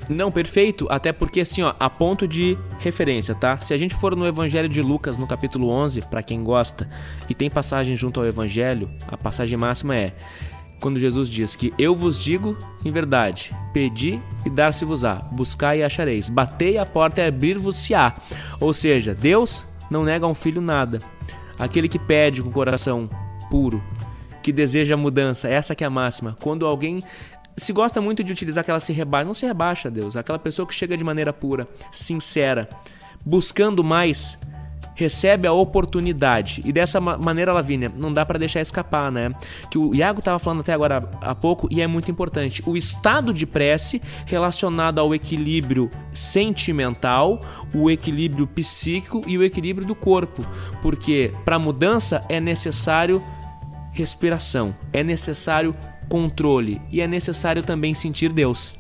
Não, 0.09 0.33
perfeito. 0.33 0.87
Até 0.91 1.13
porque, 1.13 1.41
assim, 1.41 1.63
ó, 1.63 1.75
a 1.79 1.91
ponto 1.91 2.27
de 2.27 2.57
referência, 2.79 3.35
tá? 3.35 3.59
Se 3.59 3.75
a 3.75 3.77
gente 3.77 3.95
for 3.95 4.17
no 4.17 4.27
Evangelho 4.27 4.69
de 4.69 4.81
Lucas, 4.81 5.19
no 5.19 5.27
capítulo 5.27 5.69
11, 5.69 6.03
para 6.03 6.23
quem 6.23 6.43
gosta, 6.43 6.89
e 7.29 7.35
tem 7.35 7.51
passagem 7.51 7.95
junto 7.95 8.21
ao 8.21 8.27
Evangelho, 8.27 8.91
a 9.07 9.17
passagem 9.17 9.59
máxima 9.59 9.97
é 9.97 10.15
quando 10.81 10.99
Jesus 10.99 11.29
diz 11.29 11.57
que 11.57 11.75
eu 11.79 11.95
vos 11.95 12.23
digo 12.23 12.57
em 12.85 12.91
verdade, 12.91 13.55
pedi 13.73 14.23
e 14.47 14.51
dar-se-vos-á, 14.51 15.17
buscai 15.33 15.81
e 15.81 15.83
achareis, 15.83 16.29
batei 16.29 16.79
a 16.79 16.87
porta 16.87 17.21
e 17.21 17.27
abrir-vos-se-á. 17.27 18.15
Ou 18.61 18.73
seja, 18.73 19.15
Deus 19.15 19.67
não 19.91 20.05
nega 20.05 20.25
a 20.25 20.29
um 20.29 20.35
filho 20.35 20.61
nada. 20.61 21.01
Aquele 21.59 21.89
que 21.89 21.99
pede 21.99 22.43
com 22.43 22.49
o 22.49 22.53
coração 22.53 23.09
puro, 23.51 23.83
que 24.43 24.53
deseja 24.53 24.97
mudança, 24.97 25.49
essa 25.49 25.75
que 25.75 25.83
é 25.83 25.87
a 25.87 25.91
máxima. 25.91 26.37
Quando 26.41 26.67
alguém 26.67 27.03
se 27.57 27.73
gosta 27.73 28.01
muito 28.01 28.23
de 28.23 28.33
utilizar 28.33 28.63
aquela 28.63 28.81
se 28.81 28.93
rebaixa, 28.93 29.25
não 29.25 29.35
se 29.35 29.45
rebaixa, 29.45 29.91
Deus. 29.91 30.17
Aquela 30.17 30.39
pessoa 30.39 30.67
que 30.67 30.75
chega 30.75 30.97
de 30.97 31.05
maneira 31.05 31.33
pura, 31.33 31.67
sincera, 31.91 32.69
buscando 33.25 33.83
mais, 33.83 34.39
recebe 34.99 35.47
a 35.47 35.53
oportunidade. 35.53 36.61
E 36.65 36.73
dessa 36.73 37.01
maneira, 37.01 37.53
Lavínia, 37.53 37.91
não 37.97 38.13
dá 38.13 38.27
para 38.27 38.37
deixar 38.37 38.61
escapar, 38.61 39.13
né? 39.13 39.33
Que 39.71 39.79
o 39.79 39.95
Iago 39.95 40.19
estava 40.19 40.41
falando 40.41 40.61
até 40.61 40.73
agora 40.73 41.09
há 41.21 41.35
pouco 41.37 41.69
e 41.71 41.81
é 41.81 41.87
muito 41.87 42.11
importante. 42.11 42.61
O 42.67 42.77
estado 42.77 43.33
de 43.33 43.47
prece 43.47 44.03
relacionado 44.27 44.99
ao 44.99 45.15
equilíbrio 45.15 45.89
sentimental, 46.13 47.39
o 47.73 47.89
equilíbrio 47.89 48.45
psíquico 48.49 49.23
e 49.25 49.39
o 49.39 49.45
equilíbrio 49.45 49.87
do 49.87 49.95
corpo. 49.95 50.45
Porque 50.83 51.33
para 51.45 51.61
mudança 51.61 52.21
é 52.29 52.41
necessário 52.41 53.23
respiração, 53.93 54.75
é 54.93 55.05
necessário 55.05 55.75
controle 56.09 56.83
e 56.91 57.01
é 57.01 57.07
necessário 57.07 57.63
também 57.63 57.95
sentir 57.95 58.33
Deus. 58.33 58.77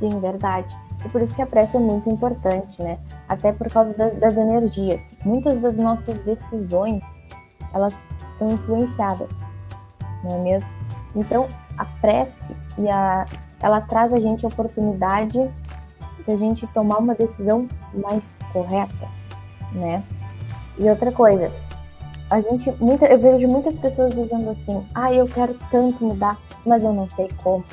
Sim, 0.00 0.18
verdade. 0.20 0.74
E 1.04 1.08
por 1.08 1.22
isso 1.22 1.34
que 1.36 1.42
a 1.42 1.46
prece 1.46 1.76
é 1.76 1.80
muito 1.80 2.10
importante, 2.10 2.82
né? 2.82 2.98
Até 3.28 3.52
por 3.52 3.68
causa 3.68 3.92
das, 3.94 4.16
das 4.18 4.36
energias. 4.36 5.00
Muitas 5.24 5.60
das 5.60 5.76
nossas 5.76 6.16
decisões, 6.24 7.02
elas 7.74 7.94
são 8.38 8.48
influenciadas, 8.48 9.28
não 10.22 10.36
é 10.36 10.38
mesmo? 10.38 10.68
Então, 11.14 11.48
a 11.78 11.84
prece 12.00 12.54
e 12.78 12.88
a, 12.88 13.26
ela 13.60 13.80
traz 13.80 14.12
a 14.12 14.20
gente 14.20 14.44
a 14.44 14.48
oportunidade 14.48 15.38
de 16.26 16.32
a 16.32 16.36
gente 16.36 16.66
tomar 16.68 16.98
uma 16.98 17.14
decisão 17.14 17.68
mais 17.94 18.38
correta, 18.52 19.08
né? 19.72 20.02
E 20.78 20.88
outra 20.88 21.10
coisa, 21.10 21.50
a 22.28 22.40
gente, 22.40 22.70
muita, 22.80 23.06
eu 23.06 23.18
vejo 23.18 23.46
muitas 23.48 23.78
pessoas 23.78 24.14
dizendo 24.14 24.50
assim, 24.50 24.84
ah, 24.94 25.12
eu 25.12 25.26
quero 25.26 25.56
tanto 25.70 26.04
mudar, 26.04 26.38
mas 26.64 26.82
eu 26.82 26.92
não 26.92 27.08
sei 27.10 27.30
como. 27.42 27.64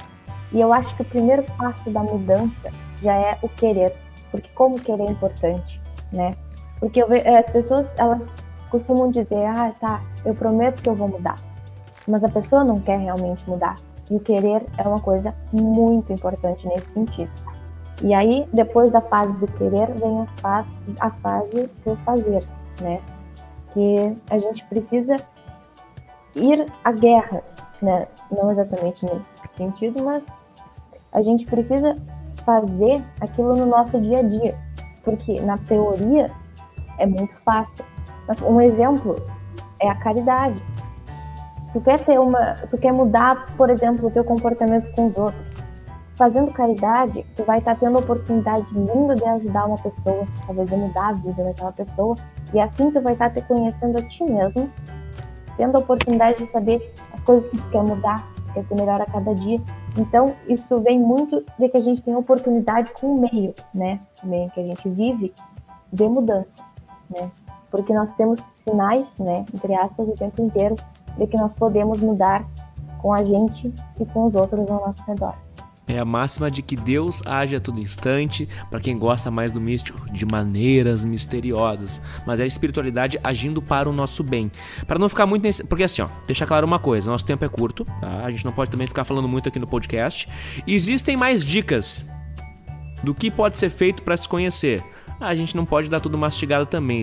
E 0.51 0.61
eu 0.61 0.71
acho 0.71 0.95
que 0.95 1.01
o 1.01 1.05
primeiro 1.05 1.43
passo 1.57 1.89
da 1.89 2.01
mudança 2.01 2.71
já 3.01 3.13
é 3.15 3.37
o 3.41 3.49
querer, 3.49 3.93
porque 4.33 4.49
como 4.55 4.81
querer 4.81 5.03
é 5.03 5.11
importante, 5.11 5.79
né? 6.11 6.35
Porque 6.79 7.03
eu 7.03 7.07
vejo, 7.07 7.23
as 7.29 7.45
pessoas, 7.45 7.93
elas 7.97 8.27
costumam 8.71 9.11
dizer, 9.11 9.45
ah, 9.45 9.71
tá, 9.79 10.01
eu 10.25 10.33
prometo 10.33 10.81
que 10.81 10.89
eu 10.89 10.95
vou 10.95 11.07
mudar. 11.07 11.35
Mas 12.07 12.23
a 12.23 12.29
pessoa 12.29 12.63
não 12.63 12.79
quer 12.79 12.97
realmente 12.97 13.47
mudar. 13.47 13.75
E 14.09 14.15
o 14.15 14.19
querer 14.19 14.65
é 14.79 14.87
uma 14.87 14.99
coisa 14.99 15.35
muito 15.51 16.11
importante 16.11 16.67
nesse 16.67 16.91
sentido. 16.93 17.29
E 18.01 18.11
aí, 18.11 18.49
depois 18.51 18.91
da 18.91 19.01
fase 19.01 19.33
do 19.33 19.47
querer, 19.47 19.93
vem 19.93 20.21
a 20.21 20.25
fase, 20.41 20.69
a 20.99 21.11
fase 21.11 21.69
do 21.85 21.95
fazer, 21.97 22.43
né? 22.81 22.99
Que 23.71 24.17
a 24.31 24.39
gente 24.39 24.65
precisa 24.65 25.15
ir 26.35 26.65
à 26.83 26.91
guerra, 26.91 27.43
né? 27.79 28.07
Não 28.31 28.51
exatamente 28.51 29.05
nesse 29.05 29.55
sentido, 29.55 30.03
mas 30.03 30.23
a 31.11 31.21
gente 31.21 31.45
precisa 31.45 31.95
fazer 32.45 33.03
aquilo 33.19 33.55
no 33.55 33.65
nosso 33.65 33.99
dia 33.99 34.19
a 34.19 34.23
dia. 34.23 34.55
Porque 35.03 35.39
na 35.41 35.57
teoria 35.57 36.31
é 36.97 37.05
muito 37.05 37.35
fácil. 37.43 37.85
Mas 38.27 38.41
um 38.41 38.59
exemplo 38.61 39.15
é 39.79 39.89
a 39.89 39.95
caridade. 39.95 40.61
Tu 41.73 41.81
quer 41.81 41.99
ter 42.01 42.19
uma, 42.19 42.53
tu 42.69 42.77
quer 42.77 42.93
mudar, 42.93 43.47
por 43.57 43.69
exemplo, 43.69 44.07
o 44.07 44.11
teu 44.11 44.23
comportamento 44.23 44.93
com 44.95 45.07
os 45.07 45.17
outros. 45.17 45.43
Fazendo 46.15 46.51
caridade, 46.53 47.25
tu 47.35 47.43
vai 47.43 47.57
estar 47.57 47.75
tendo 47.75 47.97
a 47.97 47.99
oportunidade 47.99 48.67
linda 48.71 49.15
de 49.15 49.25
ajudar 49.25 49.65
uma 49.65 49.77
pessoa, 49.77 50.27
talvez 50.45 50.69
de 50.69 50.75
mudar 50.75 51.07
a 51.07 51.13
vida 51.13 51.43
daquela 51.43 51.71
pessoa, 51.71 52.15
e 52.53 52.59
assim 52.59 52.91
tu 52.91 53.01
vai 53.01 53.13
estar 53.13 53.31
te 53.31 53.41
conhecendo 53.41 53.97
a 53.97 54.01
ti 54.03 54.23
mesmo, 54.23 54.69
tendo 55.57 55.75
a 55.75 55.79
oportunidade 55.79 56.45
de 56.45 56.51
saber 56.51 56.93
as 57.11 57.23
coisas 57.23 57.49
que 57.49 57.57
tu 57.57 57.69
quer 57.69 57.81
mudar, 57.81 58.23
que 58.35 58.53
quer 58.53 58.63
ser 58.65 58.75
melhor 58.75 59.01
a 59.01 59.05
cada 59.07 59.33
dia. 59.33 59.59
Então, 59.97 60.33
isso 60.47 60.79
vem 60.79 60.99
muito 60.99 61.43
de 61.59 61.69
que 61.69 61.77
a 61.77 61.81
gente 61.81 62.01
tem 62.01 62.15
oportunidade 62.15 62.91
com 62.93 63.15
o 63.15 63.19
meio, 63.19 63.53
né? 63.73 63.99
O 64.23 64.27
meio 64.27 64.49
que 64.49 64.59
a 64.59 64.63
gente 64.63 64.89
vive, 64.89 65.33
de 65.91 66.09
mudança, 66.09 66.63
né? 67.09 67.29
Porque 67.69 67.93
nós 67.93 68.09
temos 68.15 68.39
sinais, 68.63 69.17
né, 69.17 69.45
entre 69.53 69.73
aspas, 69.75 70.07
o 70.07 70.13
tempo 70.13 70.41
inteiro 70.41 70.75
de 71.17 71.27
que 71.27 71.37
nós 71.37 71.53
podemos 71.53 72.01
mudar 72.01 72.45
com 73.01 73.13
a 73.13 73.23
gente 73.23 73.73
e 73.99 74.05
com 74.05 74.25
os 74.25 74.35
outros 74.35 74.69
ao 74.69 74.85
nosso 74.85 75.03
redor. 75.03 75.35
É 75.87 75.99
a 75.99 76.05
máxima 76.05 76.49
de 76.49 76.61
que 76.61 76.75
Deus 76.75 77.21
age 77.25 77.55
a 77.55 77.59
todo 77.59 77.79
instante, 77.79 78.47
para 78.69 78.79
quem 78.79 78.97
gosta 78.97 79.29
mais 79.29 79.51
do 79.51 79.59
místico, 79.59 80.09
de 80.11 80.25
maneiras 80.25 81.03
misteriosas. 81.03 82.01
Mas 82.25 82.39
é 82.39 82.43
a 82.43 82.45
espiritualidade 82.45 83.19
agindo 83.23 83.61
para 83.61 83.89
o 83.89 83.93
nosso 83.93 84.23
bem. 84.23 84.49
Para 84.87 84.97
não 84.97 85.09
ficar 85.09 85.25
muito. 85.25 85.43
Nesse... 85.43 85.63
Porque 85.63 85.83
assim, 85.83 86.01
ó, 86.01 86.07
deixa 86.25 86.45
claro 86.45 86.65
uma 86.65 86.79
coisa: 86.79 87.09
nosso 87.09 87.25
tempo 87.25 87.43
é 87.43 87.49
curto, 87.49 87.85
tá? 87.99 88.23
A 88.23 88.31
gente 88.31 88.45
não 88.45 88.53
pode 88.53 88.69
também 88.69 88.87
ficar 88.87 89.03
falando 89.03 89.27
muito 89.27 89.49
aqui 89.49 89.59
no 89.59 89.67
podcast. 89.67 90.29
Existem 90.65 91.17
mais 91.17 91.43
dicas 91.43 92.05
do 93.03 93.13
que 93.13 93.29
pode 93.29 93.57
ser 93.57 93.69
feito 93.69 94.03
para 94.03 94.15
se 94.15 94.27
conhecer 94.29 94.81
a 95.19 95.35
gente 95.35 95.55
não 95.55 95.65
pode 95.65 95.89
dar 95.89 95.99
tudo 95.99 96.17
mastigado 96.17 96.65
também. 96.65 97.01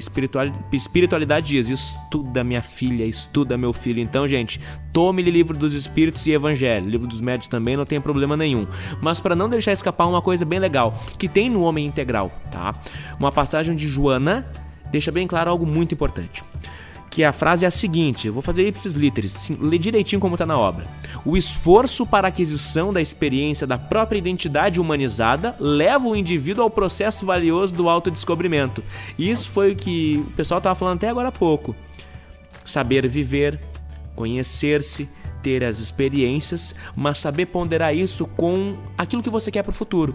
Espiritualidade 0.73 1.49
diz: 1.49 1.69
estuda 1.69 2.45
minha 2.45 2.63
filha, 2.63 3.05
estuda 3.05 3.57
meu 3.57 3.73
filho. 3.73 4.01
Então, 4.01 4.27
gente, 4.27 4.61
tome 4.93 5.23
livro 5.23 5.57
dos 5.57 5.73
Espíritos 5.73 6.27
e 6.27 6.33
Evangelho. 6.33 6.89
Livro 6.89 7.07
dos 7.07 7.21
Médios 7.21 7.49
também 7.49 7.77
não 7.77 7.85
tem 7.85 8.01
problema 8.01 8.37
nenhum. 8.37 8.67
Mas 9.01 9.21
para 9.21 9.35
não 9.35 9.49
deixar 9.49 9.73
escapar 9.73 10.07
uma 10.07 10.23
coisa 10.23 10.45
bem 10.45 10.59
legal 10.59 10.93
que 11.19 11.29
tem 11.29 11.49
no 11.49 11.63
Homem 11.63 11.87
Integral, 11.87 12.31
tá? 12.51 12.75
Uma 13.19 13.33
passagem 13.33 13.75
de 13.75 13.89
Joana 13.89 14.47
deixa 14.91 15.11
bem 15.13 15.27
claro 15.27 15.51
algo 15.51 15.65
muito 15.65 15.95
importante 15.95 16.43
que 17.11 17.25
a 17.25 17.33
frase 17.33 17.65
é 17.65 17.69
a 17.69 17.73
seguinte, 17.73 18.29
eu 18.29 18.33
vou 18.33 18.41
fazer 18.41 18.67
ipsis 18.69 18.95
literis, 18.95 19.51
ler 19.61 19.79
direitinho 19.79 20.21
como 20.21 20.37
está 20.37 20.47
na 20.47 20.57
obra. 20.57 20.87
O 21.25 21.37
esforço 21.37 22.07
para 22.07 22.29
a 22.29 22.31
aquisição 22.31 22.93
da 22.93 23.03
experiência 23.03 23.67
da 23.67 23.77
própria 23.77 24.17
identidade 24.19 24.81
humanizada 24.81 25.57
leva 25.59 26.07
o 26.07 26.15
indivíduo 26.15 26.63
ao 26.63 26.71
processo 26.71 27.27
valioso 27.27 27.75
do 27.75 27.89
autodescobrimento. 27.89 28.85
Isso 29.19 29.51
foi 29.51 29.73
o 29.73 29.77
que 29.77 30.25
o 30.29 30.31
pessoal 30.37 30.59
estava 30.59 30.77
falando 30.77 30.99
até 30.99 31.09
agora 31.09 31.29
há 31.29 31.33
pouco. 31.33 31.75
Saber 32.65 33.09
viver, 33.09 33.61
conhecer-se, 34.15 35.09
ter 35.43 35.65
as 35.65 35.79
experiências, 35.79 36.75
mas 36.95 37.19
saber 37.19 37.47
ponderar 37.47 37.95
isso 37.95 38.27
com 38.27 38.77
aquilo 38.97 39.23
que 39.23 39.31
você 39.31 39.51
quer 39.51 39.63
para 39.63 39.71
o 39.71 39.75
futuro. 39.75 40.15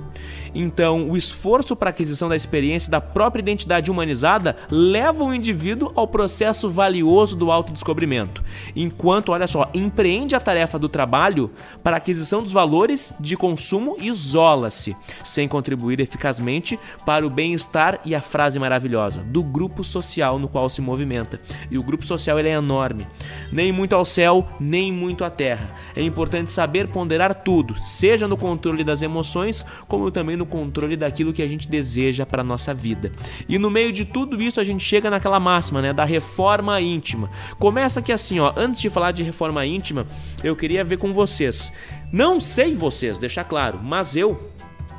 Então, 0.53 1.09
o 1.09 1.17
esforço 1.17 1.75
para 1.75 1.89
a 1.89 1.91
aquisição 1.91 2.29
da 2.29 2.35
experiência 2.35 2.91
da 2.91 3.01
própria 3.01 3.41
identidade 3.41 3.91
humanizada 3.91 4.55
leva 4.69 5.23
o 5.23 5.33
indivíduo 5.33 5.91
ao 5.95 6.07
processo 6.07 6.69
valioso 6.69 7.35
do 7.35 7.51
autodescobrimento, 7.51 8.43
enquanto, 8.75 9.31
olha 9.31 9.47
só, 9.47 9.69
empreende 9.73 10.35
a 10.35 10.39
tarefa 10.39 10.79
do 10.79 10.89
trabalho 10.89 11.51
para 11.83 11.95
a 11.95 11.99
aquisição 11.99 12.41
dos 12.41 12.51
valores 12.51 13.13
de 13.19 13.35
consumo 13.35 13.97
isola-se, 13.99 14.95
sem 15.23 15.47
contribuir 15.47 15.99
eficazmente 15.99 16.79
para 17.05 17.25
o 17.25 17.29
bem-estar 17.29 17.99
e 18.05 18.13
a 18.15 18.21
frase 18.21 18.59
maravilhosa 18.59 19.23
do 19.23 19.43
grupo 19.43 19.83
social 19.83 20.39
no 20.39 20.47
qual 20.47 20.69
se 20.69 20.81
movimenta. 20.81 21.39
E 21.69 21.77
o 21.77 21.83
grupo 21.83 22.05
social 22.05 22.39
ele 22.39 22.49
é 22.49 22.53
enorme, 22.53 23.07
nem 23.51 23.71
muito 23.71 23.95
ao 23.95 24.05
céu, 24.05 24.47
nem 24.59 24.91
muito 24.91 25.14
muito 25.15 25.23
a 25.23 25.29
terra. 25.29 25.73
É 25.95 26.01
importante 26.01 26.51
saber 26.51 26.89
ponderar 26.89 27.33
tudo, 27.33 27.73
seja 27.79 28.27
no 28.27 28.35
controle 28.35 28.83
das 28.83 29.01
emoções, 29.01 29.65
como 29.87 30.11
também 30.11 30.35
no 30.35 30.45
controle 30.45 30.97
daquilo 30.97 31.31
que 31.31 31.41
a 31.41 31.47
gente 31.47 31.69
deseja 31.69 32.25
para 32.25 32.43
nossa 32.43 32.73
vida. 32.73 33.13
E 33.47 33.57
no 33.57 33.71
meio 33.71 33.93
de 33.93 34.03
tudo 34.03 34.41
isso 34.43 34.59
a 34.59 34.63
gente 34.63 34.83
chega 34.83 35.09
naquela 35.09 35.39
máxima, 35.39 35.81
né, 35.81 35.93
da 35.93 36.03
reforma 36.03 36.81
íntima. 36.81 37.29
Começa 37.57 38.01
aqui 38.01 38.11
assim, 38.11 38.39
ó, 38.39 38.53
antes 38.57 38.81
de 38.81 38.89
falar 38.89 39.13
de 39.13 39.23
reforma 39.23 39.65
íntima, 39.65 40.05
eu 40.43 40.53
queria 40.53 40.83
ver 40.83 40.97
com 40.97 41.13
vocês. 41.13 41.71
Não 42.11 42.39
sei 42.39 42.75
vocês, 42.75 43.17
deixar 43.17 43.45
claro, 43.45 43.79
mas 43.81 44.17
eu 44.17 44.51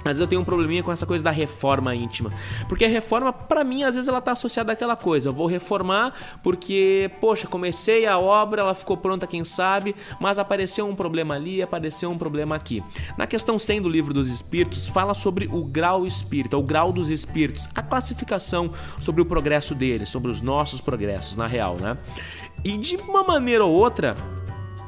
mas 0.06 0.20
eu 0.20 0.26
tenho 0.28 0.40
um 0.40 0.44
probleminha 0.44 0.84
com 0.84 0.92
essa 0.92 1.04
coisa 1.04 1.24
da 1.24 1.32
reforma 1.32 1.92
íntima. 1.92 2.30
Porque 2.68 2.84
a 2.84 2.88
reforma, 2.88 3.32
para 3.32 3.64
mim, 3.64 3.82
às 3.82 3.96
vezes 3.96 4.06
ela 4.06 4.20
tá 4.20 4.30
associada 4.30 4.72
àquela 4.72 4.94
coisa. 4.94 5.30
Eu 5.30 5.32
vou 5.32 5.48
reformar 5.48 6.14
porque, 6.44 7.10
poxa, 7.20 7.48
comecei 7.48 8.06
a 8.06 8.16
obra, 8.16 8.62
ela 8.62 8.72
ficou 8.72 8.96
pronta, 8.96 9.26
quem 9.26 9.42
sabe, 9.42 9.96
mas 10.20 10.38
apareceu 10.38 10.86
um 10.86 10.94
problema 10.94 11.34
ali, 11.34 11.60
apareceu 11.60 12.08
um 12.08 12.16
problema 12.16 12.54
aqui. 12.54 12.84
Na 13.18 13.26
questão 13.26 13.58
100 13.58 13.82
do 13.82 13.88
livro 13.88 14.14
dos 14.14 14.30
espíritos, 14.30 14.86
fala 14.86 15.12
sobre 15.12 15.48
o 15.50 15.64
grau 15.64 16.06
espírita, 16.06 16.56
o 16.56 16.62
grau 16.62 16.92
dos 16.92 17.10
espíritos, 17.10 17.68
a 17.74 17.82
classificação 17.82 18.70
sobre 19.00 19.20
o 19.20 19.26
progresso 19.26 19.74
deles, 19.74 20.08
sobre 20.08 20.30
os 20.30 20.40
nossos 20.40 20.80
progressos, 20.80 21.36
na 21.36 21.48
real, 21.48 21.74
né? 21.80 21.98
E 22.64 22.78
de 22.78 22.94
uma 22.96 23.24
maneira 23.24 23.64
ou 23.64 23.72
outra, 23.72 24.14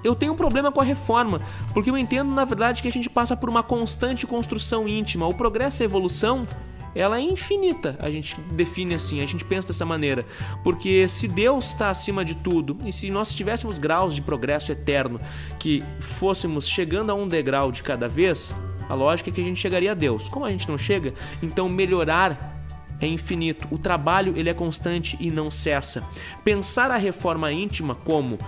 eu 0.03 0.14
tenho 0.14 0.32
um 0.32 0.36
problema 0.36 0.70
com 0.70 0.80
a 0.80 0.84
reforma, 0.84 1.40
porque 1.74 1.90
eu 1.90 1.96
entendo, 1.96 2.34
na 2.34 2.44
verdade, 2.44 2.82
que 2.82 2.88
a 2.88 2.92
gente 2.92 3.11
passa 3.11 3.36
por 3.36 3.49
uma 3.49 3.62
constante 3.62 4.26
construção 4.26 4.88
íntima. 4.88 5.26
O 5.26 5.34
progresso 5.34 5.82
e 5.82 5.84
a 5.84 5.86
evolução, 5.86 6.46
ela 6.94 7.18
é 7.18 7.20
infinita, 7.20 7.96
a 7.99 8.11
gente 8.11 8.40
define 8.53 8.94
assim, 8.94 9.20
a 9.20 9.26
gente 9.26 9.44
pensa 9.44 9.68
dessa 9.68 9.84
maneira. 9.84 10.24
Porque 10.62 11.07
se 11.09 11.28
Deus 11.28 11.68
está 11.68 11.90
acima 11.90 12.24
de 12.24 12.34
tudo, 12.34 12.78
e 12.84 12.92
se 12.92 13.11
nós 13.11 13.32
tivéssemos 13.32 13.78
graus 13.78 14.14
de 14.14 14.22
progresso 14.22 14.72
eterno, 14.72 15.20
que 15.59 15.82
fôssemos 16.01 16.68
chegando 16.68 17.11
a 17.11 17.14
um 17.14 17.26
degrau 17.26 17.72
de 17.72 17.82
cada 17.82 18.09
vez, 18.09 18.55
a 18.88 18.94
lógica 18.94 19.30
é 19.30 19.32
que 19.32 19.40
a 19.40 19.44
gente 19.44 19.61
chegaria 19.61 19.92
a 19.92 19.94
Deus. 19.94 20.28
Como 20.28 20.44
a 20.44 20.51
gente 20.51 20.68
não 20.68 20.78
chega, 20.78 21.12
então 21.42 21.68
melhorar 21.68 22.57
é 23.01 23.07
infinito. 23.07 23.68
O 23.70 23.78
trabalho 23.78 24.32
ele 24.36 24.51
é 24.51 24.55
constante 24.55 25.16
e 25.20 25.30
não 25.30 25.51
cessa. 25.51 26.03
Pensar 26.44 26.90
a 26.90 26.96
reforma 26.96 27.53
íntima 27.53 27.94
como 27.94 28.38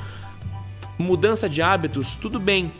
mudança 1.01 1.49
de 1.49 1.63
hábitos, 1.63 2.17
tudo 2.17 2.39
bem. 2.39 2.71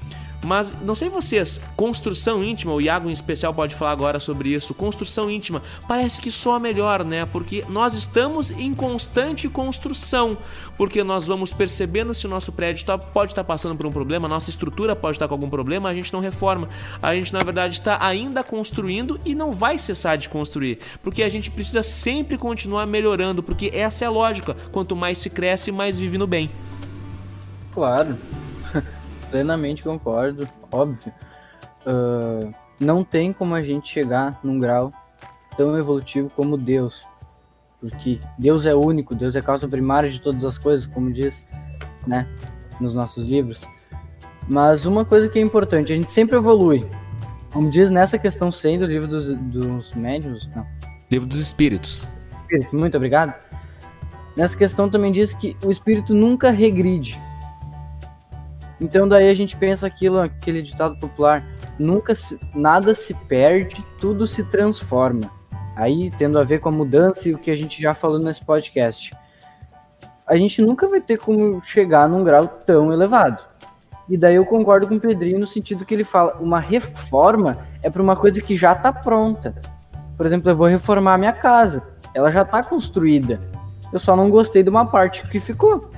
Mas 0.45 0.75
não 0.83 0.95
sei 0.95 1.09
vocês, 1.09 1.61
construção 1.77 2.43
íntima, 2.43 2.73
o 2.73 2.81
Iago 2.81 3.11
em 3.11 3.13
especial 3.13 3.53
pode 3.53 3.75
falar 3.75 3.93
agora 3.93 4.19
sobre 4.19 4.49
isso. 4.49 4.73
Construção 4.73 5.31
íntima 5.31 5.63
parece 5.87 6.21
que 6.21 6.31
soa 6.31 6.59
melhor, 6.59 7.05
né? 7.05 7.27
Porque 7.27 7.65
nós 7.69 7.93
estamos 7.95 8.51
em 8.51 8.75
constante 8.75 9.49
construção, 9.49 10.39
porque 10.79 11.05
nós 11.05 11.27
vamos 11.27 11.53
percebendo 11.53 12.15
se 12.15 12.27
o 12.27 12.31
nosso 12.31 12.53
prédio 12.53 12.87
tá, 12.87 12.97
pode 12.97 13.33
estar 13.33 13.43
tá 13.43 13.47
passando 13.47 13.77
por 13.77 13.85
um 13.85 13.93
problema, 13.93 14.27
nossa 14.27 14.49
estrutura 14.49 14.97
pode 14.97 15.17
estar 15.17 15.27
tá 15.27 15.29
com 15.29 15.35
algum 15.35 15.51
problema, 15.51 15.89
a 15.89 15.95
gente 15.95 16.13
não 16.13 16.21
reforma. 16.21 16.69
A 17.03 17.15
gente 17.15 17.33
na 17.33 17.43
verdade 17.43 17.75
está 17.75 17.99
ainda 18.03 18.43
construindo 18.43 19.21
e 19.25 19.35
não 19.35 19.53
vai 19.53 19.79
cessar 19.79 20.17
de 20.17 20.29
construir, 20.29 20.79
porque 21.03 21.23
a 21.23 21.29
gente 21.29 21.51
precisa 21.51 21.83
sempre 21.83 22.39
continuar 22.39 22.87
melhorando, 22.87 23.43
porque 23.43 23.71
essa 23.75 24.05
é 24.05 24.09
a 24.09 24.11
lógica. 24.11 24.57
Quanto 24.73 24.97
mais 24.97 25.19
se 25.19 25.29
cresce, 25.29 25.71
mais 25.71 25.99
vive 25.99 26.17
no 26.17 26.27
bem. 26.27 26.51
Claro, 27.73 28.17
plenamente 29.31 29.83
concordo, 29.83 30.49
óbvio. 30.71 31.13
Uh, 31.87 32.53
não 32.79 33.05
tem 33.05 33.33
como 33.33 33.55
a 33.55 33.63
gente 33.63 33.91
chegar 33.91 34.39
num 34.43 34.59
grau 34.59 34.93
tão 35.57 35.77
evolutivo 35.79 36.31
como 36.31 36.57
Deus, 36.57 37.07
porque 37.81 38.19
Deus 38.39 38.67
é 38.67 38.75
único, 38.75 39.15
Deus 39.15 39.37
é 39.37 39.43
causa 39.43 39.69
primária 39.69 40.11
de 40.11 40.21
todas 40.21 40.45
as 40.45 40.59
coisas, 40.59 40.87
como 40.87 41.13
diz, 41.13 41.45
né, 42.07 42.27
nos 42.81 42.95
nossos 42.95 43.27
livros. 43.27 43.67
Mas 44.49 44.85
uma 44.85 45.05
coisa 45.05 45.29
que 45.29 45.39
é 45.39 45.43
importante, 45.43 45.93
a 45.93 45.97
gente 45.97 46.11
sempre 46.11 46.37
evolui. 46.37 46.87
Como 47.53 47.71
diz 47.71 47.91
nessa 47.91 48.19
questão 48.19 48.51
100 48.51 48.79
do 48.79 48.87
livro 48.87 49.09
dos, 49.09 49.37
dos 49.39 49.95
médiuns, 49.95 50.49
não. 50.55 50.67
Livro 51.11 51.27
dos 51.27 51.39
Espíritos. 51.39 52.07
Muito 52.73 52.97
obrigado 52.97 53.35
nessa 54.41 54.57
questão 54.57 54.89
também 54.89 55.13
diz 55.13 55.35
que 55.35 55.57
o 55.65 55.71
espírito 55.71 56.15
nunca 56.15 56.51
regride. 56.51 57.21
Então 58.81 59.07
daí 59.07 59.29
a 59.29 59.35
gente 59.35 59.57
pensa 59.57 59.87
aquilo, 59.87 60.21
aquele 60.21 60.63
ditado 60.63 60.99
popular, 60.99 61.45
nunca 61.79 62.15
se, 62.15 62.41
nada 62.55 62.95
se 62.95 63.13
perde, 63.13 63.85
tudo 64.01 64.27
se 64.27 64.43
transforma. 64.45 65.31
Aí 65.77 66.11
tendo 66.17 66.39
a 66.39 66.45
ver 66.45 66.61
com 66.61 66.71
a 66.71 66.73
mudança 66.73 67.29
e 67.29 67.35
o 67.35 67.39
que 67.39 67.51
a 67.51 67.57
gente 67.57 67.81
já 67.81 67.95
falou 67.95 68.19
nesse 68.19 68.45
podcast. 68.45 69.15
A 70.27 70.37
gente 70.37 70.63
nunca 70.63 70.89
vai 70.89 71.01
ter 71.01 71.19
como 71.19 71.61
chegar 71.61 72.09
num 72.09 72.25
grau 72.25 72.47
tão 72.47 72.93
elevado. 72.93 73.43
E 74.09 74.17
daí 74.17 74.37
eu 74.37 74.45
concordo 74.45 74.89
com 74.89 74.97
o 74.97 75.01
Pedrinho 75.01 75.39
no 75.39 75.47
sentido 75.47 75.85
que 75.85 75.95
ele 75.95 76.05
fala, 76.05 76.37
uma 76.41 76.59
reforma 76.59 77.59
é 77.83 77.91
para 77.91 78.03
uma 78.03 78.17
coisa 78.17 78.41
que 78.41 78.57
já 78.57 78.73
está 78.73 78.93
pronta. 78.93 79.55
Por 80.17 80.27
exemplo, 80.27 80.51
eu 80.51 80.57
vou 80.57 80.67
reformar 80.67 81.15
a 81.15 81.19
minha 81.19 81.33
casa, 81.33 81.83
ela 82.15 82.31
já 82.31 82.43
está 82.43 82.63
construída. 82.63 83.41
Eu 83.93 83.99
só 83.99 84.17
não 84.17 84.31
gostei 84.31 84.63
de 84.63 84.71
uma 84.71 84.87
parte 84.87 85.27
que 85.29 85.39
ficou. 85.39 85.91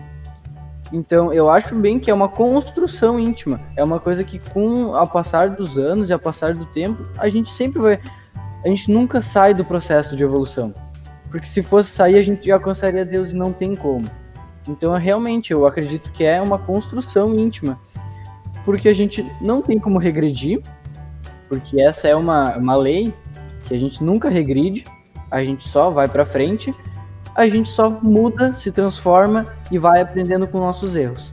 Então, 0.92 1.32
eu 1.32 1.50
acho 1.50 1.74
bem 1.74 1.98
que 1.98 2.10
é 2.10 2.14
uma 2.14 2.28
construção 2.28 3.18
íntima. 3.18 3.60
É 3.76 3.82
uma 3.82 3.98
coisa 3.98 4.22
que, 4.22 4.38
com 4.38 4.94
ao 4.94 5.06
passar 5.06 5.48
dos 5.48 5.78
anos 5.78 6.10
e 6.10 6.12
ao 6.12 6.18
passar 6.18 6.54
do 6.54 6.66
tempo, 6.66 7.06
a 7.16 7.28
gente 7.30 7.50
sempre 7.50 7.80
vai. 7.80 8.00
A 8.64 8.68
gente 8.68 8.92
nunca 8.92 9.22
sai 9.22 9.54
do 9.54 9.64
processo 9.64 10.14
de 10.14 10.22
evolução. 10.22 10.74
Porque 11.30 11.46
se 11.46 11.62
fosse 11.62 11.90
sair, 11.90 12.18
a 12.18 12.22
gente 12.22 12.50
alcançaria 12.50 13.06
Deus 13.06 13.32
e 13.32 13.34
não 13.34 13.52
tem 13.52 13.74
como. 13.74 14.04
Então, 14.68 14.92
realmente, 14.96 15.52
eu 15.52 15.66
acredito 15.66 16.12
que 16.12 16.24
é 16.24 16.40
uma 16.40 16.58
construção 16.58 17.34
íntima. 17.34 17.80
Porque 18.64 18.88
a 18.88 18.94
gente 18.94 19.26
não 19.40 19.62
tem 19.62 19.78
como 19.78 19.98
regredir, 19.98 20.62
porque 21.48 21.80
essa 21.80 22.06
é 22.06 22.14
uma, 22.14 22.56
uma 22.56 22.76
lei 22.76 23.12
que 23.64 23.74
a 23.74 23.78
gente 23.78 24.04
nunca 24.04 24.28
regride, 24.28 24.84
a 25.30 25.42
gente 25.42 25.66
só 25.68 25.90
vai 25.90 26.06
para 26.06 26.26
frente 26.26 26.74
a 27.34 27.48
gente 27.48 27.70
só 27.70 27.90
muda, 27.90 28.54
se 28.54 28.70
transforma 28.70 29.46
e 29.70 29.78
vai 29.78 30.00
aprendendo 30.00 30.46
com 30.46 30.58
nossos 30.58 30.94
erros. 30.94 31.32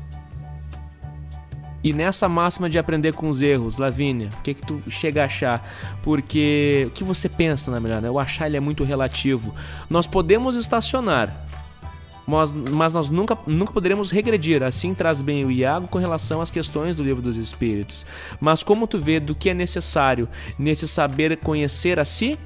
E 1.82 1.94
nessa 1.94 2.28
máxima 2.28 2.70
de 2.70 2.78
aprender 2.78 3.14
com 3.14 3.30
os 3.30 3.42
erros, 3.42 3.78
Lavínia, 3.78 4.30
o 4.40 4.42
que 4.42 4.54
que 4.54 4.62
tu 4.62 4.82
chega 4.90 5.22
a 5.22 5.26
achar? 5.26 5.66
Porque 6.04 6.86
o 6.88 6.92
que 6.92 7.06
você 7.06 7.30
pensa, 7.30 7.72
na 7.72 7.80
melhor, 7.80 8.02
né? 8.02 8.10
O 8.10 8.20
achar 8.20 8.48
ele 8.48 8.58
é 8.58 8.60
muito 8.60 8.84
relativo. 8.84 9.54
Nós 9.90 10.06
podemos 10.06 10.58
estacionar, 10.58 11.34
mas, 12.28 12.54
mas 12.54 12.94
nós 12.94 13.10
nunca, 13.10 13.38
nunca 13.48 13.72
poderemos 13.72 14.12
regredir. 14.12 14.62
Assim 14.62 14.94
traz 14.94 15.22
bem 15.22 15.46
o 15.46 15.52
Iago 15.52 15.88
com 15.88 15.98
relação 15.98 16.42
às 16.42 16.52
questões 16.52 16.98
do 16.98 17.04
livro 17.04 17.22
dos 17.22 17.38
Espíritos. 17.38 18.06
Mas 18.42 18.62
como 18.62 18.86
tu 18.86 19.00
vê 19.00 19.20
do 19.20 19.34
que 19.34 19.50
é 19.50 19.54
necessário 19.54 20.28
nesse 20.58 20.86
saber 20.86 21.38
conhecer 21.38 21.98
a 21.98 22.04
si 22.04 22.38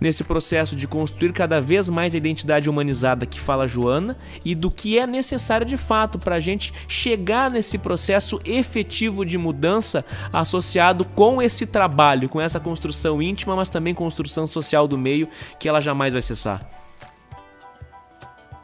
nesse 0.00 0.24
processo 0.24 0.76
de 0.76 0.86
construir 0.86 1.32
cada 1.32 1.60
vez 1.60 1.88
mais 1.88 2.14
a 2.14 2.16
identidade 2.16 2.68
humanizada 2.68 3.26
que 3.26 3.40
fala 3.40 3.66
Joana 3.66 4.16
e 4.44 4.54
do 4.54 4.70
que 4.70 4.98
é 4.98 5.06
necessário 5.06 5.66
de 5.66 5.76
fato 5.76 6.18
para 6.18 6.36
a 6.36 6.40
gente 6.40 6.72
chegar 6.86 7.50
nesse 7.50 7.78
processo 7.78 8.40
efetivo 8.44 9.24
de 9.24 9.36
mudança 9.36 10.04
associado 10.32 11.04
com 11.04 11.42
esse 11.42 11.66
trabalho, 11.66 12.28
com 12.28 12.40
essa 12.40 12.60
construção 12.60 13.20
íntima, 13.20 13.56
mas 13.56 13.68
também 13.68 13.94
construção 13.94 14.46
social 14.46 14.86
do 14.86 14.98
meio 14.98 15.28
que 15.58 15.68
ela 15.68 15.80
jamais 15.80 16.12
vai 16.12 16.22
cessar. 16.22 16.68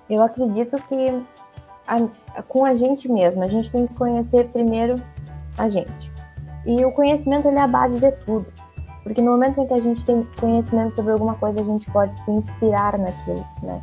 Eu 0.09 0.23
acredito 0.23 0.77
que 0.89 1.23
a, 1.87 2.43
com 2.43 2.65
a 2.65 2.75
gente 2.75 3.09
mesmo, 3.09 3.43
a 3.43 3.49
gente 3.49 3.71
tem 3.71 3.87
que 3.87 3.95
conhecer 3.95 4.49
primeiro 4.49 4.97
a 5.59 5.69
gente. 5.69 6.13
E 6.67 6.85
o 6.85 6.93
conhecimento 6.93 7.49
ele 7.49 7.59
é 7.59 7.63
a 7.63 7.67
base 7.67 7.97
de 7.97 8.11
tudo. 8.25 8.47
Porque 9.05 9.21
no 9.21 9.33
momento 9.33 9.61
em 9.61 9.67
que 9.67 9.75
a 9.75 9.81
gente 9.81 10.05
tem 10.05 10.27
conhecimento 10.41 10.97
sobre 10.97 11.13
alguma 11.13 11.35
coisa, 11.35 11.61
a 11.61 11.65
gente 11.65 11.89
pode 11.91 12.19
se 12.25 12.31
inspirar 12.31 12.99
naquilo, 12.99 13.47
né? 13.63 13.81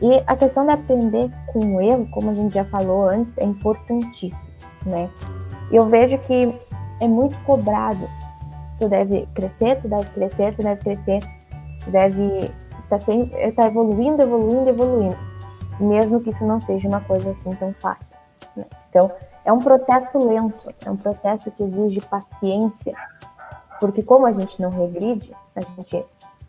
E 0.00 0.22
a 0.26 0.36
questão 0.36 0.64
de 0.64 0.70
aprender 0.70 1.30
com 1.46 1.58
o 1.58 1.80
erro, 1.80 2.06
como 2.12 2.30
a 2.30 2.34
gente 2.34 2.54
já 2.54 2.64
falou 2.66 3.08
antes, 3.08 3.36
é 3.38 3.44
importantíssimo, 3.44 4.52
né? 4.84 5.10
E 5.72 5.76
eu 5.76 5.86
vejo 5.88 6.18
que 6.18 6.54
é 7.00 7.08
muito 7.08 7.36
cobrado. 7.44 8.08
Tu 8.78 8.88
deve 8.88 9.26
crescer, 9.34 9.80
tu 9.80 9.88
deve 9.88 10.06
crescer, 10.10 10.54
tu 10.54 10.62
deve 10.62 10.80
crescer, 10.82 11.18
tu 11.84 11.90
deve 11.90 12.52
estar 12.78 13.00
sempre, 13.00 13.36
estar 13.48 13.66
evoluindo, 13.66 14.22
evoluindo, 14.22 14.68
evoluindo. 14.68 15.18
Mesmo 15.80 16.20
que 16.20 16.30
isso 16.30 16.44
não 16.44 16.60
seja 16.60 16.86
uma 16.86 17.00
coisa 17.00 17.30
assim 17.30 17.50
tão 17.56 17.72
fácil. 17.80 18.16
Né? 18.54 18.66
Então, 18.90 19.10
é 19.44 19.52
um 19.52 19.58
processo 19.58 20.18
lento, 20.18 20.72
é 20.84 20.90
um 20.90 20.96
processo 20.96 21.50
que 21.50 21.62
exige 21.62 22.00
paciência, 22.02 22.94
porque 23.80 24.02
como 24.02 24.26
a 24.26 24.32
gente 24.32 24.60
não 24.60 24.70
regride, 24.70 25.32
a 25.54 25.60
gente 25.60 26.04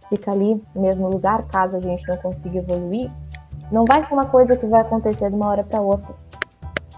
fica 0.10 0.32
ali 0.32 0.62
no 0.74 0.82
mesmo 0.82 1.08
lugar, 1.08 1.44
caso 1.48 1.76
a 1.76 1.80
gente 1.80 2.08
não 2.08 2.18
consiga 2.18 2.60
evoluir, 2.60 3.12
não 3.72 3.86
vai 3.86 4.06
ser 4.06 4.14
uma 4.14 4.26
coisa 4.26 4.58
que 4.58 4.66
vai 4.66 4.82
acontecer 4.82 5.30
de 5.30 5.36
uma 5.36 5.48
hora 5.48 5.64
para 5.64 5.80
outra. 5.80 6.14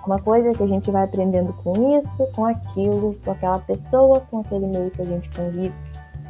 Uma 0.05 0.17
coisa 0.17 0.49
que 0.51 0.63
a 0.63 0.67
gente 0.67 0.89
vai 0.89 1.03
aprendendo 1.03 1.53
com 1.63 1.99
isso, 1.99 2.27
com 2.33 2.45
aquilo, 2.45 3.15
com 3.23 3.31
aquela 3.31 3.59
pessoa, 3.59 4.21
com 4.31 4.39
aquele 4.39 4.65
meio 4.65 4.89
que 4.89 5.01
a 5.01 5.05
gente 5.05 5.29
convive. 5.29 5.75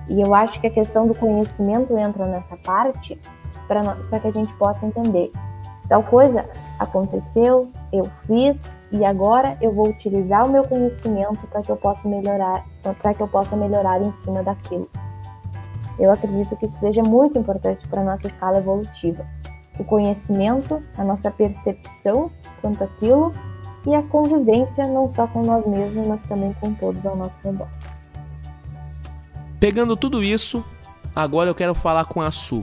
E 0.10 0.20
eu 0.20 0.34
acho 0.36 0.60
que 0.60 0.68
a 0.68 0.72
questão 0.72 1.08
do 1.08 1.16
conhecimento 1.16 1.98
entra 1.98 2.26
nessa 2.26 2.58
parte 2.58 3.18
para 3.68 4.20
que 4.20 4.28
a 4.28 4.32
gente 4.32 4.54
possa 4.56 4.86
entender. 4.86 5.32
Tal 5.88 6.04
coisa 6.04 6.50
aconteceu, 6.80 7.70
eu 7.94 8.04
fiz 8.26 8.70
e 8.92 9.06
agora 9.06 9.58
eu 9.62 9.74
vou 9.74 9.88
utilizar 9.88 10.46
o 10.46 10.50
meu 10.50 10.64
conhecimento 10.64 11.48
para 11.48 11.62
que 11.62 11.72
eu 11.72 11.78
possa 11.78 12.08
melhorar, 12.08 12.66
para 13.02 13.14
que 13.14 13.22
eu 13.22 13.28
possa 13.28 13.56
melhorar 13.56 14.02
em 14.02 14.12
cima 14.24 14.44
daquilo. 14.44 14.90
Eu 15.98 16.12
acredito 16.12 16.56
que 16.58 16.66
isso 16.66 16.80
seja 16.80 17.02
muito 17.02 17.38
importante 17.38 17.88
para 17.88 18.02
a 18.02 18.04
nossa 18.04 18.28
escala 18.28 18.58
evolutiva. 18.58 19.26
O 19.80 19.84
conhecimento, 19.84 20.84
a 20.98 21.04
nossa 21.04 21.32
percepção 21.32 22.30
quanto 22.62 22.84
aquilo 22.84 23.34
e 23.88 23.96
a 23.96 24.04
convivência 24.04 24.86
não 24.88 25.08
só 25.10 25.26
com 25.28 25.42
nós 25.42 25.66
mesmos, 25.66 26.08
mas 26.08 26.22
também 26.24 26.54
com 26.60 26.74
todos 26.74 27.06
ao 27.06 27.16
nosso 27.16 27.38
redor. 27.44 27.68
Pegando 29.60 29.96
tudo 29.96 30.24
isso, 30.24 30.64
agora 31.16 31.50
eu 31.50 31.56
quero 31.56 31.74
falar 31.74 32.06
com 32.06 32.22
a 32.22 32.32
Su 32.32 32.62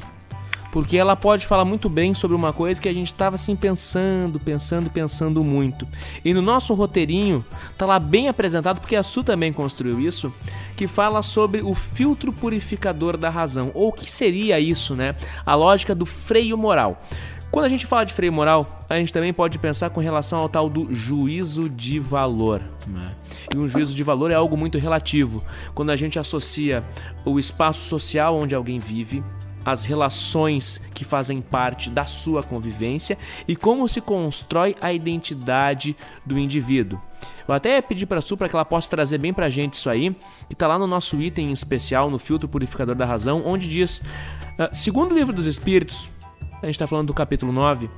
porque 0.71 0.97
ela 0.97 1.17
pode 1.17 1.47
falar 1.47 1.65
muito 1.65 1.89
bem 1.89 2.15
sobre 2.15 2.37
uma 2.37 2.53
coisa 2.53 2.81
que 2.81 2.89
a 2.89 2.93
gente 2.93 3.09
estava 3.09 3.37
assim 3.37 3.57
pensando, 3.57 4.39
pensando, 4.39 4.91
pensando 4.91 5.43
muito. 5.43 5.87
E 6.25 6.35
no 6.35 6.43
nosso 6.43 6.75
roteirinho 6.75 7.45
tá 7.77 7.87
lá 7.87 7.99
bem 7.99 8.29
apresentado, 8.29 8.81
porque 8.81 8.97
a 8.97 9.03
Su 9.03 9.25
também 9.25 9.53
construiu 9.53 10.01
isso, 10.01 10.33
que 10.77 10.87
fala 10.87 11.23
sobre 11.23 11.63
o 11.63 11.75
filtro 11.75 12.33
purificador 12.33 13.17
da 13.17 13.31
razão, 13.31 13.71
ou 13.75 13.89
o 13.89 13.93
que 13.93 14.11
seria 14.11 14.61
isso, 14.61 14.95
né? 14.95 15.15
A 15.45 15.55
lógica 15.55 15.95
do 15.95 16.07
freio 16.07 16.57
moral. 16.57 17.03
Quando 17.51 17.65
a 17.65 17.69
gente 17.69 17.87
fala 17.87 18.05
de 18.05 18.13
freio 18.13 18.33
moral, 18.33 18.85
a 18.91 18.97
gente 18.97 19.11
também 19.11 19.33
pode 19.33 19.59
pensar 19.59 19.89
com 19.89 20.01
relação 20.01 20.39
ao 20.39 20.51
tal 20.51 20.69
do 20.69 20.93
juízo 20.93 21.69
de 21.69 21.99
valor. 21.99 22.63
Né? 22.87 23.15
E 23.55 23.57
um 23.57 23.67
juízo 23.67 23.95
de 23.95 24.03
valor 24.03 24.31
é 24.31 24.35
algo 24.35 24.55
muito 24.55 24.77
relativo. 24.77 25.43
Quando 25.75 25.91
a 25.91 25.97
gente 25.97 26.19
associa 26.19 26.85
o 27.25 27.39
espaço 27.39 27.85
social 27.85 28.37
onde 28.37 28.55
alguém 28.55 28.79
vive 28.79 29.25
as 29.71 29.85
relações 29.85 30.81
que 30.95 31.05
fazem 31.05 31.41
parte 31.41 31.91
da 31.91 32.05
sua 32.05 32.43
convivência 32.43 33.19
e 33.47 33.55
como 33.55 33.89
se 33.89 34.01
constrói 34.01 34.75
a 34.81 34.93
identidade 34.93 35.97
do 36.25 36.39
indivíduo. 36.39 37.01
Eu 37.47 37.55
até 37.55 37.81
pedi 37.81 38.07
para 38.07 38.19
a 38.19 38.23
Su 38.23 38.37
para 38.37 38.49
que 38.49 38.55
ela 38.55 38.65
possa 38.65 38.91
trazer 38.91 39.19
bem 39.19 39.33
para 39.33 39.47
a 39.47 39.51
gente 39.51 39.75
isso 39.75 39.89
aí, 39.89 40.15
que 40.49 40.55
está 40.55 40.67
lá 40.67 40.79
no 40.79 40.87
nosso 40.87 41.21
item 41.21 41.51
especial, 41.51 42.11
no 42.11 42.19
filtro 42.19 42.49
purificador 42.49 42.95
da 42.95 43.05
razão, 43.05 43.43
onde 43.45 43.69
diz, 43.69 44.01
uh, 44.59 44.69
segundo 44.73 45.13
o 45.13 45.15
livro 45.15 45.33
dos 45.33 45.47
Espíritos, 45.47 46.11
a 46.63 46.67
gente 46.67 46.75
está 46.75 46.87
falando 46.87 47.07
do 47.09 47.15
capítulo 47.15 47.53
9, 47.53 47.89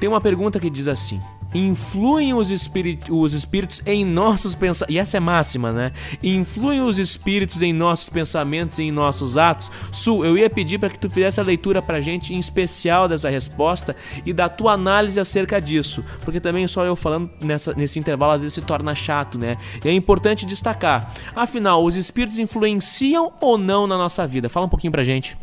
tem 0.00 0.08
uma 0.08 0.20
pergunta 0.20 0.58
que 0.58 0.70
diz 0.70 0.88
assim: 0.88 1.20
influem 1.54 2.34
os, 2.34 2.50
espíritos, 2.50 3.08
os 3.10 3.32
espíritos 3.32 3.82
em 3.86 4.04
nossos 4.04 4.54
pensamentos. 4.54 4.94
E 4.94 4.98
essa 4.98 5.16
é 5.16 5.20
máxima, 5.20 5.72
né? 5.72 5.92
Influem 6.22 6.80
os 6.80 6.98
espíritos 6.98 7.62
em 7.62 7.72
nossos 7.72 8.08
pensamentos 8.08 8.78
e 8.78 8.84
em 8.84 8.92
nossos 8.92 9.38
atos. 9.38 9.70
Su, 9.90 10.24
eu 10.24 10.36
ia 10.36 10.50
pedir 10.50 10.78
para 10.78 10.90
que 10.90 10.98
tu 10.98 11.08
fizesse 11.08 11.40
a 11.40 11.42
leitura 11.42 11.80
pra 11.80 12.00
gente, 12.00 12.34
em 12.34 12.38
especial 12.38 13.08
dessa 13.08 13.28
resposta 13.28 13.96
e 14.24 14.32
da 14.32 14.48
tua 14.48 14.72
análise 14.72 15.18
acerca 15.18 15.60
disso. 15.60 16.04
Porque 16.24 16.40
também 16.40 16.66
só 16.66 16.84
eu 16.84 16.94
falando 16.94 17.30
nessa, 17.42 17.72
nesse 17.74 17.98
intervalo 17.98 18.32
às 18.32 18.42
vezes 18.42 18.54
se 18.54 18.62
torna 18.62 18.94
chato, 18.94 19.38
né? 19.38 19.56
E 19.84 19.88
é 19.88 19.92
importante 19.92 20.44
destacar. 20.44 21.12
Afinal, 21.34 21.82
os 21.84 21.96
espíritos 21.96 22.38
influenciam 22.38 23.32
ou 23.40 23.56
não 23.56 23.86
na 23.86 23.96
nossa 23.96 24.26
vida? 24.26 24.48
Fala 24.48 24.66
um 24.66 24.68
pouquinho 24.68 24.92
pra 24.92 25.02
gente. 25.02 25.36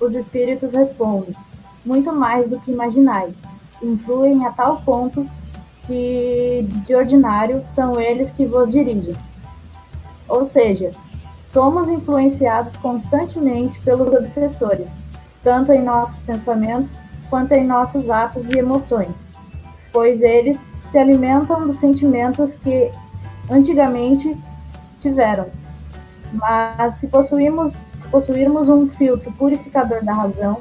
Os 0.00 0.14
espíritos 0.14 0.72
respondem. 0.72 1.34
Muito 1.84 2.12
mais 2.12 2.48
do 2.48 2.58
que 2.60 2.70
imaginais 2.70 3.49
influem 3.82 4.46
a 4.46 4.52
tal 4.52 4.80
ponto 4.82 5.26
que, 5.86 6.66
de 6.86 6.94
ordinário, 6.94 7.62
são 7.66 8.00
eles 8.00 8.30
que 8.30 8.46
vos 8.46 8.70
dirigem. 8.70 9.14
Ou 10.28 10.44
seja, 10.44 10.92
somos 11.52 11.88
influenciados 11.88 12.76
constantemente 12.76 13.80
pelos 13.80 14.12
obsessores, 14.14 14.86
tanto 15.42 15.72
em 15.72 15.82
nossos 15.82 16.18
pensamentos 16.20 16.98
quanto 17.28 17.52
em 17.52 17.66
nossos 17.66 18.08
atos 18.10 18.48
e 18.48 18.58
emoções, 18.58 19.14
pois 19.92 20.20
eles 20.20 20.58
se 20.90 20.98
alimentam 20.98 21.66
dos 21.66 21.76
sentimentos 21.76 22.54
que 22.56 22.90
antigamente 23.48 24.36
tiveram. 24.98 25.46
Mas 26.32 26.96
se 26.96 27.08
possuirmos, 27.08 27.72
se 27.94 28.06
possuirmos 28.08 28.68
um 28.68 28.88
filtro 28.88 29.32
purificador 29.32 30.04
da 30.04 30.12
razão, 30.12 30.58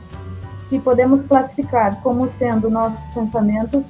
que 0.69 0.79
podemos 0.79 1.23
classificar 1.23 1.99
como 2.01 2.27
sendo 2.27 2.69
nossos 2.69 3.03
pensamentos, 3.13 3.83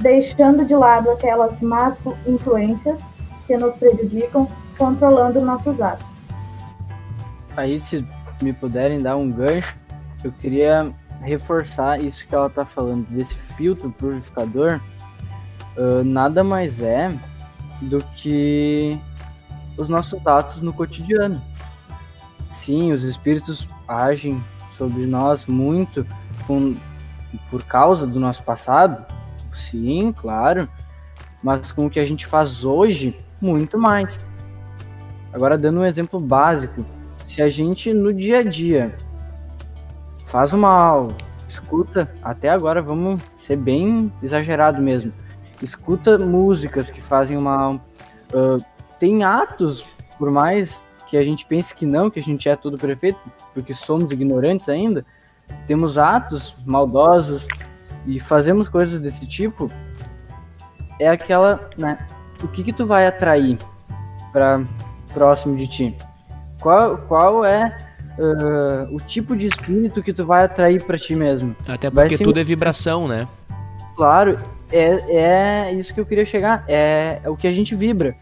deixando 0.00 0.64
de 0.64 0.74
lado 0.74 1.10
aquelas 1.10 1.60
más 1.60 1.98
influências 2.26 3.00
que 3.46 3.56
nos 3.56 3.74
prejudicam, 3.74 4.48
controlando 4.78 5.40
nossos 5.40 5.80
atos. 5.80 6.06
Aí, 7.56 7.78
se 7.78 8.06
me 8.42 8.52
puderem 8.52 9.00
dar 9.00 9.16
um 9.16 9.30
gancho, 9.30 9.76
eu 10.24 10.32
queria 10.32 10.94
reforçar 11.22 12.00
isso 12.00 12.26
que 12.26 12.34
ela 12.34 12.46
está 12.46 12.64
falando, 12.64 13.06
desse 13.08 13.34
filtro 13.34 13.90
purificador, 13.90 14.80
uh, 15.76 16.04
nada 16.04 16.44
mais 16.44 16.82
é 16.82 17.16
do 17.82 17.98
que 18.14 18.98
os 19.76 19.88
nossos 19.88 20.24
atos 20.26 20.62
no 20.62 20.72
cotidiano. 20.72 21.40
Sim, 22.50 22.92
os 22.92 23.04
espíritos 23.04 23.68
agem 23.86 24.42
sobre 24.76 25.06
nós 25.06 25.46
muito 25.46 26.06
com, 26.46 26.76
por 27.50 27.62
causa 27.64 28.06
do 28.06 28.20
nosso 28.20 28.42
passado, 28.42 29.04
sim, 29.52 30.12
claro, 30.12 30.68
mas 31.42 31.72
com 31.72 31.86
o 31.86 31.90
que 31.90 32.00
a 32.00 32.06
gente 32.06 32.26
faz 32.26 32.64
hoje, 32.64 33.18
muito 33.40 33.78
mais. 33.78 34.18
Agora, 35.32 35.58
dando 35.58 35.80
um 35.80 35.84
exemplo 35.84 36.20
básico, 36.20 36.84
se 37.24 37.42
a 37.42 37.48
gente 37.48 37.92
no 37.92 38.12
dia 38.12 38.38
a 38.38 38.42
dia 38.42 38.94
faz 40.26 40.52
o 40.52 40.58
mal, 40.58 41.08
escuta, 41.48 42.10
até 42.22 42.48
agora 42.48 42.82
vamos 42.82 43.22
ser 43.38 43.56
bem 43.56 44.12
exagerado 44.22 44.80
mesmo, 44.80 45.12
escuta 45.62 46.18
músicas 46.18 46.90
que 46.90 47.00
fazem 47.00 47.38
mal, 47.38 47.74
uh, 48.32 48.62
tem 48.98 49.24
atos, 49.24 49.84
por 50.18 50.30
mais 50.30 50.82
que 51.06 51.16
a 51.16 51.22
gente 51.22 51.46
pense 51.46 51.74
que 51.74 51.86
não, 51.86 52.10
que 52.10 52.18
a 52.18 52.22
gente 52.22 52.48
é 52.48 52.56
tudo 52.56 52.76
perfeito, 52.76 53.18
porque 53.54 53.72
somos 53.72 54.10
ignorantes 54.10 54.68
ainda, 54.68 55.04
temos 55.66 55.96
atos 55.96 56.56
maldosos 56.64 57.46
e 58.06 58.18
fazemos 58.18 58.68
coisas 58.68 59.00
desse 59.00 59.26
tipo, 59.26 59.70
é 61.00 61.08
aquela, 61.08 61.70
né, 61.78 61.98
o 62.42 62.48
que 62.48 62.62
que 62.62 62.72
tu 62.72 62.86
vai 62.86 63.06
atrair 63.06 63.58
para 64.32 64.64
próximo 65.14 65.56
de 65.56 65.66
ti? 65.66 65.96
Qual, 66.60 66.98
qual 66.98 67.44
é 67.44 67.76
uh, 68.18 68.94
o 68.94 68.98
tipo 68.98 69.36
de 69.36 69.46
espírito 69.46 70.02
que 70.02 70.12
tu 70.12 70.26
vai 70.26 70.44
atrair 70.44 70.82
para 70.84 70.98
ti 70.98 71.14
mesmo? 71.14 71.54
Até 71.68 71.90
porque 71.90 72.16
ser... 72.16 72.24
tudo 72.24 72.40
é 72.40 72.44
vibração, 72.44 73.06
né? 73.06 73.28
Claro, 73.94 74.36
é, 74.70 75.68
é 75.68 75.72
isso 75.72 75.94
que 75.94 76.00
eu 76.00 76.06
queria 76.06 76.26
chegar, 76.26 76.64
é, 76.68 77.20
é 77.22 77.30
o 77.30 77.36
que 77.36 77.46
a 77.46 77.52
gente 77.52 77.74
vibra. 77.74 78.16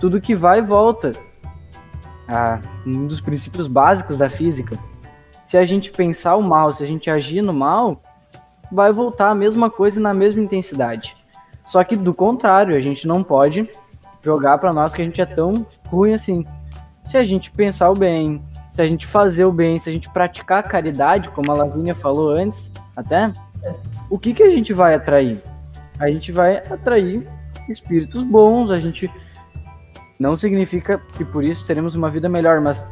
Tudo 0.00 0.20
que 0.20 0.34
vai 0.34 0.58
e 0.58 0.62
volta 0.62 1.12
um 2.86 3.06
dos 3.06 3.20
princípios 3.20 3.66
básicos 3.66 4.16
da 4.16 4.30
física. 4.30 4.78
Se 5.44 5.56
a 5.56 5.64
gente 5.64 5.90
pensar 5.90 6.36
o 6.36 6.42
mal, 6.42 6.72
se 6.72 6.82
a 6.82 6.86
gente 6.86 7.10
agir 7.10 7.42
no 7.42 7.52
mal, 7.52 8.00
vai 8.72 8.92
voltar 8.92 9.30
a 9.30 9.34
mesma 9.34 9.68
coisa 9.68 10.00
na 10.00 10.14
mesma 10.14 10.40
intensidade. 10.40 11.16
Só 11.64 11.82
que 11.82 11.96
do 11.96 12.14
contrário, 12.14 12.76
a 12.76 12.80
gente 12.80 13.06
não 13.06 13.22
pode 13.22 13.68
jogar 14.22 14.58
para 14.58 14.72
nós 14.72 14.92
que 14.92 15.02
a 15.02 15.04
gente 15.04 15.20
é 15.20 15.26
tão 15.26 15.66
ruim 15.86 16.14
assim. 16.14 16.44
Se 17.04 17.16
a 17.16 17.24
gente 17.24 17.50
pensar 17.50 17.90
o 17.90 17.94
bem, 17.94 18.42
se 18.72 18.80
a 18.80 18.86
gente 18.86 19.06
fazer 19.06 19.44
o 19.44 19.52
bem, 19.52 19.78
se 19.78 19.90
a 19.90 19.92
gente 19.92 20.08
praticar 20.10 20.60
a 20.60 20.62
caridade, 20.62 21.30
como 21.30 21.50
a 21.50 21.56
Lavínia 21.56 21.94
falou 21.94 22.30
antes, 22.30 22.70
até, 22.94 23.32
o 24.08 24.18
que 24.18 24.32
que 24.32 24.42
a 24.42 24.50
gente 24.50 24.72
vai 24.72 24.94
atrair? 24.94 25.42
A 25.98 26.08
gente 26.08 26.32
vai 26.32 26.58
atrair 26.58 27.26
espíritos 27.68 28.24
bons, 28.24 28.70
a 28.70 28.78
gente 28.78 29.10
não 30.20 30.36
significa 30.36 31.00
que 31.14 31.24
por 31.24 31.42
isso 31.42 31.64
teremos 31.64 31.94
uma 31.94 32.10
vida 32.10 32.28
melhor, 32.28 32.60
mas 32.60 32.86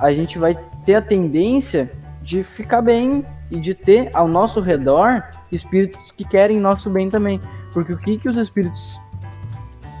a 0.00 0.12
gente 0.12 0.40
vai 0.40 0.56
ter 0.84 0.96
a 0.96 1.00
tendência 1.00 1.92
de 2.20 2.42
ficar 2.42 2.82
bem 2.82 3.24
e 3.48 3.60
de 3.60 3.74
ter 3.74 4.10
ao 4.12 4.26
nosso 4.26 4.60
redor 4.60 5.22
espíritos 5.52 6.10
que 6.10 6.24
querem 6.24 6.58
nosso 6.58 6.90
bem 6.90 7.08
também. 7.08 7.40
Porque 7.72 7.92
o 7.92 7.96
que, 7.96 8.18
que 8.18 8.28
os 8.28 8.36
espíritos, 8.36 9.00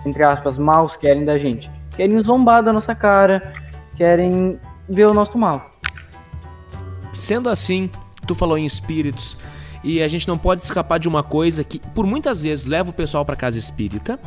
entre 0.04 0.24
aspas, 0.24 0.58
maus 0.58 0.96
querem 0.96 1.24
da 1.24 1.38
gente? 1.38 1.70
Querem 1.96 2.18
zombar 2.18 2.60
da 2.60 2.72
nossa 2.72 2.92
cara, 2.92 3.52
querem 3.94 4.58
ver 4.88 5.06
o 5.06 5.14
nosso 5.14 5.38
mal. 5.38 5.70
Sendo 7.12 7.48
assim, 7.48 7.88
tu 8.26 8.34
falou 8.34 8.58
em 8.58 8.66
espíritos, 8.66 9.38
e 9.84 10.02
a 10.02 10.08
gente 10.08 10.26
não 10.26 10.36
pode 10.36 10.62
escapar 10.62 10.98
de 10.98 11.06
uma 11.06 11.22
coisa 11.22 11.62
que 11.62 11.78
por 11.94 12.04
muitas 12.04 12.42
vezes 12.42 12.66
leva 12.66 12.90
o 12.90 12.92
pessoal 12.92 13.24
para 13.24 13.36
casa 13.36 13.58
espírita, 13.58 14.18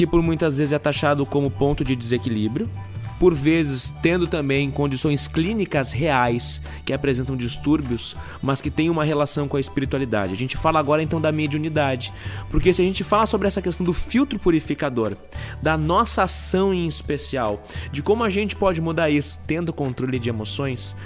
que 0.00 0.06
por 0.06 0.22
muitas 0.22 0.56
vezes 0.56 0.72
é 0.72 0.78
taxado 0.78 1.26
como 1.26 1.50
ponto 1.50 1.84
de 1.84 1.94
desequilíbrio, 1.94 2.70
por 3.18 3.34
vezes 3.34 3.92
tendo 4.02 4.26
também 4.26 4.70
condições 4.70 5.28
clínicas 5.28 5.92
reais 5.92 6.58
que 6.86 6.94
apresentam 6.94 7.36
distúrbios, 7.36 8.16
mas 8.40 8.62
que 8.62 8.70
têm 8.70 8.88
uma 8.88 9.04
relação 9.04 9.46
com 9.46 9.58
a 9.58 9.60
espiritualidade. 9.60 10.32
A 10.32 10.36
gente 10.36 10.56
fala 10.56 10.80
agora 10.80 11.02
então 11.02 11.20
da 11.20 11.30
mediunidade, 11.30 12.14
porque 12.50 12.72
se 12.72 12.80
a 12.80 12.84
gente 12.86 13.04
fala 13.04 13.26
sobre 13.26 13.46
essa 13.46 13.60
questão 13.60 13.84
do 13.84 13.92
filtro 13.92 14.38
purificador, 14.38 15.18
da 15.60 15.76
nossa 15.76 16.22
ação 16.22 16.72
em 16.72 16.86
especial, 16.86 17.62
de 17.92 18.02
como 18.02 18.24
a 18.24 18.30
gente 18.30 18.56
pode 18.56 18.80
mudar 18.80 19.10
isso 19.10 19.38
tendo 19.46 19.70
controle 19.70 20.18
de 20.18 20.30
emoções, 20.30 20.96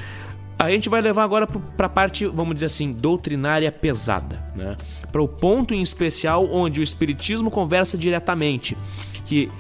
a 0.59 0.71
gente 0.71 0.89
vai 0.89 1.01
levar 1.01 1.25
agora 1.25 1.47
para 1.47 1.87
a 1.87 1.91
parte, 1.91 2.27
vamos 2.27 2.55
dizer 2.55 2.67
assim, 2.67 2.93
doutrinária 2.93 3.71
pesada, 3.71 4.43
né? 4.55 4.77
Para 5.11 5.23
o 5.23 5.29
ponto 5.29 5.75
em 5.75 5.83
especial 5.83 6.49
onde 6.51 6.81
o 6.81 6.83
espiritismo 6.83 7.51
conversa 7.51 7.99
diretamente 7.99 8.77
que 9.25 9.51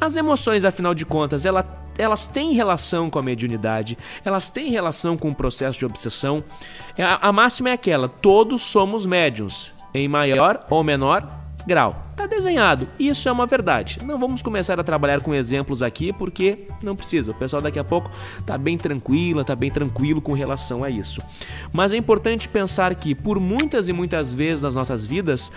as 0.00 0.16
emoções, 0.16 0.64
afinal 0.64 0.94
de 0.94 1.04
contas, 1.06 1.46
ela, 1.46 1.64
elas 1.98 2.26
têm 2.26 2.52
relação 2.52 3.08
com 3.08 3.18
a 3.18 3.22
mediunidade, 3.22 3.96
elas 4.24 4.50
têm 4.50 4.70
relação 4.70 5.16
com 5.16 5.30
o 5.30 5.34
processo 5.34 5.78
de 5.78 5.86
obsessão. 5.86 6.44
A, 6.98 7.28
a 7.28 7.32
máxima 7.32 7.70
é 7.70 7.72
aquela: 7.72 8.08
todos 8.08 8.62
somos 8.62 9.06
médiums, 9.06 9.72
em 9.92 10.06
maior 10.08 10.66
ou 10.70 10.84
menor 10.84 11.26
grau. 11.66 12.03
Tá 12.16 12.26
desenhado. 12.26 12.88
Isso 12.98 13.28
é 13.28 13.32
uma 13.32 13.46
verdade. 13.46 13.98
Não 14.04 14.18
vamos 14.18 14.40
começar 14.40 14.78
a 14.78 14.84
trabalhar 14.84 15.20
com 15.20 15.34
exemplos 15.34 15.82
aqui 15.82 16.12
porque 16.12 16.68
não 16.82 16.94
precisa. 16.94 17.32
O 17.32 17.34
pessoal 17.34 17.60
daqui 17.60 17.78
a 17.78 17.84
pouco 17.84 18.10
tá 18.46 18.56
bem 18.56 18.78
tranquila, 18.78 19.44
tá 19.44 19.56
bem 19.56 19.70
tranquilo 19.70 20.20
com 20.20 20.32
relação 20.32 20.84
a 20.84 20.90
isso. 20.90 21.20
Mas 21.72 21.92
é 21.92 21.96
importante 21.96 22.48
pensar 22.48 22.94
que 22.94 23.14
por 23.14 23.40
muitas 23.40 23.88
e 23.88 23.92
muitas 23.92 24.32
vezes 24.32 24.62
nas 24.62 24.74
nossas 24.74 25.04
vidas 25.04 25.50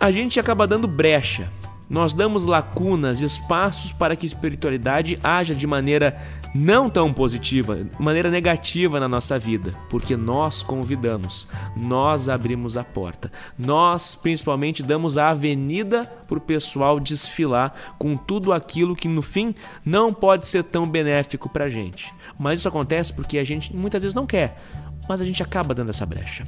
a 0.00 0.10
gente 0.10 0.38
acaba 0.38 0.66
dando 0.66 0.86
brecha 0.86 1.50
nós 1.88 2.12
damos 2.12 2.44
lacunas, 2.44 3.20
espaços 3.20 3.92
para 3.92 4.14
que 4.14 4.26
a 4.26 4.28
espiritualidade 4.28 5.18
haja 5.24 5.54
de 5.54 5.66
maneira 5.66 6.20
não 6.58 6.90
tão 6.90 7.12
positiva, 7.12 7.86
maneira 8.00 8.32
negativa 8.32 8.98
na 8.98 9.06
nossa 9.06 9.38
vida, 9.38 9.72
porque 9.88 10.16
nós 10.16 10.60
convidamos, 10.60 11.46
nós 11.76 12.28
abrimos 12.28 12.76
a 12.76 12.82
porta, 12.82 13.30
nós 13.56 14.16
principalmente 14.16 14.82
damos 14.82 15.16
a 15.16 15.28
avenida 15.28 16.04
para 16.26 16.36
o 16.36 16.40
pessoal 16.40 16.98
desfilar 16.98 17.72
com 17.96 18.16
tudo 18.16 18.52
aquilo 18.52 18.96
que 18.96 19.06
no 19.06 19.22
fim 19.22 19.54
não 19.84 20.12
pode 20.12 20.48
ser 20.48 20.64
tão 20.64 20.84
benéfico 20.84 21.48
para 21.48 21.66
a 21.66 21.68
gente. 21.68 22.12
Mas 22.36 22.58
isso 22.58 22.68
acontece 22.68 23.12
porque 23.12 23.38
a 23.38 23.44
gente 23.44 23.74
muitas 23.74 24.02
vezes 24.02 24.14
não 24.14 24.26
quer 24.26 24.60
mas 25.08 25.22
a 25.22 25.24
gente 25.24 25.42
acaba 25.42 25.74
dando 25.74 25.88
essa 25.88 26.04
brecha. 26.04 26.44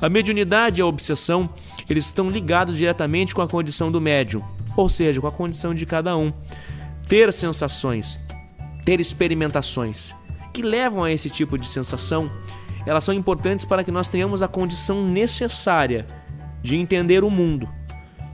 A 0.00 0.08
mediunidade 0.08 0.80
e 0.80 0.82
a 0.82 0.86
obsessão, 0.86 1.50
eles 1.90 2.06
estão 2.06 2.28
ligados 2.28 2.76
diretamente 2.76 3.34
com 3.34 3.42
a 3.42 3.48
condição 3.48 3.90
do 3.90 4.00
médium, 4.00 4.40
ou 4.76 4.88
seja, 4.88 5.20
com 5.20 5.26
a 5.26 5.32
condição 5.32 5.74
de 5.74 5.84
cada 5.84 6.16
um. 6.16 6.32
Ter 7.08 7.32
sensações, 7.32 8.20
ter 8.84 9.00
experimentações 9.00 10.14
que 10.52 10.62
levam 10.62 11.02
a 11.02 11.10
esse 11.10 11.28
tipo 11.28 11.58
de 11.58 11.66
sensação, 11.66 12.30
elas 12.86 13.02
são 13.02 13.14
importantes 13.14 13.64
para 13.64 13.82
que 13.82 13.90
nós 13.90 14.08
tenhamos 14.08 14.42
a 14.42 14.48
condição 14.48 15.04
necessária 15.04 16.06
de 16.62 16.76
entender 16.76 17.24
o 17.24 17.30
mundo 17.30 17.68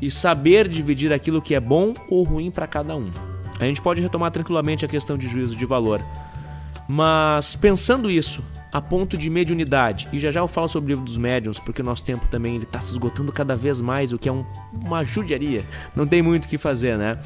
e 0.01 0.11
saber 0.11 0.69
dividir 0.69 1.13
aquilo 1.13 1.41
que 1.43 1.55
é 1.55 1.61
bom 1.61 1.95
ou 2.09 2.23
ruim 2.23 2.51
para 2.51 2.67
cada 2.67 2.97
um. 2.97 3.11
A 3.59 3.65
gente 3.65 3.83
pode 3.83 4.01
retomar 4.01 4.31
tranquilamente 4.31 4.85
a 4.85 4.89
questão 4.89 5.17
de 5.17 5.29
juízo 5.29 5.55
de 5.55 5.67
valor. 5.67 6.03
Mas 6.89 7.55
pensando 7.57 8.11
isso, 8.11 8.43
a 8.73 8.81
ponto 8.81 9.17
de 9.17 9.29
mediunidade. 9.29 10.09
E 10.13 10.21
já 10.21 10.31
já 10.31 10.41
eu 10.41 10.49
falo 10.49 10.69
sobre 10.69 10.89
o 10.89 10.91
livro 10.91 11.05
dos 11.05 11.19
médiuns, 11.19 11.59
porque 11.59 11.83
o 11.83 11.85
nosso 11.85 12.05
tempo 12.05 12.27
também 12.29 12.55
ele 12.57 12.65
está 12.65 12.81
se 12.81 12.93
esgotando 12.93 13.33
cada 13.33 13.57
vez 13.57 13.81
mais, 13.81 14.13
o 14.13 14.19
que 14.19 14.29
é 14.29 14.33
um, 14.33 14.45
uma 14.73 15.05
judiaria. 15.05 15.65
Não 15.95 16.07
tem 16.07 16.23
muito 16.23 16.45
o 16.45 16.49
que 16.49 16.59
fazer, 16.59 16.97
né? 16.97 17.19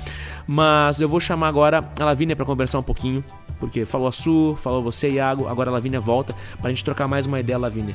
Mas 0.47 1.01
eu 1.01 1.09
vou 1.09 1.20
chamar 1.20 1.49
agora 1.49 1.88
a 1.99 2.05
Lavínia 2.05 2.34
para 2.34 2.45
conversar 2.45 2.78
um 2.78 2.82
pouquinho, 2.82 3.22
porque 3.59 3.84
falou 3.84 4.09
a 4.09 4.12
Su, 4.12 4.57
falou 4.61 4.82
você, 4.82 5.09
Iago, 5.11 5.47
agora 5.49 5.70
a 5.70 5.72
Lavínia 5.72 6.01
volta 6.01 6.34
para 6.59 6.68
a 6.68 6.72
gente 6.72 6.84
trocar 6.84 7.07
mais 7.07 7.26
uma 7.26 7.40
ideia, 7.40 7.59
Lavínia, 7.59 7.95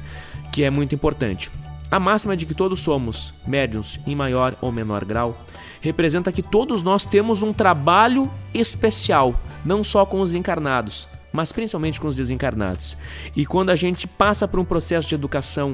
que 0.51 0.63
é 0.63 0.69
muito 0.69 0.93
importante. 0.93 1.51
A 1.91 1.99
máxima 1.99 2.37
de 2.37 2.45
que 2.45 2.53
todos 2.53 2.81
somos 2.81 3.33
médiuns 3.47 3.99
em 4.05 4.15
maior 4.15 4.55
ou 4.61 4.71
menor 4.71 5.03
grau 5.03 5.35
representa 5.81 6.31
que 6.31 6.43
todos 6.43 6.83
nós 6.83 7.05
temos 7.05 7.41
um 7.41 7.51
trabalho 7.51 8.29
especial, 8.53 9.33
não 9.65 9.83
só 9.83 10.05
com 10.05 10.21
os 10.21 10.33
encarnados, 10.33 11.07
mas 11.31 11.51
principalmente 11.51 11.99
com 11.99 12.07
os 12.07 12.15
desencarnados. 12.15 12.97
E 13.35 13.45
quando 13.45 13.69
a 13.69 13.75
gente 13.75 14.07
passa 14.07 14.47
por 14.47 14.59
um 14.59 14.65
processo 14.65 15.07
de 15.07 15.15
educação, 15.15 15.73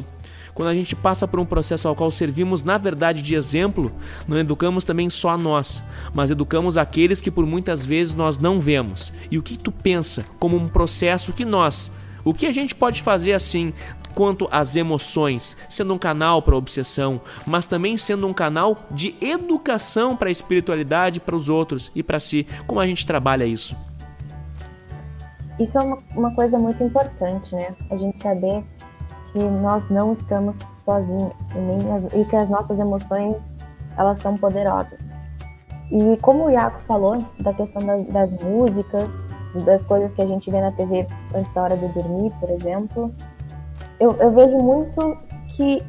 quando 0.53 0.70
a 0.70 0.74
gente 0.74 0.95
passa 0.95 1.28
por 1.28 1.39
um 1.39 1.45
processo 1.45 1.88
ao 1.88 1.95
qual 1.95 2.10
servimos 2.10 2.64
na 2.64 2.78
verdade 2.78 3.22
de 3.22 3.36
exemplo, 3.36 3.91
não 4.26 4.38
educamos 4.38 4.86
também 4.86 5.10
só 5.10 5.32
a 5.32 5.38
nós, 5.38 5.84
mas 6.14 6.32
educamos 6.32 6.78
aqueles 6.78 7.20
que 7.20 7.30
por 7.30 7.45
muitas 7.45 7.84
vezes 7.84 8.16
nós 8.16 8.38
não 8.38 8.60
vemos. 8.60 9.12
E 9.30 9.38
o 9.38 9.43
que 9.43 9.58
tu 9.58 9.72
pensa 9.72 10.26
como 10.39 10.56
um 10.56 10.70
processo 10.70 11.34
que 11.34 11.43
nós, 11.43 11.91
O 12.26 12.34
que 12.34 12.47
a 12.47 12.51
gente 12.51 12.74
pode 12.74 13.03
fazer 13.03 13.34
assim 13.34 13.72
quanto 14.16 14.47
às 14.49 14.76
emoções, 14.76 15.56
sendo 15.70 15.93
um 15.93 15.97
canal 15.97 16.41
para 16.41 16.56
obsessão, 16.56 17.22
mas 17.45 17.68
também 17.68 17.97
sendo 17.97 18.26
um 18.26 18.34
canal 18.34 18.88
de 18.89 19.16
educação 19.22 20.18
para 20.18 20.30
a 20.30 20.32
espiritualidade, 20.32 21.20
para 21.20 21.36
os 21.36 21.49
outros 21.49 21.91
e 21.93 22.01
para 22.01 22.20
si. 22.20 22.47
Como 22.66 22.80
a 22.80 22.88
gente 22.88 23.06
trabalha 23.06 23.45
isso? 23.45 23.76
Isso 25.60 25.78
é 25.78 25.82
uma, 25.82 25.97
uma 26.16 26.36
coisa 26.36 26.58
muito 26.58 26.84
importante, 26.84 27.53
né? 27.56 27.76
A 27.89 27.95
gente 27.95 28.22
saber 28.22 28.64
que 29.32 29.43
nós 29.43 29.89
não 29.89 30.14
estamos 30.14 30.58
sozinhos 30.84 31.34
e, 31.53 31.58
nem, 31.58 32.22
e 32.22 32.26
que 32.26 32.36
as 32.36 32.49
nossas 32.49 32.78
emoções 32.80 33.60
elas 33.97 34.22
são 34.22 34.38
poderosas. 34.38 34.99
E 35.91 36.18
como 36.18 36.45
o 36.45 36.49
Iaco 36.49 36.80
falou 36.88 37.18
da 37.39 37.53
questão 37.53 37.86
das, 37.86 38.06
das 38.08 38.43
músicas, 38.43 39.10
das 39.64 39.84
coisas 39.86 40.14
que 40.14 40.22
a 40.22 40.26
gente 40.26 40.49
vê 40.51 40.60
na 40.60 40.72
TV 40.72 41.08
antes 41.34 41.53
da 41.53 41.64
hora 41.64 41.78
de 41.78 41.88
dormir, 41.89 42.32
por 42.39 42.49
exemplo, 42.49 43.14
eu, 43.99 44.14
eu 44.18 44.32
vejo 44.32 44.58
muito 44.58 45.18
que 45.56 45.82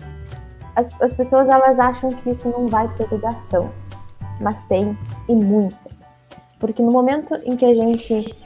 as, 0.76 0.88
as 1.00 1.12
pessoas 1.12 1.48
elas 1.48 1.78
acham 1.78 2.10
que 2.10 2.30
isso 2.30 2.48
não 2.48 2.66
vai 2.68 2.88
ter 2.94 3.08
ligação, 3.10 3.70
mas 4.40 4.56
tem 4.68 4.96
e 5.28 5.34
muita. 5.34 5.90
Porque 6.60 6.82
no 6.82 6.92
momento 6.92 7.34
em 7.44 7.56
que 7.56 7.64
a 7.64 7.74
gente 7.74 8.45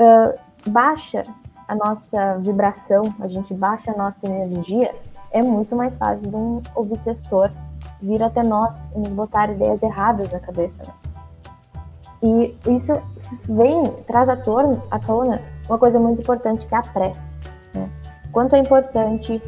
uh, 0.00 0.70
baixa 0.70 1.22
a 1.68 1.74
nossa 1.74 2.38
vibração, 2.38 3.02
a 3.20 3.28
gente 3.28 3.54
baixa 3.54 3.92
a 3.92 3.96
nossa 3.96 4.26
energia, 4.26 4.92
é 5.30 5.42
muito 5.42 5.76
mais 5.76 5.96
fácil 5.96 6.28
de 6.28 6.34
um 6.34 6.60
obsessor 6.74 7.50
vir 8.02 8.22
até 8.22 8.42
nós 8.42 8.74
e 8.96 8.98
nos 8.98 9.10
botar 9.10 9.50
ideias 9.50 9.80
erradas 9.82 10.30
na 10.32 10.40
cabeça. 10.40 10.82
Né? 10.84 10.94
E 12.22 12.56
isso 12.68 12.92
vem, 13.48 13.84
traz 14.06 14.28
à 14.28 14.36
tona, 14.36 14.82
à 14.90 14.98
tona 14.98 15.40
uma 15.68 15.78
coisa 15.78 16.00
muito 16.00 16.20
importante 16.20 16.66
que 16.66 16.74
é 16.74 16.78
a 16.78 16.82
prece. 16.82 17.20
Né? 17.72 17.88
Quanto 18.32 18.56
é 18.56 18.58
importante 18.58 19.40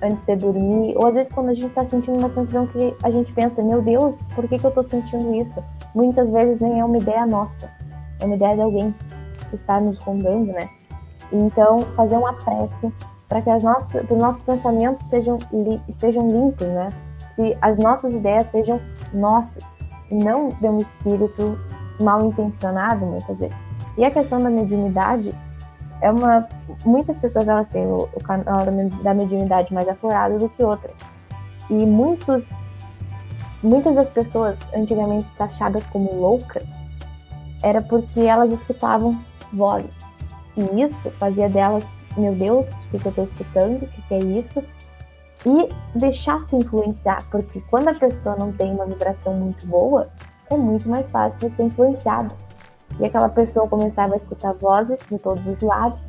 antes 0.00 0.24
de 0.24 0.36
dormir, 0.36 0.94
ou 0.96 1.08
às 1.08 1.14
vezes 1.14 1.32
quando 1.32 1.48
a 1.48 1.54
gente 1.54 1.66
está 1.66 1.84
sentindo 1.84 2.18
uma 2.18 2.28
sensação 2.28 2.66
que 2.68 2.94
a 3.02 3.10
gente 3.10 3.32
pensa, 3.32 3.62
meu 3.62 3.82
Deus, 3.82 4.14
por 4.34 4.46
que, 4.46 4.58
que 4.58 4.64
eu 4.64 4.68
estou 4.68 4.84
sentindo 4.84 5.34
isso? 5.34 5.62
Muitas 5.94 6.30
vezes 6.30 6.60
nem 6.60 6.78
é 6.78 6.84
uma 6.84 6.96
ideia 6.96 7.26
nossa, 7.26 7.68
é 8.20 8.24
uma 8.24 8.36
ideia 8.36 8.54
de 8.54 8.60
alguém 8.62 8.94
que 9.46 9.56
está 9.56 9.80
nos 9.80 9.98
rondando, 9.98 10.52
né? 10.52 10.68
Então, 11.32 11.80
fazer 11.96 12.16
uma 12.16 12.32
prece 12.34 12.92
para 13.28 13.42
que 13.42 13.50
as 13.50 13.62
nossas, 13.62 14.08
os 14.08 14.18
nossos 14.18 14.42
pensamentos 14.42 15.08
sejam, 15.08 15.38
li, 15.52 15.80
estejam 15.88 16.28
limpos, 16.28 16.66
né? 16.68 16.92
Que 17.34 17.56
as 17.60 17.76
nossas 17.78 18.12
ideias 18.12 18.48
sejam 18.50 18.80
nossas, 19.12 19.62
e 20.10 20.14
não 20.14 20.48
de 20.48 20.68
um 20.68 20.78
espírito 20.78 21.58
mal 22.00 22.24
intencionado, 22.24 23.04
muitas 23.04 23.36
vezes. 23.38 23.56
E 23.96 24.04
a 24.04 24.10
questão 24.10 24.38
da 24.38 24.50
mediunidade 24.50 25.34
é 26.00 26.10
uma. 26.10 26.46
Muitas 26.84 27.16
pessoas 27.16 27.48
elas 27.48 27.68
têm 27.68 27.86
o, 27.86 28.08
o 28.14 28.22
canal 28.22 28.58
da 29.02 29.14
mediunidade 29.14 29.72
mais 29.72 29.88
aflorado 29.88 30.38
do 30.38 30.48
que 30.48 30.62
outras. 30.62 30.96
E 31.70 31.74
muitos, 31.74 32.48
muitas 33.62 33.94
das 33.94 34.08
pessoas 34.10 34.56
antigamente 34.74 35.30
taxadas 35.32 35.84
como 35.86 36.14
loucas 36.14 36.64
era 37.62 37.80
porque 37.80 38.20
elas 38.20 38.52
escutavam 38.52 39.18
vozes. 39.56 39.90
E 40.56 40.82
isso 40.82 41.10
fazia 41.12 41.48
delas, 41.48 41.84
meu 42.16 42.34
Deus, 42.34 42.66
o 42.92 42.98
que, 42.98 43.06
eu 43.06 43.10
estou 43.10 43.24
escutando? 43.24 43.82
O 43.82 43.88
que 43.88 44.14
é 44.14 44.18
isso? 44.18 44.62
E 45.44 45.98
deixar 45.98 46.40
se 46.42 46.56
influenciar, 46.56 47.22
porque 47.30 47.60
quando 47.70 47.88
a 47.88 47.94
pessoa 47.94 48.36
não 48.36 48.52
tem 48.52 48.72
uma 48.72 48.86
vibração 48.86 49.34
muito 49.34 49.66
boa, 49.66 50.08
é 50.50 50.56
muito 50.56 50.88
mais 50.88 51.08
fácil 51.10 51.48
de 51.48 51.54
ser 51.54 51.64
influenciado. 51.64 52.34
E 52.98 53.04
aquela 53.04 53.28
pessoa 53.28 53.68
começava 53.68 54.14
a 54.14 54.16
escutar 54.16 54.52
vozes 54.54 54.98
de 55.10 55.18
todos 55.18 55.46
os 55.46 55.60
lados 55.60 56.00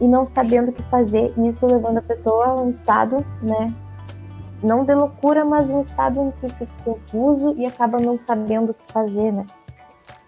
e 0.00 0.06
não 0.06 0.26
sabendo 0.26 0.70
o 0.70 0.72
que 0.72 0.82
fazer, 0.84 1.32
e 1.36 1.48
isso 1.48 1.64
levando 1.66 1.98
a 1.98 2.02
pessoa 2.02 2.46
a 2.46 2.60
um 2.60 2.68
estado, 2.68 3.24
né, 3.40 3.72
não 4.62 4.84
de 4.84 4.94
loucura, 4.94 5.44
mas 5.44 5.68
um 5.68 5.82
estado 5.82 6.20
em 6.20 6.30
que 6.32 6.48
fica 6.54 6.66
confuso 6.84 7.54
e 7.56 7.66
acaba 7.66 7.98
não 8.00 8.18
sabendo 8.18 8.70
o 8.70 8.74
que 8.74 8.92
fazer, 8.92 9.30
né? 9.30 9.44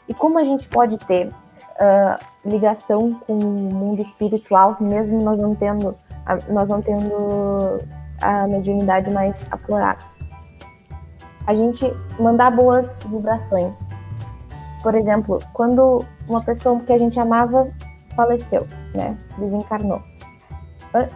E 0.09 0.14
como 0.14 0.39
a 0.39 0.45
gente 0.45 0.68
pode 0.68 0.99
ter 0.99 1.32
uh, 1.81 2.18
ligação 2.45 3.14
com 3.27 3.39
o 3.39 3.47
mundo 3.47 4.03
espiritual, 4.03 4.77
mesmo 4.81 5.22
nós 5.22 5.39
não 5.39 5.55
tendo, 5.55 5.95
nós 6.49 6.68
não 6.68 6.83
tendo 6.83 7.81
a 8.22 8.47
mediunidade 8.47 9.11
mais 9.11 9.35
aflorada? 9.51 10.05
A 11.47 11.55
gente 11.55 11.93
mandar 12.18 12.51
boas 12.51 12.87
vibrações. 13.07 13.79
Por 14.83 14.95
exemplo, 14.95 15.39
quando 15.53 16.05
uma 16.29 16.43
pessoa 16.43 16.81
que 16.81 16.93
a 16.93 16.99
gente 16.99 17.18
amava 17.18 17.68
faleceu, 18.16 18.66
né? 18.95 19.16
Desencarnou. 19.39 20.03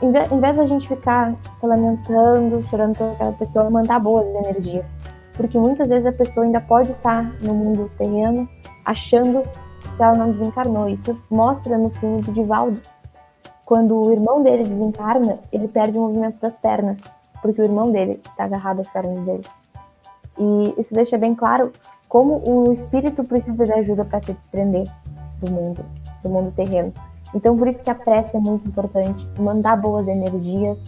Em 0.03 0.13
vez, 0.13 0.31
em 0.31 0.39
vez 0.39 0.57
da 0.57 0.67
gente 0.67 0.87
ficar 0.87 1.35
se 1.59 1.67
lamentando, 1.67 2.63
chorando 2.65 2.97
por 2.97 3.13
aquela 3.13 3.33
pessoa, 3.33 3.71
mandar 3.71 3.99
boas 3.99 4.27
energias. 4.45 4.85
Porque 5.35 5.59
muitas 5.59 5.89
vezes 5.89 6.05
a 6.05 6.13
pessoa 6.13 6.45
ainda 6.45 6.61
pode 6.61 6.91
estar 6.91 7.25
no 7.43 7.55
mundo 7.55 7.91
terreno 7.97 8.47
achando 8.85 9.43
ela 10.03 10.17
não 10.17 10.33
desencarnou. 10.33 10.89
Isso 10.89 11.17
mostra 11.31 11.77
no 11.77 11.91
filme 11.91 12.23
do 12.23 12.33
Divaldo. 12.33 12.81
Quando 13.65 13.95
o 14.03 14.13
irmão 14.13 14.43
dele 14.43 14.65
desencarna, 14.65 15.39
ele 15.53 15.69
perde 15.69 15.97
o 15.97 16.01
movimento 16.01 16.41
das 16.41 16.57
pernas, 16.57 16.99
porque 17.41 17.61
o 17.61 17.65
irmão 17.65 17.91
dele 17.93 18.21
está 18.25 18.45
agarrado 18.45 18.81
às 18.81 18.89
pernas 18.89 19.25
dele. 19.25 19.45
E 20.39 20.75
isso 20.79 20.95
deixa 20.95 21.17
bem 21.17 21.35
claro 21.35 21.71
como 22.09 22.43
o 22.45 22.73
espírito 22.73 23.23
precisa 23.23 23.65
de 23.65 23.73
ajuda 23.73 24.05
para 24.05 24.21
se 24.21 24.33
desprender 24.33 24.85
do 25.41 25.51
mundo, 25.53 25.85
do 26.23 26.29
mundo 26.29 26.53
terreno. 26.53 26.93
Então, 27.35 27.57
por 27.57 27.69
isso 27.69 27.83
que 27.83 27.91
a 27.91 27.95
prece 27.95 28.37
é 28.37 28.41
muito 28.41 28.67
importante, 28.67 29.29
mandar 29.39 29.77
boas 29.77 30.09
energias. 30.09 30.79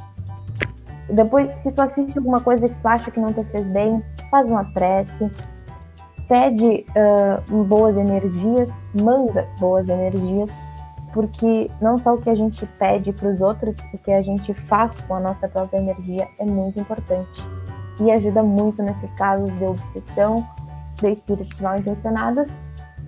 Depois, 1.08 1.48
se 1.60 1.70
tu 1.70 1.80
assiste 1.80 2.18
alguma 2.18 2.40
coisa 2.40 2.68
que 2.68 2.74
tu 2.74 2.88
acha 2.88 3.10
que 3.10 3.20
não 3.20 3.32
te 3.32 3.44
fez 3.44 3.64
bem, 3.66 4.02
faz 4.30 4.46
uma 4.46 4.64
prece, 4.72 5.30
pede 6.32 6.86
uh, 6.96 7.64
boas 7.64 7.94
energias, 7.94 8.66
manda 8.94 9.46
boas 9.60 9.86
energias, 9.86 10.48
porque 11.12 11.70
não 11.78 11.98
só 11.98 12.14
o 12.14 12.22
que 12.22 12.30
a 12.30 12.34
gente 12.34 12.64
pede 12.78 13.12
para 13.12 13.28
os 13.28 13.40
outros, 13.42 13.76
o 13.92 13.98
que 13.98 14.10
a 14.10 14.22
gente 14.22 14.54
faz 14.54 14.98
com 15.02 15.16
a 15.16 15.20
nossa 15.20 15.46
própria 15.46 15.76
energia 15.76 16.26
é 16.38 16.46
muito 16.46 16.80
importante 16.80 17.44
e 18.00 18.10
ajuda 18.10 18.42
muito 18.42 18.82
nesses 18.82 19.12
casos 19.12 19.52
de 19.58 19.62
obsessão, 19.62 20.48
de 20.94 21.10
espíritos 21.10 21.60
mal 21.60 21.76
intencionados 21.76 22.48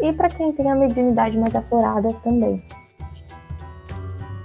e 0.03 0.13
para 0.13 0.29
quem 0.29 0.53
tem 0.53 0.71
a 0.71 0.75
mediunidade 0.75 1.39
mais 1.39 1.57
aflorada 1.57 2.13
também. 2.23 2.63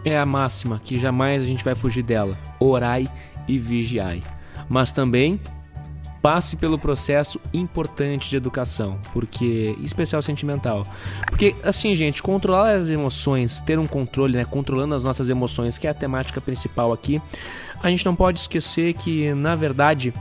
É 0.06 0.18
a 0.18 0.26
máxima 0.26 0.80
que 0.82 0.98
jamais 0.98 1.42
a 1.42 1.46
gente 1.46 1.66
vai 1.66 1.76
fugir 1.76 2.04
dela: 2.04 2.38
orai 2.62 3.10
e 3.46 3.60
vigiai. 3.60 4.24
Mas 4.70 4.94
também 4.94 5.38
passe 6.22 6.56
pelo 6.56 6.78
processo 6.78 7.40
importante 7.54 8.30
de 8.30 8.36
educação, 8.36 9.00
porque 9.14 9.76
especial 9.82 10.22
sentimental. 10.22 10.86
Porque 11.28 11.56
assim, 11.64 11.96
gente, 11.96 12.22
controlar 12.22 12.74
as 12.74 12.90
emoções, 12.90 13.62
ter 13.62 13.80
um 13.80 13.88
controle, 13.88 14.38
né, 14.38 14.46
controlando 14.46 14.96
as 14.96 15.04
nossas 15.04 15.30
emoções, 15.30 15.78
que 15.78 15.88
é 15.88 15.90
a 15.90 15.94
temática 15.94 16.42
principal 16.42 16.92
aqui, 16.92 17.22
a 17.82 17.90
gente 17.90 18.06
não 18.06 18.16
pode 18.16 18.40
esquecer 18.40 18.94
que, 18.94 19.34
na 19.34 19.56
verdade, 19.56 20.14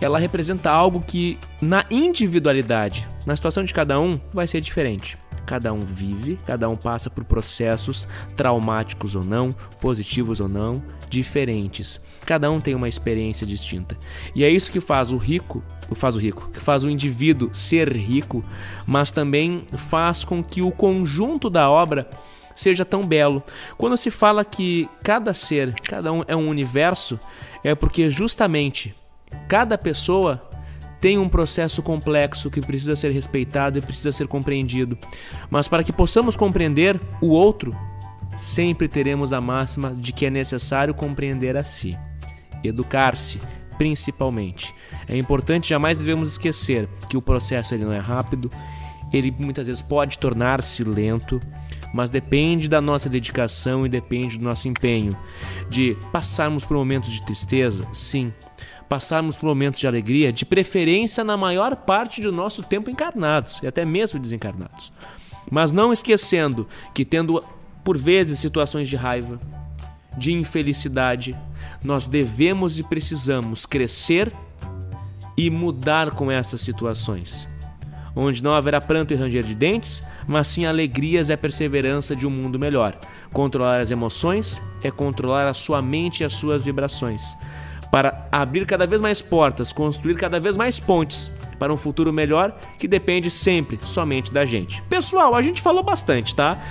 ela 0.00 0.18
representa 0.18 0.70
algo 0.70 1.00
que 1.00 1.38
na 1.60 1.84
individualidade, 1.90 3.08
na 3.24 3.34
situação 3.36 3.64
de 3.64 3.72
cada 3.72 3.98
um, 4.00 4.20
vai 4.32 4.46
ser 4.46 4.60
diferente. 4.60 5.18
Cada 5.46 5.72
um 5.72 5.80
vive, 5.80 6.38
cada 6.44 6.68
um 6.68 6.76
passa 6.76 7.08
por 7.08 7.24
processos 7.24 8.08
traumáticos 8.36 9.14
ou 9.14 9.24
não, 9.24 9.52
positivos 9.80 10.40
ou 10.40 10.48
não, 10.48 10.82
diferentes. 11.08 12.00
Cada 12.26 12.50
um 12.50 12.60
tem 12.60 12.74
uma 12.74 12.88
experiência 12.88 13.46
distinta. 13.46 13.96
E 14.34 14.44
é 14.44 14.50
isso 14.50 14.70
que 14.72 14.80
faz 14.80 15.12
o 15.12 15.16
rico, 15.16 15.62
faz 15.94 16.16
o 16.16 16.18
rico, 16.18 16.50
que 16.50 16.58
faz 16.58 16.82
o 16.82 16.90
indivíduo 16.90 17.50
ser 17.52 17.96
rico, 17.96 18.44
mas 18.84 19.12
também 19.12 19.64
faz 19.76 20.24
com 20.24 20.42
que 20.42 20.60
o 20.60 20.72
conjunto 20.72 21.48
da 21.48 21.70
obra 21.70 22.10
seja 22.54 22.84
tão 22.84 23.02
belo. 23.02 23.42
Quando 23.76 23.96
se 23.96 24.10
fala 24.10 24.44
que 24.44 24.88
cada 25.04 25.32
ser, 25.32 25.74
cada 25.82 26.12
um 26.12 26.24
é 26.26 26.34
um 26.34 26.48
universo, 26.48 27.20
é 27.62 27.74
porque 27.74 28.10
justamente 28.10 28.94
cada 29.48 29.78
pessoa 29.78 30.45
tem 31.06 31.18
um 31.18 31.28
processo 31.28 31.84
complexo 31.84 32.50
que 32.50 32.60
precisa 32.60 32.96
ser 32.96 33.12
respeitado 33.12 33.78
e 33.78 33.80
precisa 33.80 34.10
ser 34.10 34.26
compreendido. 34.26 34.98
Mas 35.48 35.68
para 35.68 35.84
que 35.84 35.92
possamos 35.92 36.36
compreender 36.36 37.00
o 37.22 37.28
outro, 37.28 37.76
sempre 38.36 38.88
teremos 38.88 39.32
a 39.32 39.40
máxima 39.40 39.94
de 39.94 40.12
que 40.12 40.26
é 40.26 40.30
necessário 40.30 40.92
compreender 40.92 41.56
a 41.56 41.62
si. 41.62 41.96
Educar-se, 42.64 43.38
principalmente. 43.78 44.74
É 45.06 45.16
importante, 45.16 45.68
jamais 45.68 45.96
devemos 45.96 46.32
esquecer 46.32 46.88
que 47.08 47.16
o 47.16 47.22
processo 47.22 47.72
ele 47.72 47.84
não 47.84 47.92
é 47.92 48.00
rápido, 48.00 48.50
ele 49.12 49.32
muitas 49.38 49.68
vezes 49.68 49.82
pode 49.82 50.18
tornar-se 50.18 50.82
lento, 50.82 51.40
mas 51.94 52.10
depende 52.10 52.68
da 52.68 52.80
nossa 52.80 53.08
dedicação 53.08 53.86
e 53.86 53.88
depende 53.88 54.38
do 54.38 54.44
nosso 54.44 54.66
empenho. 54.66 55.16
De 55.70 55.96
passarmos 56.10 56.64
por 56.64 56.76
momentos 56.76 57.12
de 57.12 57.24
tristeza, 57.24 57.86
sim, 57.92 58.32
passarmos 58.88 59.36
por 59.36 59.46
momentos 59.46 59.80
de 59.80 59.86
alegria, 59.86 60.32
de 60.32 60.44
preferência 60.44 61.24
na 61.24 61.36
maior 61.36 61.76
parte 61.76 62.20
do 62.22 62.32
nosso 62.32 62.62
tempo 62.62 62.90
encarnados 62.90 63.60
e 63.62 63.66
até 63.66 63.84
mesmo 63.84 64.18
desencarnados. 64.18 64.92
Mas 65.50 65.72
não 65.72 65.92
esquecendo 65.92 66.68
que 66.92 67.04
tendo 67.04 67.40
por 67.86 67.96
vezes, 67.96 68.40
situações 68.40 68.88
de 68.88 68.96
raiva, 68.96 69.38
de 70.16 70.32
infelicidade. 70.32 71.36
Nós 71.84 72.08
devemos 72.08 72.80
e 72.80 72.82
precisamos 72.82 73.64
crescer 73.64 74.32
e 75.36 75.48
mudar 75.48 76.10
com 76.10 76.28
essas 76.28 76.62
situações. 76.62 77.46
Onde 78.16 78.42
não 78.42 78.54
haverá 78.54 78.80
pranto 78.80 79.14
e 79.14 79.16
ranger 79.16 79.44
de 79.44 79.54
dentes, 79.54 80.02
mas 80.26 80.48
sim 80.48 80.66
alegrias 80.66 81.30
e 81.30 81.36
perseverança 81.36 82.16
de 82.16 82.26
um 82.26 82.30
mundo 82.30 82.58
melhor. 82.58 82.98
Controlar 83.32 83.80
as 83.80 83.92
emoções 83.92 84.60
é 84.82 84.90
controlar 84.90 85.46
a 85.46 85.54
sua 85.54 85.80
mente 85.80 86.22
e 86.22 86.24
as 86.24 86.32
suas 86.32 86.64
vibrações. 86.64 87.36
Para 87.96 88.28
abrir 88.30 88.66
cada 88.66 88.86
vez 88.86 89.00
mais 89.00 89.22
portas, 89.22 89.72
construir 89.72 90.16
cada 90.16 90.38
vez 90.38 90.54
mais 90.54 90.78
pontes 90.78 91.32
para 91.58 91.72
um 91.72 91.78
futuro 91.78 92.12
melhor 92.12 92.54
que 92.78 92.86
depende 92.86 93.30
sempre 93.30 93.78
somente 93.80 94.30
da 94.30 94.44
gente. 94.44 94.82
Pessoal, 94.82 95.34
a 95.34 95.40
gente 95.40 95.62
falou 95.62 95.82
bastante, 95.82 96.36
tá? 96.36 96.62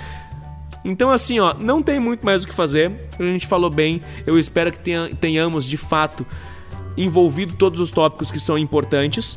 Então, 0.84 1.10
assim, 1.10 1.40
ó, 1.40 1.52
não 1.52 1.82
tem 1.82 1.98
muito 1.98 2.24
mais 2.24 2.44
o 2.44 2.46
que 2.46 2.54
fazer. 2.54 3.08
A 3.18 3.22
gente 3.24 3.44
falou 3.44 3.68
bem. 3.68 4.00
Eu 4.24 4.38
espero 4.38 4.70
que 4.70 4.78
tenha, 4.78 5.12
tenhamos 5.16 5.64
de 5.64 5.76
fato 5.76 6.24
envolvido 6.96 7.54
todos 7.54 7.80
os 7.80 7.90
tópicos 7.90 8.30
que 8.30 8.38
são 8.38 8.56
importantes. 8.56 9.36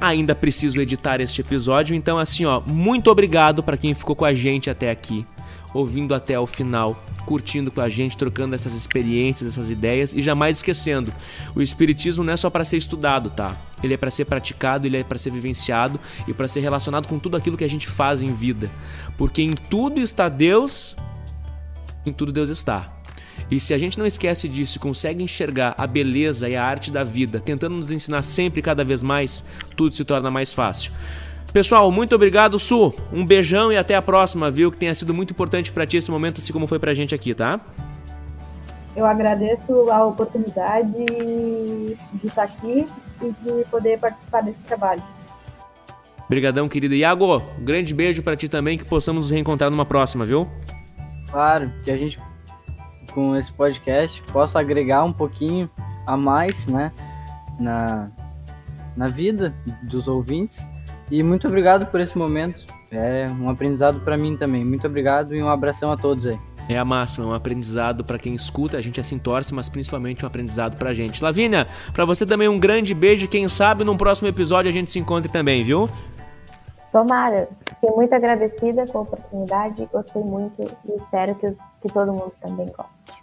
Ainda 0.00 0.34
preciso 0.34 0.80
editar 0.80 1.20
este 1.20 1.40
episódio, 1.40 1.94
então 1.94 2.18
assim, 2.18 2.44
ó, 2.44 2.60
muito 2.66 3.08
obrigado 3.08 3.62
para 3.62 3.76
quem 3.76 3.94
ficou 3.94 4.16
com 4.16 4.24
a 4.24 4.34
gente 4.34 4.68
até 4.68 4.90
aqui, 4.90 5.24
ouvindo 5.74 6.14
até 6.14 6.38
o 6.38 6.46
final, 6.46 7.02
curtindo 7.26 7.70
com 7.70 7.80
a 7.80 7.88
gente, 7.88 8.16
trocando 8.16 8.54
essas 8.54 8.74
experiências, 8.74 9.52
essas 9.52 9.70
ideias 9.70 10.12
e 10.12 10.22
jamais 10.22 10.58
esquecendo, 10.58 11.12
o 11.54 11.62
espiritismo 11.62 12.24
não 12.24 12.32
é 12.32 12.36
só 12.36 12.50
para 12.50 12.64
ser 12.64 12.76
estudado, 12.76 13.30
tá? 13.30 13.56
Ele 13.82 13.94
é 13.94 13.96
para 13.96 14.10
ser 14.10 14.24
praticado, 14.24 14.86
ele 14.86 14.98
é 14.98 15.04
para 15.04 15.18
ser 15.18 15.30
vivenciado 15.30 15.98
e 16.26 16.34
para 16.34 16.46
ser 16.48 16.60
relacionado 16.60 17.08
com 17.08 17.18
tudo 17.18 17.36
aquilo 17.36 17.56
que 17.56 17.64
a 17.64 17.68
gente 17.68 17.88
faz 17.88 18.22
em 18.22 18.32
vida. 18.32 18.70
Porque 19.16 19.42
em 19.42 19.54
tudo 19.54 20.00
está 20.00 20.28
Deus, 20.28 20.96
em 22.04 22.12
tudo 22.12 22.32
Deus 22.32 22.50
está. 22.50 22.92
E 23.50 23.60
se 23.60 23.74
a 23.74 23.78
gente 23.78 23.98
não 23.98 24.06
esquece 24.06 24.48
disso 24.48 24.76
e 24.76 24.80
consegue 24.80 25.22
enxergar 25.22 25.74
a 25.76 25.86
beleza 25.86 26.48
e 26.48 26.56
a 26.56 26.64
arte 26.64 26.90
da 26.90 27.04
vida, 27.04 27.40
tentando 27.40 27.76
nos 27.76 27.90
ensinar 27.90 28.22
sempre 28.22 28.62
cada 28.62 28.84
vez 28.84 29.02
mais, 29.02 29.44
tudo 29.76 29.94
se 29.94 30.04
torna 30.04 30.30
mais 30.30 30.52
fácil. 30.52 30.92
Pessoal, 31.52 31.92
muito 31.92 32.14
obrigado, 32.14 32.58
Su. 32.58 32.94
Um 33.12 33.26
beijão 33.26 33.70
e 33.70 33.76
até 33.76 33.94
a 33.94 34.00
próxima, 34.00 34.50
viu? 34.50 34.70
Que 34.72 34.78
tenha 34.78 34.94
sido 34.94 35.12
muito 35.12 35.32
importante 35.32 35.70
para 35.70 35.86
ti 35.86 35.98
esse 35.98 36.10
momento, 36.10 36.38
assim 36.38 36.52
como 36.52 36.66
foi 36.66 36.78
pra 36.78 36.94
gente 36.94 37.14
aqui, 37.14 37.34
tá? 37.34 37.60
Eu 38.96 39.04
agradeço 39.04 39.90
a 39.90 40.04
oportunidade 40.04 40.90
de 40.90 42.26
estar 42.26 42.44
aqui 42.44 42.86
e 43.20 43.30
de 43.30 43.64
poder 43.70 43.98
participar 43.98 44.42
desse 44.42 44.60
trabalho. 44.60 45.02
Obrigadão, 46.24 46.68
querida. 46.70 46.94
Iago, 46.94 47.36
um 47.36 47.64
grande 47.64 47.92
beijo 47.92 48.22
para 48.22 48.34
ti 48.34 48.48
também, 48.48 48.78
que 48.78 48.86
possamos 48.86 49.24
nos 49.24 49.30
reencontrar 49.30 49.70
numa 49.70 49.84
próxima, 49.84 50.24
viu? 50.24 50.48
Claro, 51.30 51.70
que 51.84 51.90
a 51.90 51.96
gente 51.98 52.18
com 53.12 53.36
esse 53.36 53.52
podcast 53.52 54.22
possa 54.32 54.58
agregar 54.58 55.04
um 55.04 55.12
pouquinho 55.12 55.68
a 56.06 56.16
mais, 56.16 56.66
né, 56.66 56.90
na, 57.60 58.10
na 58.96 59.08
vida 59.08 59.54
dos 59.82 60.08
ouvintes. 60.08 60.66
E 61.12 61.22
muito 61.22 61.46
obrigado 61.46 61.84
por 61.84 62.00
esse 62.00 62.16
momento. 62.16 62.64
É 62.90 63.26
um 63.38 63.50
aprendizado 63.50 64.00
para 64.00 64.16
mim 64.16 64.34
também. 64.34 64.64
Muito 64.64 64.86
obrigado 64.86 65.34
e 65.34 65.42
um 65.42 65.48
abração 65.50 65.92
a 65.92 65.96
todos 65.96 66.26
aí. 66.26 66.38
É 66.70 66.78
a 66.78 66.86
máxima, 66.86 67.26
um 67.26 67.34
aprendizado 67.34 68.02
para 68.02 68.18
quem 68.18 68.34
escuta, 68.34 68.78
a 68.78 68.80
gente 68.80 68.98
assim 68.98 69.18
torce, 69.18 69.52
mas 69.52 69.68
principalmente 69.68 70.24
um 70.24 70.26
aprendizado 70.26 70.78
pra 70.78 70.94
gente. 70.94 71.22
Lavínia, 71.22 71.66
para 71.92 72.06
você 72.06 72.24
também 72.24 72.48
um 72.48 72.58
grande 72.58 72.94
beijo, 72.94 73.28
quem 73.28 73.46
sabe 73.46 73.84
num 73.84 73.94
próximo 73.94 74.26
episódio 74.26 74.70
a 74.70 74.72
gente 74.72 74.90
se 74.90 74.98
encontre 74.98 75.30
também, 75.30 75.62
viu? 75.62 75.86
Tomara. 76.90 77.46
Fiquei 77.68 77.90
muito 77.90 78.14
agradecida 78.14 78.86
com 78.86 78.98
a 78.98 79.00
oportunidade, 79.02 79.86
gostei 79.92 80.22
muito 80.22 80.62
e 80.62 80.96
espero 80.96 81.34
que, 81.34 81.46
os, 81.46 81.58
que 81.82 81.92
todo 81.92 82.10
mundo 82.10 82.32
também 82.40 82.72
goste. 82.74 83.22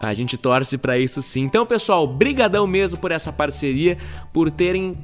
A 0.00 0.12
gente 0.12 0.36
torce 0.36 0.76
para 0.76 0.98
isso 0.98 1.22
sim. 1.22 1.42
Então, 1.42 1.64
pessoal, 1.64 2.04
brigadão 2.04 2.66
mesmo 2.66 2.98
por 2.98 3.12
essa 3.12 3.32
parceria, 3.32 3.96
por 4.32 4.50
terem 4.50 4.98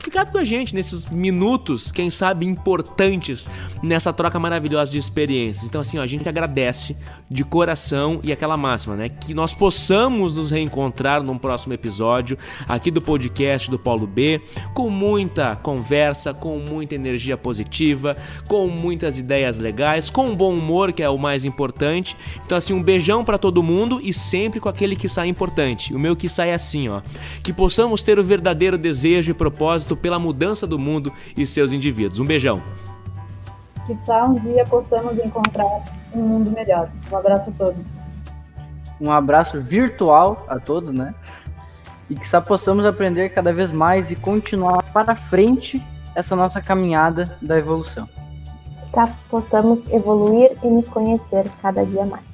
ficado 0.00 0.32
com 0.32 0.38
a 0.38 0.44
gente 0.44 0.74
nesses 0.74 1.04
minutos, 1.06 1.92
quem 1.92 2.10
sabe 2.10 2.46
importantes, 2.46 3.48
nessa 3.82 4.12
troca 4.12 4.38
maravilhosa 4.38 4.90
de 4.90 4.98
experiências. 4.98 5.64
Então, 5.64 5.80
assim, 5.80 5.98
ó, 5.98 6.02
a 6.02 6.06
gente 6.06 6.28
agradece 6.28 6.96
de 7.30 7.44
coração 7.44 8.20
e 8.22 8.32
aquela 8.32 8.56
máxima, 8.56 8.96
né? 8.96 9.08
Que 9.08 9.34
nós 9.34 9.54
possamos 9.54 10.34
nos 10.34 10.50
reencontrar 10.50 11.22
num 11.22 11.38
próximo 11.38 11.72
episódio 11.74 12.36
aqui 12.66 12.90
do 12.90 13.00
podcast 13.00 13.70
do 13.70 13.78
Paulo 13.78 14.06
B, 14.06 14.40
com 14.74 14.90
muita 14.90 15.54
conversa, 15.56 16.32
com 16.32 16.58
muita 16.58 16.94
energia 16.94 17.36
positiva, 17.36 18.16
com 18.48 18.66
muitas 18.68 19.18
ideias 19.18 19.58
legais, 19.58 20.10
com 20.10 20.34
bom 20.34 20.54
humor, 20.54 20.92
que 20.92 21.02
é 21.02 21.08
o 21.08 21.18
mais 21.18 21.44
importante. 21.44 22.16
Então, 22.44 22.56
assim, 22.56 22.72
um 22.72 22.82
beijão 22.82 23.24
para 23.24 23.38
todo 23.38 23.62
mundo 23.62 24.00
e 24.02 24.12
sempre 24.12 24.60
com 24.60 24.68
aquele 24.68 24.96
que 24.96 25.08
sai 25.08 25.28
importante. 25.28 25.94
O 25.94 25.98
meu 25.98 26.16
que 26.16 26.28
sai 26.28 26.50
é 26.50 26.54
assim, 26.54 26.88
ó. 26.88 27.00
Que 27.42 27.52
possamos 27.52 28.02
ter 28.02 28.18
o 28.18 28.24
verdadeiro 28.24 28.78
desejo 28.78 29.30
e 29.30 29.34
propósito 29.34 29.96
pela 30.00 30.18
mudança 30.18 30.66
do 30.66 30.78
mundo 30.78 31.12
e 31.36 31.46
seus 31.46 31.72
indivíduos. 31.72 32.18
Um 32.18 32.24
beijão. 32.24 32.62
Que 33.86 33.94
só 33.96 34.26
um 34.26 34.34
dia 34.34 34.64
possamos 34.64 35.18
encontrar 35.18 35.84
um 36.14 36.22
mundo 36.22 36.50
melhor. 36.50 36.90
Um 37.10 37.16
abraço 37.16 37.50
a 37.50 37.52
todos. 37.52 37.86
Um 39.00 39.10
abraço 39.10 39.60
virtual 39.60 40.44
a 40.48 40.58
todos, 40.58 40.92
né? 40.92 41.14
E 42.08 42.14
que 42.14 42.26
só 42.26 42.40
possamos 42.40 42.84
aprender 42.84 43.30
cada 43.30 43.52
vez 43.52 43.72
mais 43.72 44.10
e 44.10 44.16
continuar 44.16 44.82
para 44.92 45.14
frente 45.14 45.82
essa 46.14 46.36
nossa 46.36 46.60
caminhada 46.60 47.38
da 47.40 47.56
evolução. 47.56 48.08
Que 48.92 49.12
possamos 49.30 49.88
evoluir 49.88 50.56
e 50.62 50.66
nos 50.66 50.88
conhecer 50.88 51.48
cada 51.62 51.84
dia 51.84 52.04
mais. 52.04 52.29